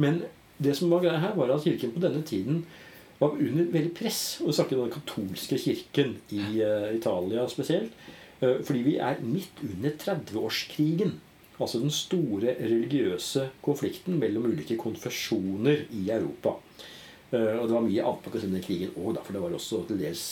Men 0.00 0.22
det 0.62 0.74
som 0.76 0.90
var 0.90 1.04
greia 1.04 1.20
her, 1.20 1.36
var 1.36 1.52
at 1.52 1.64
Kirken 1.66 1.92
på 1.94 2.02
denne 2.02 2.22
tiden 2.26 2.64
var 3.18 3.36
under 3.36 3.70
veldig 3.72 3.92
press. 3.96 4.40
Og 4.42 4.50
vi 4.50 4.56
snakker 4.58 4.78
om 4.78 4.86
den 4.86 4.96
katolske 4.96 5.58
kirken 5.60 6.16
i 6.32 6.42
uh, 6.62 6.90
Italia 6.96 7.46
spesielt. 7.48 7.96
Uh, 8.42 8.60
fordi 8.64 8.84
vi 8.84 8.98
er 9.00 9.22
midt 9.24 9.62
under 9.64 9.96
30-årskrigen. 10.02 11.16
Altså 11.56 11.80
den 11.80 11.90
store 11.94 12.52
religiøse 12.60 13.48
konflikten 13.64 14.18
mellom 14.20 14.50
ulike 14.50 14.76
konfesjoner 14.76 15.86
i 15.96 16.04
Europa. 16.10 16.58
Uh, 17.32 17.56
og 17.56 17.66
det 17.66 17.74
var 17.74 17.88
mye 17.88 18.04
annet 18.04 18.28
på 18.28 18.38
denne 18.38 18.62
krigen 18.64 18.94
òg, 18.96 19.20
for 19.24 19.32
det 19.36 19.44
var 19.44 19.56
også 19.56 19.84
til 19.88 20.00
dels 20.04 20.28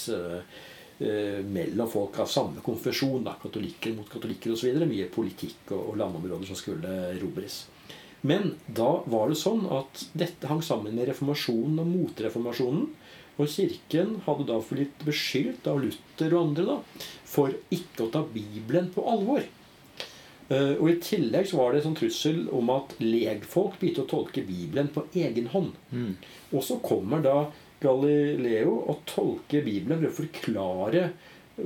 mellom 1.51 1.89
folk 1.91 2.21
av 2.23 2.29
samme 2.31 2.63
konfesjon, 2.63 3.25
da, 3.27 3.33
katolikker 3.43 3.97
mot 3.97 4.07
katolikker 4.07 4.53
osv. 4.55 4.77
Mye 4.87 5.09
politikk 5.11 5.73
og, 5.75 5.89
og 5.91 5.97
landområder 5.99 6.47
som 6.47 6.59
skulle 6.61 6.93
erobres. 7.09 7.65
Men 8.25 8.55
da 8.73 9.03
var 9.11 9.29
det 9.29 9.37
sånn 9.37 9.67
at 9.69 10.07
dette 10.17 10.49
hang 10.49 10.63
sammen 10.65 10.95
med 10.97 11.11
reformasjonen 11.11 11.83
og 11.83 11.91
motreformasjonen. 11.91 12.87
Og 13.35 13.51
kirken 13.51 14.15
hadde 14.25 14.47
da 14.49 14.61
blitt 14.65 15.03
beskyldt 15.05 15.67
av 15.69 15.81
Luther 15.83 16.33
og 16.37 16.47
andre 16.49 16.65
da, 16.69 16.77
for 17.27 17.53
ikke 17.75 18.07
å 18.07 18.13
ta 18.15 18.23
Bibelen 18.33 18.89
på 18.95 19.05
alvor. 19.11 19.43
Eh, 20.49 20.75
Og 20.79 20.87
i 20.93 20.97
tillegg 21.03 21.49
så 21.51 21.59
var 21.59 21.73
det 21.73 21.81
en 21.83 21.89
sånn 21.91 21.99
trussel 21.99 22.41
om 22.55 22.71
at 22.71 22.95
legfolk 23.03 23.77
begynte 23.81 24.05
å 24.05 24.11
tolke 24.15 24.45
Bibelen 24.47 24.89
på 24.95 25.05
egen 25.19 25.51
hånd. 25.53 25.73
Og 26.53 26.63
så 26.65 26.79
kommer 26.85 27.21
da 27.25 27.51
Galileo 27.83 28.79
og 28.89 29.03
tolker 29.11 29.65
Bibelen 29.67 30.01
for 30.01 30.13
å 30.13 30.19
forklare 30.23 31.09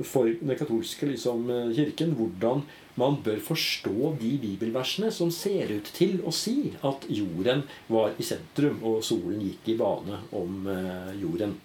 for 0.05 0.29
den 0.29 0.57
katolske 0.57 1.09
liksom, 1.09 1.49
eh, 1.49 1.73
kirken 1.75 2.13
hvordan 2.17 2.63
man 2.99 3.17
bør 3.23 3.39
forstå 3.41 4.13
de 4.19 4.31
bibelversene 4.41 5.11
som 5.11 5.31
ser 5.31 5.71
ut 5.71 5.89
til 5.95 6.19
å 6.27 6.33
si 6.35 6.73
at 6.85 7.07
jorden 7.09 7.63
var 7.87 8.17
i 8.19 8.25
sentrum, 8.27 8.81
og 8.83 9.03
solen 9.07 9.41
gikk 9.45 9.71
i 9.73 9.77
bane 9.79 10.19
om 10.35 10.67
eh, 10.69 11.15
jorden. 11.21 11.55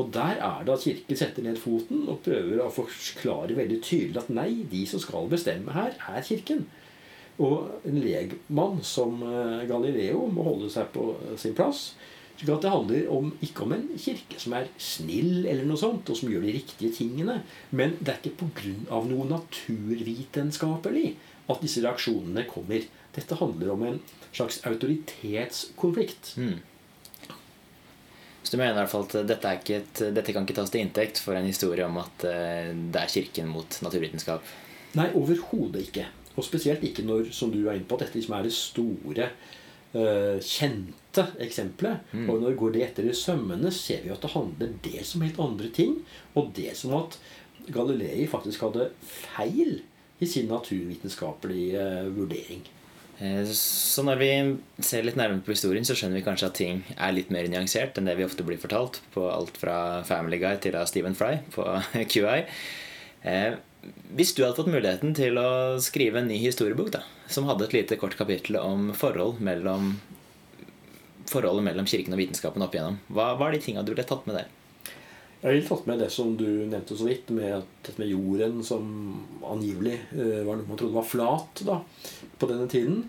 Og 0.00 0.08
der 0.12 0.40
er 0.40 0.62
det 0.64 0.72
at 0.72 0.84
Kirken 0.86 1.18
setter 1.20 1.44
ned 1.44 1.58
foten 1.60 2.06
og 2.08 2.22
prøver 2.24 2.62
å 2.64 2.70
forklare 2.72 3.56
veldig 3.58 3.80
tydelig 3.84 4.22
at 4.22 4.30
nei, 4.32 4.62
de 4.70 4.86
som 4.88 5.02
skal 5.02 5.28
bestemme 5.28 5.74
her, 5.76 5.92
er 6.08 6.24
Kirken. 6.24 6.64
Og 7.42 7.84
en 7.88 8.00
legmann 8.00 8.80
som 8.84 9.20
eh, 9.26 9.66
Galileo 9.68 10.26
må 10.32 10.48
holde 10.48 10.72
seg 10.72 10.88
på 10.96 11.12
sin 11.40 11.56
plass. 11.56 11.92
Slik 12.42 12.56
at 12.56 12.62
Det 12.62 12.70
handler 12.70 13.10
om, 13.14 13.32
ikke 13.42 13.62
om 13.62 13.72
en 13.76 13.84
kirke 13.96 14.40
som 14.40 14.52
er 14.58 14.68
snill, 14.78 15.46
eller 15.46 15.64
noe 15.68 15.78
sånt, 15.78 16.10
og 16.10 16.16
som 16.18 16.30
gjør 16.30 16.42
de 16.42 16.56
riktige 16.56 16.92
tingene. 16.94 17.42
Men 17.70 17.96
det 18.00 18.08
er 18.14 18.18
ikke 18.20 18.48
pga. 18.50 18.98
noe 19.06 19.28
naturvitenskapelig 19.30 21.16
at 21.50 21.62
disse 21.62 21.82
reaksjonene 21.84 22.44
kommer. 22.50 22.84
Dette 23.14 23.38
handler 23.38 23.72
om 23.72 23.82
en 23.86 24.00
slags 24.32 24.62
autoritetskonflikt. 24.66 26.34
Så 28.42 28.56
du 28.56 28.58
mener 28.58 28.74
i 28.74 28.80
hvert 28.80 28.90
fall 28.90 29.06
at 29.06 29.28
dette, 29.28 29.48
er 29.48 29.60
ikke 29.60 29.78
et, 29.78 30.02
dette 30.16 30.32
kan 30.34 30.44
ikke 30.44 30.56
tas 30.58 30.72
til 30.72 30.82
inntekt 30.82 31.20
for 31.22 31.38
en 31.38 31.46
historie 31.46 31.86
om 31.86 32.00
at 32.02 32.26
eh, 32.26 32.72
det 32.74 33.00
er 33.00 33.12
kirken 33.12 33.48
mot 33.52 33.78
naturvitenskap? 33.84 34.42
Nei, 34.98 35.08
overhodet 35.16 35.86
ikke. 35.86 36.08
Og 36.34 36.44
spesielt 36.44 36.82
ikke 36.84 37.04
når, 37.06 37.30
som 37.36 37.52
du 37.52 37.60
er 37.62 37.76
inne 37.76 37.86
på, 37.88 37.96
at 37.96 38.06
dette 38.06 38.18
liksom 38.18 38.34
er 38.36 38.48
det 38.48 38.54
store, 38.56 39.28
kjente 39.92 41.26
eksempelet. 41.44 42.00
Og 42.26 42.40
når 42.40 42.50
vi 42.54 42.58
går 42.62 42.72
det 42.72 42.82
etter 42.88 43.08
i 43.10 43.14
sømmene, 43.16 43.70
ser 43.74 44.02
vi 44.04 44.12
at 44.14 44.22
det 44.24 44.30
handler 44.32 44.70
det 44.82 45.02
som 45.06 45.20
helt 45.24 45.40
andre 45.40 45.68
ting, 45.68 45.98
og 46.34 46.52
det 46.56 46.74
som 46.78 46.94
at 46.96 47.18
Galilei 47.72 48.24
faktisk 48.26 48.64
hadde 48.64 48.88
feil 49.06 49.82
i 50.22 50.26
sin 50.26 50.48
naturvitenskapelige 50.50 51.78
eh, 51.82 52.08
vurdering. 52.14 52.62
Eh, 53.20 53.44
Så 53.46 54.02
når 54.06 54.18
vi 54.18 54.30
ser 54.82 55.02
litt 55.06 55.16
nærmere 55.18 55.42
på 55.44 55.52
historien, 55.54 55.84
så 55.86 55.94
skjønner 55.98 56.18
vi 56.20 56.24
kanskje 56.26 56.48
at 56.48 56.54
ting 56.58 56.80
er 56.96 57.12
litt 57.14 57.30
mer 57.30 57.46
nyansert 57.50 57.98
enn 58.00 58.08
det 58.08 58.16
vi 58.18 58.24
ofte 58.26 58.42
blir 58.46 58.58
fortalt 58.62 59.00
på 59.14 59.28
alt 59.30 59.58
fra 59.60 60.02
Family 60.08 60.38
Guy 60.42 60.56
til 60.62 60.78
Stephen 60.90 61.14
Fry 61.18 61.36
på 61.54 61.66
QI. 62.12 62.40
Hvis 64.14 64.34
du 64.36 64.42
hadde 64.44 64.56
fått 64.58 64.70
muligheten 64.70 65.14
til 65.16 65.38
å 65.40 65.78
skrive 65.82 66.20
en 66.20 66.28
ny 66.30 66.38
historiebok 66.42 66.92
da, 66.94 67.02
som 67.32 67.48
hadde 67.48 67.66
et 67.66 67.76
lite 67.76 67.98
kort 67.98 68.14
kapittel 68.18 68.58
om 68.60 68.90
forhold 68.94 69.40
mellom, 69.42 69.96
forholdet 71.30 71.66
mellom 71.66 71.88
kirken 71.90 72.14
og 72.14 72.20
vitenskapen 72.20 72.62
opp 72.62 72.76
igjennom, 72.76 73.00
hva 73.10 73.32
er 73.34 73.56
de 73.56 73.62
tinga 73.64 73.82
du 73.82 73.94
ville 73.94 74.06
tatt 74.06 74.28
med 74.28 74.38
der? 74.38 74.50
Jeg 75.42 75.56
ville 75.56 75.66
tatt 75.66 75.88
med 75.90 75.98
det 75.98 76.10
som 76.14 76.36
du 76.38 76.46
nevnte 76.70 76.94
så 76.94 77.08
vidt, 77.08 77.32
med, 77.34 77.64
med 77.98 78.12
jorden 78.12 78.60
som 78.62 78.84
angivelig 79.50 79.96
eh, 80.14 80.44
var 80.46 80.54
noe 80.60 80.68
man 80.68 80.78
trodde 80.78 80.94
var 80.94 81.08
flat 81.08 81.64
da, 81.66 81.80
på 82.38 82.46
denne 82.46 82.68
tiden. 82.70 83.00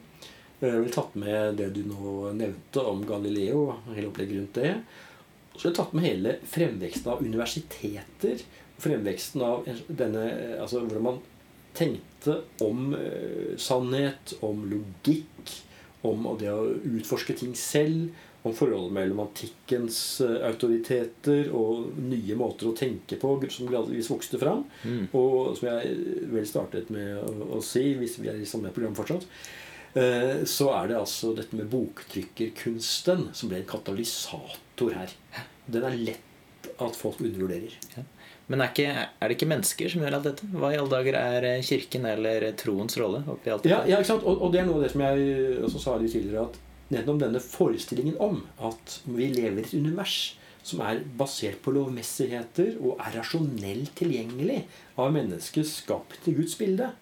Eh, 0.57 0.65
Jeg 0.71 0.79
ville 0.79 0.95
tatt 0.95 1.13
med 1.21 1.59
det 1.61 1.67
du 1.75 1.83
nå 1.85 2.31
nevnte 2.33 2.87
om 2.89 3.03
Galileo, 3.05 3.67
hele 3.91 4.09
opplegget 4.09 4.39
rundt 4.39 4.57
det. 4.57 4.71
Så 5.53 5.59
jeg 5.59 5.67
ville 5.67 5.77
tatt 5.83 5.93
med 5.93 6.07
hele 6.07 6.33
fremveksten 6.49 7.13
av 7.13 7.21
universiteter. 7.21 8.41
Fremveksten 8.81 9.43
av 9.45 9.67
denne, 9.87 10.25
eh, 10.31 10.59
altså 10.61 10.83
hvordan 10.83 11.05
man 11.05 11.21
tenkte 11.77 12.39
om 12.63 12.93
eh, 12.97 13.55
sannhet, 13.61 14.35
om 14.45 14.65
logikk, 14.69 15.55
om 16.03 16.27
det 16.39 16.51
å 16.51 16.69
utforske 16.97 17.35
ting 17.39 17.53
selv, 17.57 18.11
om 18.43 18.51
forholdet 18.51 18.91
mellom 18.97 19.21
antikkens 19.23 19.97
eh, 20.25 20.41
autoriteter 20.49 21.51
og 21.55 21.93
nye 22.01 22.35
måter 22.39 22.69
å 22.69 22.75
tenke 22.75 23.15
på 23.21 23.35
som 23.53 23.69
gradvis 23.69 24.11
vokste 24.11 24.41
fram. 24.41 24.65
Og 25.15 25.53
som 25.59 25.69
jeg 25.69 26.25
vel 26.33 26.49
startet 26.49 26.91
med 26.93 27.21
å, 27.21 27.59
å 27.59 27.61
si, 27.63 27.93
hvis 27.99 28.17
vi 28.19 28.33
er 28.33 28.41
i 28.41 28.49
samme 28.49 28.73
program 28.75 28.97
fortsatt, 28.97 29.29
så 30.49 30.71
er 30.73 30.87
det 30.89 30.95
altså 30.97 31.35
dette 31.37 31.53
med 31.53 31.67
boktrykkerkunsten 31.69 33.27
som 33.37 33.51
ble 33.51 33.59
en 33.59 33.67
katalysator 33.69 34.95
her. 34.97 35.13
Den 35.69 35.85
er 35.85 35.99
lett 36.09 36.71
at 36.81 36.97
folk 36.97 37.21
undervurderer. 37.21 37.75
Ja. 37.93 38.01
Men 38.51 38.61
er, 38.61 38.73
ikke, 38.73 38.91
er, 38.91 39.23
det 39.29 39.37
ikke 39.37 39.47
mennesker 39.47 39.91
som 39.91 40.03
gjør 40.03 40.17
alt 40.17 40.27
dette? 40.27 40.47
Hva 40.51 40.73
i 40.73 40.77
alle 40.77 40.91
dager 40.91 41.17
er 41.19 41.47
eh, 41.47 41.63
kirken 41.63 42.07
eller 42.09 42.49
troens 42.59 42.97
rolle? 42.99 43.23
Ja, 43.47 43.57
ja, 43.63 43.97
ikke 43.97 44.09
sant? 44.09 44.27
Og, 44.27 44.41
og, 44.41 44.51
det 44.53 44.61
er 44.61 44.67
noe 44.67 44.81
av 44.81 44.85
det 44.85 44.91
som 44.93 45.03
jeg 45.05 45.59
også 45.63 45.83
sa 45.83 45.97
litt 46.01 46.11
tidligere, 46.15 46.49
at 46.49 46.93
nettopp 46.93 47.21
denne 47.23 47.41
forestillingen 47.43 48.19
om 48.21 48.41
at 48.67 48.97
vi 49.07 49.29
lever 49.31 49.61
i 49.61 49.65
et 49.65 49.75
univers 49.77 50.17
som 50.63 50.81
er 50.85 51.01
basert 51.19 51.59
på 51.63 51.73
lovmessigheter 51.75 52.77
og 52.79 52.99
er 53.03 53.17
rasjonelt 53.19 53.91
tilgjengelig 53.99 54.61
av 54.99 55.11
mennesket 55.15 55.67
skapt 55.67 56.21
til 56.23 56.37
Guds 56.39 56.55
bilde. 56.59 56.93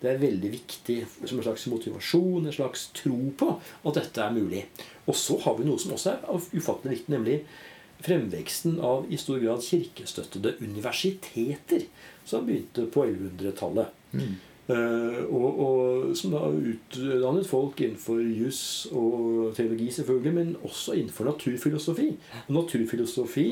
Det 0.00 0.08
er 0.08 0.22
veldig 0.22 0.50
viktig 0.54 0.96
som 1.28 1.36
en 1.36 1.44
slags 1.44 1.66
motivasjon, 1.68 2.46
en 2.48 2.56
slags 2.56 2.86
tro 2.96 3.18
på 3.36 3.50
at 3.60 3.98
dette 3.98 4.22
er 4.24 4.32
mulig. 4.32 4.62
Og 5.04 5.16
så 5.18 5.36
har 5.44 5.58
vi 5.58 5.66
noe 5.68 5.80
som 5.80 5.92
også 5.92 6.14
er 6.14 6.46
ufattelig 6.56 6.94
viktig, 6.94 7.12
nemlig 7.12 7.42
fremveksten 8.04 8.78
av 8.84 9.08
i 9.12 9.18
stor 9.20 9.40
grad 9.42 9.64
kirkestøttede 9.64 10.56
universiteter, 10.60 11.86
som 12.24 12.46
begynte 12.46 12.86
på 12.92 13.04
1100-tallet. 13.08 13.92
Mm. 14.12 14.38
Uh, 14.70 15.24
og, 15.34 15.60
og, 15.64 16.10
som 16.14 16.34
da 16.34 16.44
utdannet 16.46 17.48
folk 17.48 17.80
innenfor 17.82 18.20
juss 18.22 18.62
og 18.94 19.50
teologi, 19.56 19.88
selvfølgelig, 19.96 20.34
men 20.36 20.52
også 20.62 20.94
innenfor 21.00 21.32
naturfilosofi. 21.32 22.10
Og 22.46 22.52
naturfilosofi 22.54 23.46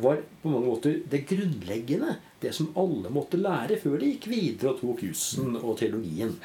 var 0.00 0.20
på 0.42 0.52
mange 0.52 0.68
måter 0.68 0.98
det 1.10 1.24
grunnleggende. 1.28 2.18
Det 2.42 2.52
som 2.56 2.72
alle 2.78 3.12
måtte 3.12 3.40
lære 3.40 3.78
før 3.80 3.98
de 4.00 4.12
gikk 4.14 4.28
videre 4.32 4.74
og 4.74 4.82
tok 4.82 5.04
jussen 5.08 5.56
og 5.60 5.78
teologien. 5.80 6.36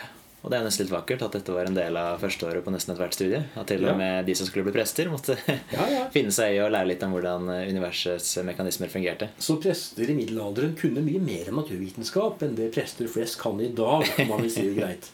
Og 0.46 0.52
det 0.54 0.60
er 0.60 0.66
nesten 0.68 0.86
litt 0.86 0.93
vakkert 0.93 1.24
at 1.26 1.34
dette 1.34 1.54
var 1.56 1.66
en 1.66 1.74
del 1.74 1.96
av 1.98 2.20
førsteåret 2.22 2.62
på 2.62 2.70
nesten 2.70 2.93
ethvert 2.93 3.16
studie. 3.18 3.39
At 3.58 3.66
til 3.72 3.82
og 3.89 3.98
med 3.98 4.28
de 4.28 4.36
som 4.38 4.46
skulle 4.46 4.68
bli 4.68 4.76
prester, 4.76 5.10
måtte 5.10 5.34
ja, 5.74 5.88
ja. 5.89 6.04
finne 6.14 6.34
seg 6.36 6.54
i 6.54 6.60
å 6.62 6.68
lære 6.70 6.91
litt 6.91 7.06
om 7.08 7.16
hvordan 7.16 7.50
universets 7.50 8.36
mekanismer 8.46 8.93
fungerte. 8.93 9.32
Så 9.41 9.58
prester 9.64 10.14
i 10.14 10.18
middelalderen 10.18 10.78
kunne 10.78 11.02
mye 11.02 11.24
mer 11.24 11.50
om 11.50 11.64
naturvitenskap 11.64 12.46
enn 12.46 12.54
det 12.60 12.70
prester 12.76 13.10
flest 13.10 13.39
kan 13.41 13.58
i 13.58 13.72
dag, 13.74 14.06
om 14.22 14.32
man 14.36 14.46
vil 14.46 14.54
si 14.54 14.68
det 14.70 14.78
greit. 14.78 15.10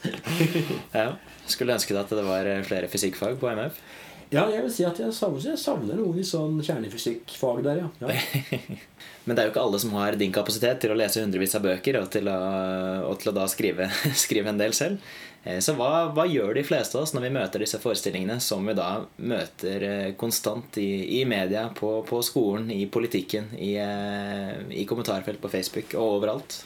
ja. 1.00 1.14
Skulle 1.48 1.80
ønske 1.80 1.96
at 1.96 2.12
det 2.12 2.28
var 2.28 2.52
flere 2.68 2.92
fysikkfag 2.92 3.40
på 3.40 3.56
MF. 3.56 3.80
Ja, 4.32 4.46
jeg 4.48 4.64
vil 4.64 4.72
si 4.72 4.86
at 4.88 5.00
jeg 5.02 5.12
savner, 5.12 5.44
jeg 5.44 5.60
savner 5.60 5.98
noe 6.00 6.16
i 6.16 6.24
sånn 6.24 6.62
kjernefysikkfag 6.64 7.66
der, 7.66 7.82
ja. 7.82 7.90
ja. 8.00 8.60
Men 9.26 9.36
det 9.36 9.42
er 9.42 9.50
jo 9.50 9.52
ikke 9.52 9.66
alle 9.66 9.82
som 9.84 9.98
har 10.00 10.16
din 10.16 10.32
kapasitet 10.32 10.80
til 10.80 10.94
å 10.94 10.96
lese 10.96 11.20
hundrevis 11.20 11.58
av 11.60 11.66
bøker 11.66 12.00
og 12.00 12.08
til 12.14 12.30
å, 12.32 12.38
og 13.10 13.20
til 13.20 13.34
å 13.34 13.36
da 13.36 13.50
skrive, 13.52 13.90
skrive, 14.24 14.54
en 14.54 14.62
del 14.62 14.72
selv. 14.78 15.04
Eh, 15.44 15.60
så 15.60 15.76
hva, 15.76 16.08
hva, 16.16 16.24
gjør 16.32 16.56
de 16.56 16.64
fleste 16.64 16.96
av 16.96 17.04
oss 17.04 17.12
når 17.18 17.28
vi 17.28 17.34
møter 17.42 17.66
disse 17.66 17.82
forestillingene 17.84 18.40
som 18.40 18.64
vi 18.72 18.78
da 18.78 18.90
møter 19.20 19.88
eh, 19.90 20.10
konstant 20.16 20.80
i, 20.80 21.20
i 21.20 21.26
media, 21.28 21.68
på, 21.76 21.98
på, 22.08 22.24
skolen, 22.24 22.72
i 22.72 22.86
politikken, 22.88 23.52
i, 23.60 23.74
eh, 23.84 24.58
i 24.72 24.88
kommentarfelt 24.88 25.44
på 25.44 25.52
Facebook 25.52 25.92
og 26.00 26.22
overalt? 26.22 26.62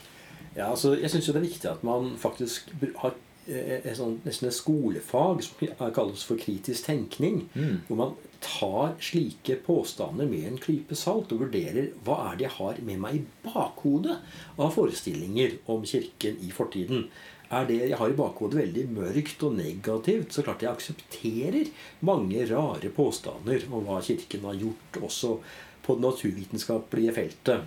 Ja, 0.53 0.70
altså, 0.70 0.93
jeg 1.01 1.09
syns 1.09 1.34
det 1.34 1.39
er 1.41 1.49
viktig 1.49 1.72
at 1.74 1.82
man 1.88 2.13
faktisk 2.22 2.70
har 3.01 3.18
et 3.45 3.91
sånn, 3.97 4.19
nesten 4.25 4.49
et 4.49 4.55
skolefag 4.57 5.43
som 5.45 5.91
kalles 5.93 6.23
for 6.25 6.39
kritisk 6.41 6.87
tenkning. 6.87 7.43
Mm. 7.53 7.83
Hvor 7.87 7.99
man 7.99 8.15
tar 8.45 8.95
slike 9.01 9.57
påstander 9.65 10.27
med 10.29 10.47
en 10.49 10.59
klype 10.61 10.97
salt 10.97 11.31
og 11.33 11.45
vurderer 11.45 11.93
hva 12.05 12.17
er 12.31 12.39
det 12.39 12.47
jeg 12.47 12.55
har 12.57 12.81
med 12.87 13.01
meg 13.01 13.19
i 13.19 13.23
bakhodet 13.45 14.17
av 14.57 14.73
forestillinger 14.75 15.59
om 15.71 15.85
Kirken 15.87 16.37
i 16.45 16.51
fortiden. 16.53 17.07
Er 17.53 17.67
det 17.69 17.77
jeg 17.83 17.99
har 17.99 18.09
i 18.09 18.17
bakhodet 18.17 18.59
veldig 18.63 18.87
mørkt 18.95 19.43
og 19.45 19.57
negativt, 19.59 20.33
så 20.33 20.43
klart 20.45 20.65
jeg 20.65 20.73
aksepterer 20.73 21.71
mange 22.05 22.41
rare 22.49 22.89
påstander 22.93 23.67
om 23.69 23.85
hva 23.85 24.01
Kirken 24.05 24.45
har 24.49 24.57
gjort, 24.59 25.01
også 25.05 25.37
på 25.85 25.97
det 25.97 26.07
naturvitenskapelige 26.07 27.13
feltet. 27.13 27.65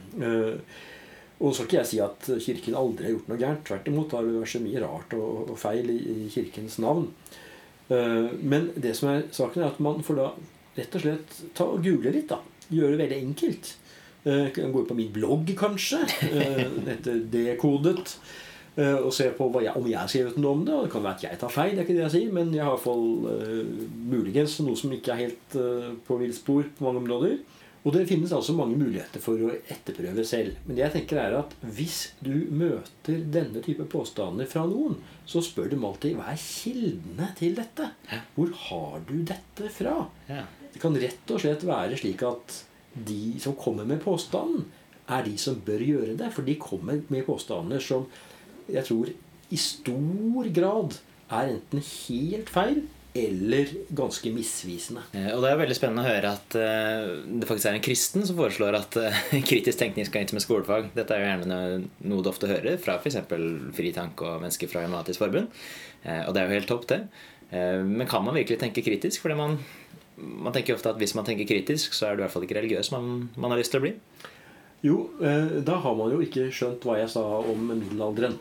Og 1.38 1.52
så 1.52 1.62
skal 1.62 1.68
ikke 1.68 1.78
jeg 1.78 1.90
si 1.92 1.98
at 2.02 2.28
Kirken 2.42 2.76
aldri 2.78 3.06
har 3.06 3.14
gjort 3.14 3.28
noe 3.30 3.40
gærent. 3.40 3.66
Tvert 3.68 3.90
imot 3.90 4.14
har 4.16 4.26
det 4.26 4.38
vært 4.40 4.52
så 4.52 4.60
mye 4.64 4.80
rart 4.82 5.12
og, 5.18 5.52
og 5.52 5.58
feil 5.60 5.90
i, 5.94 5.98
i, 6.14 6.30
Kirkens 6.32 6.78
navn. 6.82 7.06
Uh, 7.88 8.34
men 8.42 8.72
det 8.76 8.96
som 8.98 9.12
er 9.12 9.28
saken, 9.32 9.62
er 9.62 9.70
at 9.70 9.78
man 9.82 10.02
får 10.04 10.18
da 10.18 10.32
rett 10.78 10.96
og 10.98 11.04
slett 11.04 11.38
ta 11.56 11.68
og 11.68 11.84
google 11.84 12.12
litt. 12.14 12.32
da. 12.32 12.40
Gjøre 12.68 12.96
det 12.96 13.04
veldig 13.04 13.20
enkelt. 13.22 13.70
Uh, 14.26 14.50
gå 14.50 14.84
på 14.88 14.98
min 14.98 15.12
blogg, 15.14 15.54
kanskje. 15.58 16.02
Uh, 16.26 16.64
dette 16.88 17.20
dekodet. 17.32 18.18
Uh, 18.78 18.98
og 19.02 19.12
se 19.14 19.28
på 19.34 19.48
jeg, 19.62 19.74
om 19.74 19.86
jeg 19.90 19.98
har 19.98 20.10
skrevet 20.10 20.40
noe 20.42 20.56
om 20.58 20.66
det. 20.66 20.74
Og 20.74 20.88
det 20.88 20.92
kan 20.94 21.06
være 21.06 21.20
at 21.20 21.28
jeg 21.28 21.40
tar 21.40 21.54
feil, 21.54 21.76
det 21.76 21.84
er 21.84 21.86
ikke 21.86 21.98
det 22.00 22.04
jeg 22.08 22.16
sier, 22.16 22.34
men 22.34 22.50
jeg 22.54 22.66
har 22.66 22.74
iallfall 22.74 23.06
uh, 23.30 23.86
muligens 24.10 24.58
noe 24.66 24.78
som 24.78 24.94
ikke 24.94 25.14
er 25.14 25.24
helt 25.28 25.58
på 26.06 26.18
villspor 26.18 26.66
på 26.74 26.86
mange 26.88 27.04
områder. 27.04 27.38
Og 27.88 27.94
det 27.94 28.02
finnes 28.10 28.32
altså 28.36 28.52
mange 28.52 28.76
muligheter 28.76 29.22
for 29.24 29.40
å 29.40 29.54
etterprøve 29.72 30.20
selv. 30.28 30.58
Men 30.66 30.76
det 30.76 30.82
jeg 30.82 30.92
tenker 30.92 31.20
er 31.22 31.36
at 31.38 31.54
hvis 31.72 32.10
du 32.20 32.34
møter 32.52 33.22
denne 33.32 33.62
type 33.64 33.86
påstander 33.88 34.48
fra 34.50 34.66
noen, 34.68 34.98
så 35.24 35.40
spør 35.40 35.70
dem 35.72 35.86
alltid 35.88 36.18
hva 36.18 36.26
er 36.34 36.42
kildene 36.42 37.30
til 37.38 37.56
dette? 37.56 37.86
Hvor 38.34 38.52
har 38.66 38.98
du 39.08 39.14
dette 39.30 39.70
fra? 39.72 40.02
Det 40.28 40.82
kan 40.82 41.00
rett 41.00 41.32
og 41.32 41.40
slett 41.40 41.64
være 41.64 41.96
slik 41.96 42.26
at 42.28 42.58
de 43.08 43.38
som 43.40 43.56
kommer 43.56 43.88
med 43.88 44.04
påstanden, 44.04 44.68
er 45.08 45.24
de 45.24 45.38
som 45.40 45.56
bør 45.64 45.80
gjøre 45.80 46.18
det. 46.20 46.28
For 46.36 46.44
de 46.44 46.58
kommer 46.60 47.00
med 47.08 47.24
påstander 47.24 47.80
som 47.80 48.04
jeg 48.68 48.84
tror 48.84 49.08
i 49.48 49.56
stor 49.64 50.52
grad 50.52 50.98
er 51.32 51.54
enten 51.54 51.80
helt 51.80 52.52
feil 52.52 52.82
eller 53.14 53.68
ganske 53.88 54.30
misvisende. 54.32 55.02
Eh, 55.12 55.30
og 55.32 55.42
Det 55.42 55.50
er 55.50 55.60
veldig 55.62 55.76
spennende 55.76 56.04
å 56.04 56.08
høre 56.08 56.32
at 56.36 56.56
uh, 56.58 57.08
det 57.40 57.48
faktisk 57.48 57.70
er 57.70 57.78
en 57.78 57.84
kristen 57.84 58.26
som 58.28 58.38
foreslår 58.38 58.76
at 58.78 58.98
uh, 59.00 59.22
kritisk 59.50 59.80
tenkning 59.80 60.06
skal 60.08 60.22
inn 60.22 60.30
som 60.32 60.40
et 60.40 60.44
skolefag. 60.44 60.90
Dette 60.96 61.16
er 61.16 61.24
jo 61.24 61.30
gjerne 61.30 61.60
noe 62.10 62.24
du 62.24 62.30
ofte 62.30 62.50
hører 62.50 62.78
fra 62.82 62.98
f.eks. 63.00 63.20
Fri 63.76 63.92
Tanke 63.96 64.28
og 64.28 64.44
mennesker 64.44 64.70
fra 64.70 64.84
Humanitisk 64.84 65.24
Forbund. 65.24 65.50
Og 66.08 66.30
det 66.32 66.40
er 66.40 66.46
jo 66.46 66.54
helt 66.54 66.68
topp, 66.70 66.84
det. 66.92 66.98
men 67.50 68.06
kan 68.08 68.22
man 68.22 68.36
virkelig 68.36 68.60
tenke 68.60 68.84
kritisk? 68.86 69.18
Fordi 69.24 69.34
man, 69.36 69.56
man 70.16 70.54
tenker 70.54 70.76
ofte 70.76 70.92
at 70.92 71.00
hvis 71.00 71.16
man 71.18 71.26
tenker 71.26 71.48
kritisk, 71.48 71.96
så 71.96 72.06
er 72.06 72.14
du 72.14 72.22
i 72.22 72.24
hvert 72.24 72.32
fall 72.32 72.46
ikke 72.46 72.56
religiøs 72.60 72.92
man, 72.94 73.26
man 73.34 73.50
har 73.50 73.58
lyst 73.58 73.74
til 73.74 73.82
å 73.82 73.84
bli. 73.84 73.90
Jo, 74.86 75.00
da 75.66 75.80
har 75.82 75.96
man 75.98 76.14
jo 76.14 76.20
ikke 76.22 76.46
skjønt 76.54 76.86
hva 76.86 77.00
jeg 77.00 77.10
sa 77.16 77.24
om 77.40 77.66
middelalderen. 77.72 78.38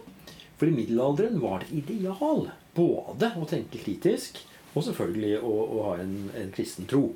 For 0.61 0.69
i 0.69 0.75
middelalderen 0.77 1.41
var 1.41 1.65
det 1.65 1.81
ideal 1.81 2.45
både 2.77 3.33
å 3.41 3.49
tenke 3.49 3.81
kritisk 3.81 4.37
og 4.77 4.85
selvfølgelig 4.85 5.39
å, 5.41 5.53
å 5.53 5.85
ha 5.89 5.95
en, 6.03 6.17
en, 6.37 6.51
kristen 6.55 6.89
tro. 6.89 7.09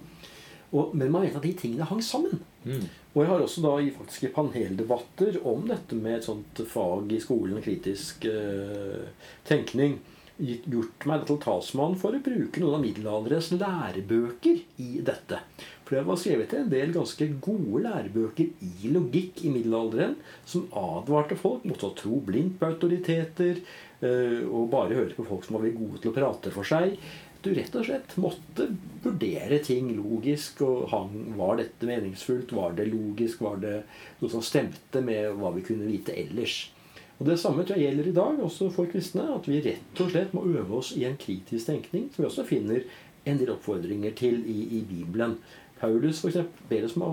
Og, 0.72 0.96
men 0.96 1.12
man 1.12 1.26
vet 1.26 1.36
at 1.38 1.46
de 1.46 1.54
tingene 1.60 1.88
hang 1.90 2.02
sammen. 2.06 2.40
Mm. 2.64 2.86
Og 3.12 3.20
jeg 3.22 3.32
har 3.32 3.44
også 3.44 3.64
da 3.66 3.74
i 3.82 3.92
faktiske 3.92 4.32
paneldebatter 4.36 5.42
om 5.48 5.66
dette 5.68 5.98
med 6.00 6.20
et 6.20 6.28
sånt 6.28 6.64
fag 6.72 7.12
i 7.12 7.20
skolen, 7.24 7.60
kritisk 7.64 8.28
eh, 8.30 9.34
tenkning, 9.48 10.00
gjort 10.42 11.06
meg 11.06 11.28
til 11.28 11.38
talsmann 11.42 11.98
for 12.02 12.16
å 12.18 12.24
bruke 12.24 12.62
noen 12.62 12.80
av 12.80 12.82
middelalderens 12.82 13.52
lærebøker 13.54 14.64
i 14.82 15.04
dette. 15.06 15.42
For 15.86 15.98
det 15.98 16.06
var 16.08 16.20
skrevet 16.22 16.54
en 16.56 16.70
del 16.72 16.94
ganske 16.96 17.28
gode 17.44 17.84
lærebøker 17.84 18.66
i 18.66 18.92
logikk 18.94 19.44
i 19.46 19.52
middelalderen 19.54 20.16
som 20.48 20.70
advarte 20.72 21.38
folk 21.40 21.66
mot 21.68 21.84
å 21.84 21.92
tro 21.98 22.22
blindt 22.26 22.58
på 22.62 22.70
autoriteter 22.72 23.60
eh, 23.60 24.40
og 24.48 24.72
bare 24.72 24.98
høre 24.98 25.18
på 25.18 25.28
folk 25.28 25.46
som 25.46 25.60
var 25.60 25.68
gode 25.76 26.00
til 26.00 26.14
å 26.14 26.16
prate 26.16 26.54
for 26.56 26.68
seg 26.68 26.96
du 27.42 27.54
rett 27.56 27.76
og 27.76 27.86
slett 27.88 28.18
måtte 28.22 28.68
vurdere 29.04 29.58
ting 29.66 29.90
logisk. 29.98 30.62
og 30.62 30.90
hang, 30.92 31.34
Var 31.38 31.58
dette 31.58 31.90
meningsfullt? 31.90 32.54
Var 32.54 32.78
det 32.78 32.90
logisk? 32.92 33.42
Var 33.42 33.58
det 33.58 33.84
noe 34.20 34.30
som 34.30 34.42
stemte 34.46 35.02
med 35.02 35.34
hva 35.40 35.54
vi 35.56 35.66
kunne 35.66 35.90
vite 35.90 36.14
ellers? 36.14 36.72
Og 37.20 37.28
Det 37.28 37.40
samme 37.40 37.64
tror 37.64 37.78
jeg 37.78 37.92
gjelder 37.92 38.08
i 38.10 38.18
dag, 38.18 38.40
også 38.42 38.72
for 38.74 38.90
kristne. 38.90 39.28
At 39.36 39.48
vi 39.48 39.62
rett 39.62 40.02
og 40.02 40.10
slett 40.10 40.34
må 40.34 40.46
øve 40.46 40.78
oss 40.82 40.96
i 40.98 41.06
en 41.06 41.18
kritisk 41.18 41.66
tenkning, 41.66 42.10
som 42.10 42.24
vi 42.24 42.30
også 42.30 42.46
finner 42.50 42.82
en 43.26 43.38
del 43.38 43.52
oppfordringer 43.54 44.16
til 44.18 44.42
i, 44.50 44.80
i 44.80 44.82
Bibelen. 44.82 45.38
Paulus 45.80 46.22
for 46.22 46.30
eksempel, 46.30 46.66
ber 46.70 46.86
oss 46.86 46.98
om 46.98 47.06
å 47.06 47.12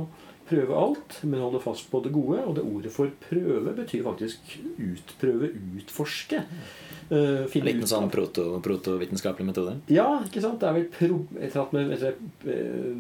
prøve 0.49 0.77
alt, 0.77 1.19
men 1.25 1.43
holde 1.45 1.61
fast 1.61 1.91
på 1.93 2.01
det 2.05 2.13
gode. 2.13 2.41
Og 2.45 2.57
det 2.57 2.65
ordet 2.65 2.93
for 2.93 3.13
prøve 3.29 3.75
betyr 3.77 4.05
faktisk 4.07 4.57
utprøve, 4.77 5.53
utforske. 5.77 6.45
Uh, 7.09 7.47
en 7.49 7.65
liten 7.65 7.89
sånn 7.89 8.11
protovitenskapelig 8.13 9.47
proto 9.47 9.47
metode? 9.49 9.77
Ja, 9.93 10.07
ikke 10.27 10.43
sant. 10.45 10.61
Det 10.61 10.69
er 10.69 10.77
vel 10.77 10.89
pro, 10.93 11.21
med, 11.73 11.95
eh, 12.05 12.19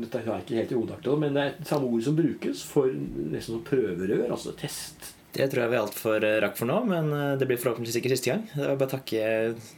Dette 0.01 0.23
har 0.25 0.39
jeg 0.39 0.47
ikke 0.47 0.59
helt 0.63 0.73
i 0.73 0.79
hodet, 0.79 1.13
men 1.21 1.37
det 1.37 1.43
er 1.43 1.53
et 1.53 1.69
samme 1.69 1.91
ord 1.91 2.07
som 2.07 2.17
brukes 2.17 2.65
for 2.65 2.89
nesten 2.89 3.59
som 3.59 3.65
prøverør, 3.67 4.31
altså 4.31 4.55
test. 4.59 5.13
Det 5.37 5.51
tror 5.53 5.67
jeg 5.67 5.75
vi 5.75 5.81
alt 5.83 5.99
for 5.99 6.25
eh, 6.25 6.39
rakk 6.41 6.57
for 6.57 6.71
nå, 6.71 6.79
men 6.89 7.13
det 7.39 7.49
blir 7.51 7.61
forhåpentligvis 7.61 8.01
ikke 8.01 8.15
siste 8.15 8.33
gang. 8.33 8.47
Det 8.55 8.65
var 8.65 8.81
bare 8.81 8.95
takke, 8.97 9.27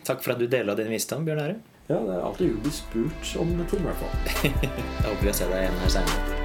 Takk 0.07 0.23
for 0.23 0.37
at 0.37 0.43
du 0.43 0.47
deler 0.51 0.79
din 0.79 0.93
visdom, 0.95 1.27
Bjørn 1.27 1.43
Ære. 1.47 1.59
Ja, 1.91 1.99
det 1.99 2.15
er 2.15 2.23
alltid 2.23 2.53
hyggelig 2.53 2.77
spurt 2.79 3.35
om 3.43 3.57
ting, 3.73 3.83
i 3.83 3.89
hvert 3.89 4.05
fall. 4.05 4.15
jeg 4.45 5.09
håper 5.09 5.27
vi 5.27 5.35
ser 5.41 5.51
deg 5.51 5.67
igjen 5.67 5.83
her 5.83 5.99
senere. 5.99 6.40